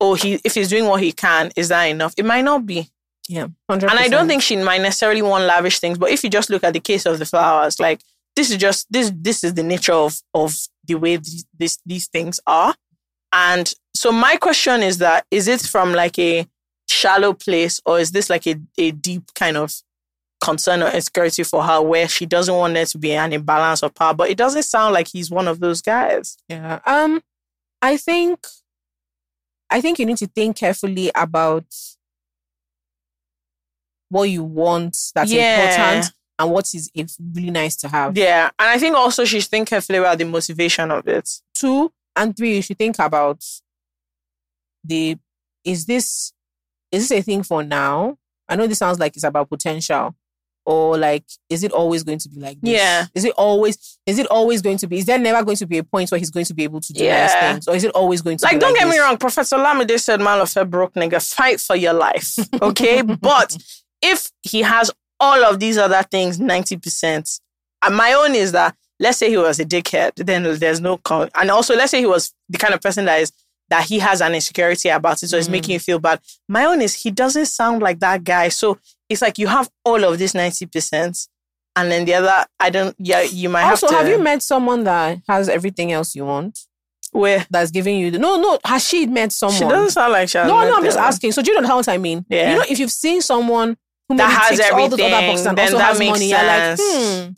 [0.01, 2.13] oh he if he's doing what he can is that enough?
[2.17, 2.89] It might not be.
[3.29, 3.83] Yeah, 100%.
[3.83, 5.99] And I don't think she might necessarily want lavish things.
[5.99, 8.01] But if you just look at the case of the flowers, like
[8.35, 12.07] this is just this this is the nature of of the way these these, these
[12.07, 12.73] things are.
[13.31, 16.47] And so my question is that is it from like a
[16.87, 19.75] shallow place or is this like a, a deep kind of
[20.43, 23.93] concern or insecurity for her where she doesn't want there to be an imbalance of
[23.93, 24.15] power?
[24.15, 26.35] But it doesn't sound like he's one of those guys.
[26.47, 26.79] Yeah.
[26.87, 27.21] Um,
[27.79, 28.47] I think,
[29.69, 31.65] I think you need to think carefully about
[34.09, 35.69] what you want that's Yeah.
[35.69, 38.17] important and what is if really nice to have.
[38.17, 38.49] Yeah.
[38.59, 41.29] And I think also she should think carefully about the motivation of it.
[41.53, 43.43] Two and three, you should think about
[44.83, 45.17] the
[45.63, 46.33] is this
[46.91, 48.17] is this a thing for now?
[48.47, 50.15] I know this sounds like it's about potential.
[50.65, 52.71] Or like, is it always going to be like this?
[52.71, 53.05] Yeah.
[53.15, 54.99] Is it always is it always going to be?
[54.99, 56.93] Is there never going to be a point where he's going to be able to
[56.93, 57.25] do Yeah.
[57.25, 57.67] nice things?
[57.67, 60.19] Or is it always going to Like, don't like get me wrong, Professor Lamide said,
[60.21, 62.35] man of a broke nigga, fight for your life.
[62.61, 63.01] Okay.
[63.01, 63.57] but
[64.01, 67.39] if he has all of these other things, 90%,
[67.81, 71.29] and my own is that, let's say he was a dickhead, then there's no, con-
[71.35, 73.31] and also let's say he was the kind of person that is,
[73.69, 75.51] that he has an insecurity about it, so it's Mm.
[75.51, 76.19] making you feel bad.
[76.47, 78.49] My own is he doesn't sound like that guy.
[78.49, 81.27] So it's like you have all of this 90%,
[81.75, 84.03] and then the other, I don't, yeah, you might Also, have to.
[84.03, 86.57] have you met someone that has everything else you want?
[87.11, 87.45] Where?
[87.49, 88.59] That's giving you the no, no.
[88.65, 89.57] Has she met someone?
[89.57, 90.75] She doesn't sound like she has no, no.
[90.77, 91.31] I'm just asking.
[91.31, 92.23] So do you know what I mean?
[92.29, 92.51] Yeah.
[92.51, 93.77] You know, if you've seen someone
[94.17, 96.77] That has ticks all everything, boxes and then also that has makes money, you're like,
[96.77, 96.81] sense.
[96.81, 97.31] hmm.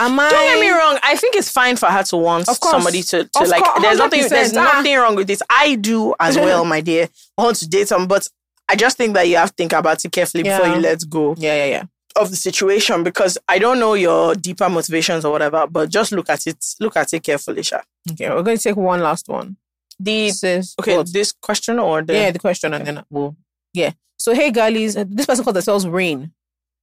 [0.00, 0.30] Am I?
[0.30, 0.98] Don't get me wrong.
[1.02, 3.64] I think it's fine for her to want somebody to, to Of like.
[3.64, 4.28] course, there's nothing.
[4.28, 4.56] There's 100%.
[4.58, 4.74] Ah.
[4.76, 5.42] nothing wrong with this.
[5.50, 7.08] I do as well, my dear.
[7.36, 8.28] I want to date someone, but
[8.68, 11.34] I just think that you have to think about it carefully before you let go
[11.38, 11.82] Yeah, yeah, yeah.
[12.16, 15.66] of the situation because I don't know your deeper motivations or whatever.
[15.66, 16.64] But just look at it.
[16.78, 17.80] Look at it carefully, Sha.
[18.12, 19.56] Okay, we're going to take one last one.
[19.98, 21.12] The It says, okay, what?
[21.12, 23.34] this question or the yeah, the question, and then we'll,
[23.74, 23.90] yeah.
[24.18, 26.32] So, hey, girlies, this person called themselves Rain.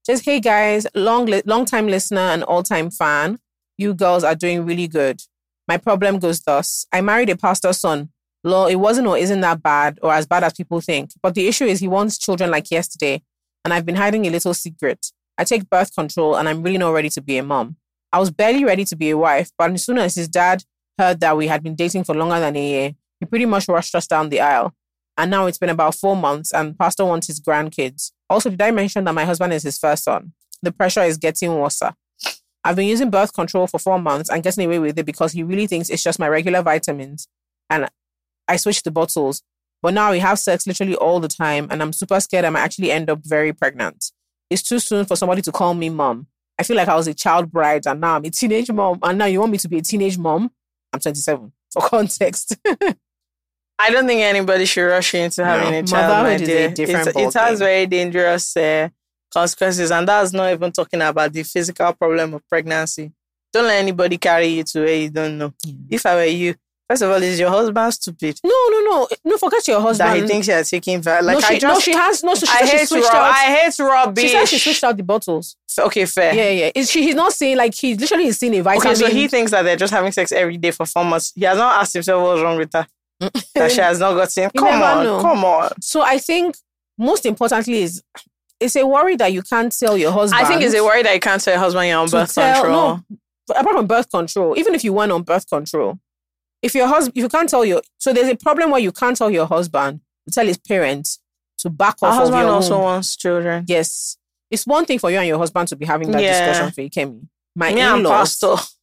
[0.06, 3.40] Just, hey, guys, long, long time listener and all time fan.
[3.78, 5.22] You girls are doing really good.
[5.68, 8.10] My problem goes thus I married a pastor's son.
[8.44, 11.10] Law, it wasn't or isn't that bad or as bad as people think.
[11.22, 13.22] But the issue is he wants children like yesterday,
[13.66, 15.08] and I've been hiding a little secret.
[15.38, 17.76] I take birth control, and I'm really not ready to be a mom.
[18.14, 20.64] I was barely ready to be a wife, but as soon as his dad
[20.98, 23.96] heard that we had been dating for longer than a year, he pretty much rushed
[23.96, 24.74] us down the aisle.
[25.18, 28.12] And now it's been about four months, and Pastor wants his grandkids.
[28.30, 30.34] Also, did I mention that my husband is his first son?
[30.62, 31.82] The pressure is getting worse.
[32.64, 35.44] I've been using birth control for four months and getting away with it because he
[35.44, 37.28] really thinks it's just my regular vitamins.
[37.70, 37.88] And
[38.48, 39.44] I switched the bottles.
[39.82, 42.62] But now we have sex literally all the time, and I'm super scared I might
[42.62, 44.12] actually end up very pregnant.
[44.50, 46.28] It's too soon for somebody to call me mom.
[46.58, 49.00] I feel like I was a child bride, and now I'm a teenage mom.
[49.04, 50.52] And now you want me to be a teenage mom?
[50.92, 52.58] I'm 27, for context.
[53.78, 56.24] I don't think anybody should rush into having No, a child.
[56.24, 58.90] motherhood is a different It, it has very dangerous uh,
[59.34, 63.12] consequences, and that's not even talking about the physical problem of pregnancy.
[63.52, 65.54] Don't let anybody carry you to where you don't know.
[65.90, 66.56] If I were you,
[66.90, 69.38] first of all, is your husband stupid No, no, no, no.
[69.38, 70.10] Forget your husband.
[70.10, 71.02] that he thinks you're taking?
[71.02, 72.34] Like no, she, I just, no, she has no.
[72.36, 73.32] So she, I said she hate switched rub- out.
[73.32, 74.24] I hate rubbish.
[74.24, 75.56] she said she switched out the bottles.
[75.78, 76.34] Okay, fair.
[76.34, 76.72] Yeah, yeah.
[76.76, 77.04] Is she?
[77.04, 78.88] He's not saying like he literally is seeing a vitamin.
[78.88, 81.34] Okay, so he thinks that they're just having sex every day for four months.
[81.36, 82.86] He has not asked himself what's wrong with her.
[83.20, 84.44] That she has not gotten.
[84.54, 85.22] You Come on, know.
[85.22, 85.72] come on.
[85.82, 86.56] So I think
[86.98, 88.04] most importantly is
[88.60, 90.42] it's a worry that you can't tell your husband.
[90.44, 92.54] I think it's a worry that you can't tell your husband you're on birth tell-
[92.62, 93.00] control.
[93.10, 96.00] no, apart from birth control, even if you went on birth control,
[96.62, 99.16] if your husband, if you can't tell your, so there's a problem where you can't
[99.18, 101.20] tell your husband to tell his parents
[101.60, 103.66] to back off of husband your also wants children.
[103.68, 104.18] Yes,
[104.50, 106.48] it's one thing for you and your husband to be having that Yeah.
[106.48, 107.28] discussion for Ikemi.
[107.56, 108.40] My and in-laws.
[108.40, 108.75] pastor.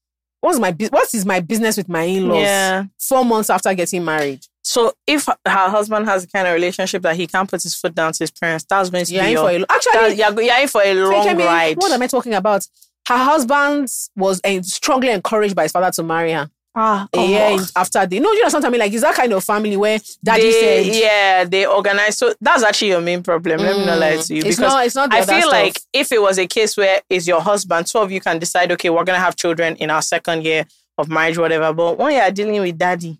[0.42, 2.42] What's my what is my business with my in-laws?
[2.42, 2.84] Yeah.
[2.98, 4.40] Four months after getting married.
[4.64, 7.94] So if her husband has the kind of relationship that he can't put his foot
[7.94, 9.76] down to his parents, that's going to You're be in your, for a lo- that-
[9.76, 10.16] actually.
[10.18, 11.76] you're, you're in for a long Ikemi, ride.
[11.78, 12.66] What am I talking about?
[13.08, 16.50] Her husband was uh, strongly encouraged by his father to marry her.
[16.74, 17.60] Ah, A come year on.
[17.76, 18.80] after the no, you know something I mean.
[18.80, 22.18] Like, is that kind of family where daddy They- said, yeah, they organize.
[22.18, 23.60] So that's actually your main problem.
[23.60, 24.46] Let me not lie to you Mm.
[24.46, 25.52] It's because not- it's not I feel stuff.
[25.52, 28.72] like if it was a case where it's your husband, two of you can decide,
[28.72, 30.66] okay, we're gonna have children in our second year
[30.98, 31.72] of marriage, whatever.
[31.72, 33.18] But when you are dealing with daddy,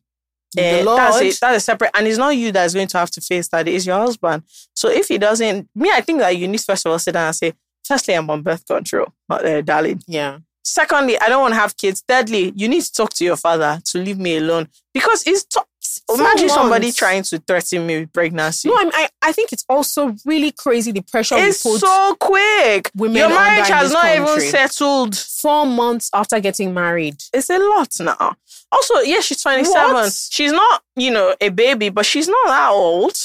[0.54, 0.98] The Lord.
[0.98, 3.48] that's a, that's a separate, and it's not you that's going to have to face
[3.48, 3.66] that.
[3.66, 4.42] It's your husband.
[4.74, 7.28] So if he doesn't, me, I think that you need first of all sit down
[7.28, 10.02] and say, firstly, I'm on birth control, uh, darling.
[10.06, 10.38] Yeah.
[10.64, 12.02] Secondly, I don't want to have kids.
[12.06, 15.64] Thirdly, you need to talk to your father to leave me alone because it's to-
[16.14, 18.68] imagine somebody trying to threaten me with pregnancy.
[18.68, 22.90] No, I'm, I I think it's also really crazy the pressure it's so quick.
[22.94, 24.22] women Your marriage has not country.
[24.22, 25.16] even settled.
[25.16, 27.16] four months after getting married.
[27.32, 28.36] It's a lot now.
[28.70, 30.10] Also, yeah, she's 27.
[30.30, 33.16] She's not, you know, a baby, but she's not that old.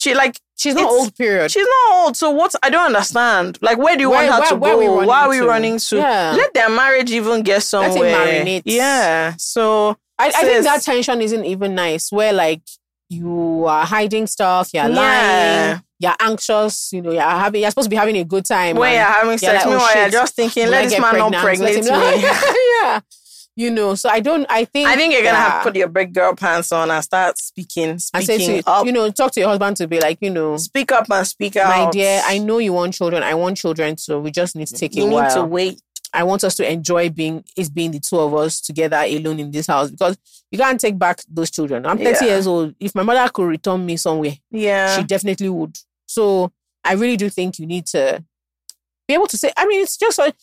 [0.00, 1.50] She like She's not It's- old period.
[1.50, 2.16] she's not old.
[2.18, 2.54] So what?
[2.62, 3.56] I don't understand.
[3.62, 5.06] Like, where do you Where- want her where- to where go?
[5.06, 5.46] Why are we to?
[5.46, 5.96] running to?
[5.96, 6.34] Yeah.
[6.36, 8.14] Let their marriage even get it somewhere.
[8.44, 8.62] marinate.
[8.66, 9.34] Yeah.
[9.38, 12.12] So I, I think that tension isn't even nice.
[12.12, 12.60] Where like
[13.08, 14.94] you are hiding stuff, you're Yeah.
[15.70, 16.92] lying, you're anxious.
[16.92, 17.62] You know, you're having.
[17.62, 18.76] You're supposed to be having a good time.
[18.76, 21.00] and you're having you're sex, like, oh, meanwhile, you're just thinking, will let I this
[21.00, 21.72] man not pregnant?
[21.86, 22.22] pregnant Let me.
[22.82, 23.00] yeah.
[23.60, 24.46] You know, so I don't.
[24.48, 24.88] I think.
[24.88, 27.90] I think you're gonna have to put your big girl pants on and start speaking,
[27.90, 28.86] and say speaking to up.
[28.86, 31.56] you know, talk to your husband to be like, you know, speak up and speak
[31.56, 31.68] out.
[31.86, 33.22] my dear, I know you want children.
[33.22, 35.82] I want children, so we just need to take you a need to wait.
[36.14, 39.50] I want us to enjoy being is being the two of us together alone in
[39.50, 40.16] this house because
[40.50, 41.84] you can't take back those children.
[41.84, 42.30] I'm 30 Yeah.
[42.32, 42.74] years old.
[42.80, 44.96] If my mother could return me somewhere, Yeah.
[44.96, 45.76] she definitely would.
[46.06, 46.50] So
[46.82, 48.24] I really do think you need to
[49.06, 49.52] be able to say.
[49.56, 50.34] I mean, it's just like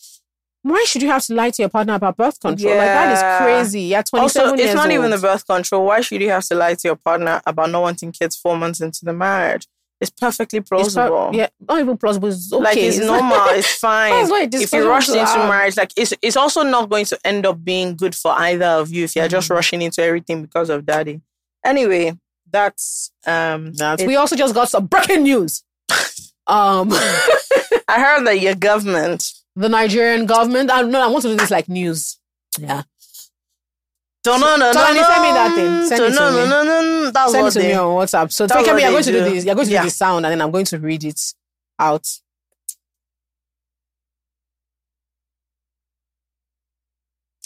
[0.62, 2.74] why should you have to lie to your partner about birth control?
[2.76, 3.38] Like that Yeah.
[3.38, 3.80] crazy.
[3.82, 5.86] You're 27 also, it's not even the birth control.
[5.86, 8.80] Why should you have to lie to your partner about not wanting kids four months
[8.80, 9.66] into the marriage?
[10.00, 11.30] It's perfectly It's pro- plausible.
[11.32, 12.28] yeah, not even plausible.
[12.28, 12.62] It's okay.
[12.62, 13.36] Like it's normal.
[13.50, 14.28] It's fine.
[14.28, 17.64] That's if you rush into marriage, like it's it's also not going to end up
[17.64, 19.54] being good for either of you if you're just Mhm.
[19.56, 21.20] rushing into everything because of daddy.
[21.64, 22.16] Anyway,
[22.50, 25.64] that's um That's- it- we also just got some breaking news.
[26.46, 26.90] um,
[27.88, 30.70] I heard that your government the Nigerian government.
[30.70, 32.18] I no, I want to do this like news.
[32.58, 32.82] Yeah,
[34.24, 35.86] don't know no no Tolani, send me that thing.
[35.88, 36.36] Send it to no, me.
[36.36, 37.10] no, no, no, no.
[37.10, 38.32] That's send what it to they, me on WhatsApp.
[38.32, 39.30] So that's what you're they going to do do.
[39.30, 39.44] this.
[39.44, 39.82] You're going to Yeah.
[39.82, 41.20] do the sound, and then I'm going to read it
[41.78, 42.06] out.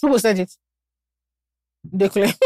[0.01, 0.53] Who will send it?
[1.95, 2.37] Declan.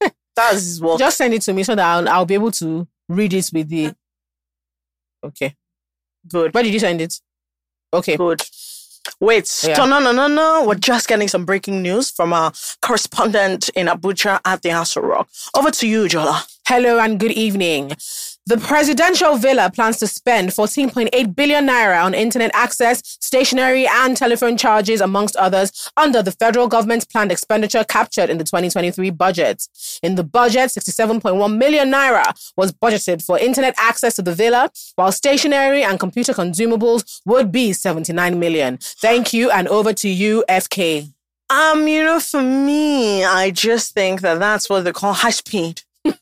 [0.36, 0.98] that's his work.
[0.98, 3.68] Just send it to me so that I'll, I'll be able to read it with
[3.68, 3.94] the.
[5.24, 5.54] Okay.
[6.28, 6.52] Good.
[6.54, 7.14] Where did you send it?
[7.92, 8.16] Okay.
[8.16, 8.42] Good.
[9.18, 9.76] Wait, Yeah.
[9.78, 10.64] no, no, no, no, no.
[10.66, 12.52] We're just getting some breaking news from our
[12.82, 15.28] correspondent in Abuja at the House of Rock.
[15.56, 16.46] Over to you, Jola.
[16.66, 17.92] Hello and good evening.
[18.50, 24.56] The presidential villa plans to spend 14.8 billion naira on internet access, stationery, and telephone
[24.56, 29.68] charges, amongst others, under the federal government's planned expenditure captured in the 2023 budget.
[30.02, 32.24] In the budget, 67.1 million naira
[32.56, 37.72] was budgeted for internet access to the villa, while stationery and computer consumables would be
[37.72, 38.78] 79 million.
[38.80, 41.12] Thank you, and over to you, FK.
[41.50, 45.82] Um, you know, for me, I just think that that's what they call high speed.
[46.04, 46.14] um,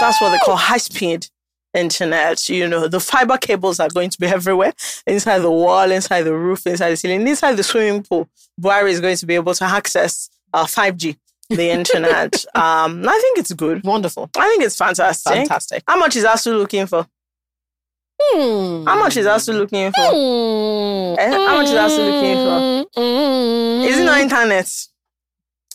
[0.00, 1.28] that's what they call high speed
[1.76, 2.48] internet.
[2.48, 4.72] You know, the fiber cables are going to be everywhere
[5.06, 8.28] inside the wall, inside the roof, inside the ceiling, inside the swimming pool.
[8.60, 11.16] Buhari is going to be able to access uh, 5G,
[11.50, 12.44] the internet.
[12.54, 13.84] um, I think it's good.
[13.84, 14.30] Wonderful.
[14.36, 15.32] I think it's fantastic.
[15.32, 15.82] Fantastic.
[15.86, 17.06] How much is ASUU looking for?
[18.18, 18.86] Hmm.
[18.86, 21.20] How much is ASUU looking for?
[21.20, 23.00] Eh, how much is ASUU looking for?
[23.86, 24.86] Is it not internet?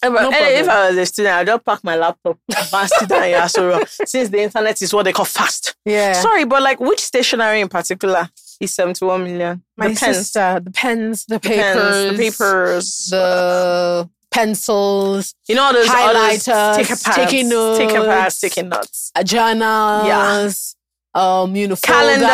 [0.03, 0.67] Eh, No eh, if.
[0.67, 4.41] I was a student, I'd just pack my laptop and sit down in since the
[4.41, 5.75] internet is what they call fast.
[5.85, 6.13] Yeah.
[6.13, 8.29] Sorry, but like which stationery in particular
[8.59, 9.63] is 71 million?
[9.77, 15.55] My the pens, sister, the pens, the the papers, pens, the papers, the pencils, you
[15.55, 18.35] know, all those all those highlighters, sticker pads, sticky sticker pads, notes.
[18.37, 20.75] sticky notes, uh, journals,
[21.13, 22.29] um, you know, calendars,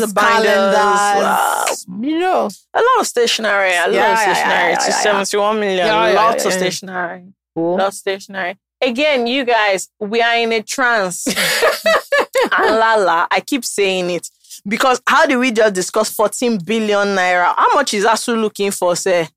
[0.00, 0.46] folders, binders.
[0.74, 1.86] calendars.
[1.88, 2.00] Wow.
[2.00, 4.48] You know, A lot of stationery, a lot Yeah, of stationery.
[4.50, 5.24] yeah, yeah, yeah.
[5.24, 6.14] 71 million.
[6.14, 7.24] Lots of stationery.
[7.54, 7.76] cool.
[7.76, 8.56] Lots of stationery.
[8.80, 11.26] Again, you guys, we are in a trance.
[12.58, 14.28] and Lala, I keep saying it.
[14.66, 17.54] Because how do we just discuss 14 billion naira?
[17.56, 19.28] How much is ASUU looking for, say?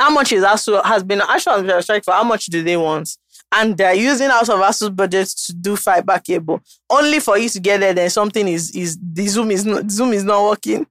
[0.00, 2.12] How much is ASUU has been ASUU has been strike for?
[2.12, 3.16] How much do they want?
[3.56, 6.60] And they're using out of ASUU's budget to do fiber cable.
[6.90, 10.12] Only for you to get there, then something is is the Zoom is not Zoom
[10.12, 10.86] is not working.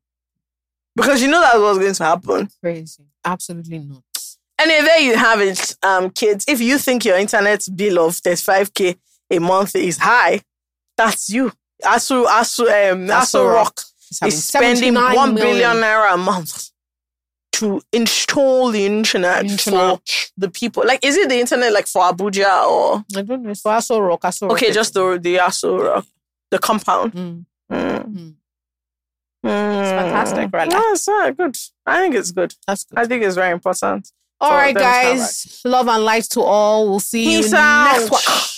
[0.95, 2.49] Because you know that was going to happen.
[2.61, 3.03] Crazy.
[3.25, 4.03] Absolutely not.
[4.59, 6.45] Anyway, there you have it, um, kids.
[6.47, 8.97] If you think your internet bill of 35k
[9.31, 10.41] a month is high,
[10.95, 11.51] that's you.
[11.83, 13.81] Aso Aso um Aso Aso Rock
[14.21, 15.33] Rock is spending one million.
[15.33, 16.69] billion naira a month
[17.53, 19.61] to install the internet, Internet.
[20.09, 20.83] for the people.
[20.85, 23.51] Like, is it the internet like for Abuja or I don't know.
[23.51, 24.21] It's for Aso Rock.
[24.21, 24.51] Aso Rock.
[24.53, 26.05] okay, just the the Aso Rock,
[26.51, 27.13] the compound?
[27.13, 27.45] Mm.
[27.71, 28.05] Mm.
[28.05, 28.33] Mm.
[29.45, 29.89] Mm.
[29.89, 30.71] fantastic, right?
[30.71, 31.57] Yeah, it's uh, good.
[31.85, 32.53] I think it's good.
[32.67, 32.99] That's good.
[32.99, 34.11] I think it's very important.
[34.41, 35.61] All right, them to come guys.
[35.63, 36.89] Love and light to all.
[36.89, 37.93] We'll see Peace you out.
[37.93, 38.21] next one.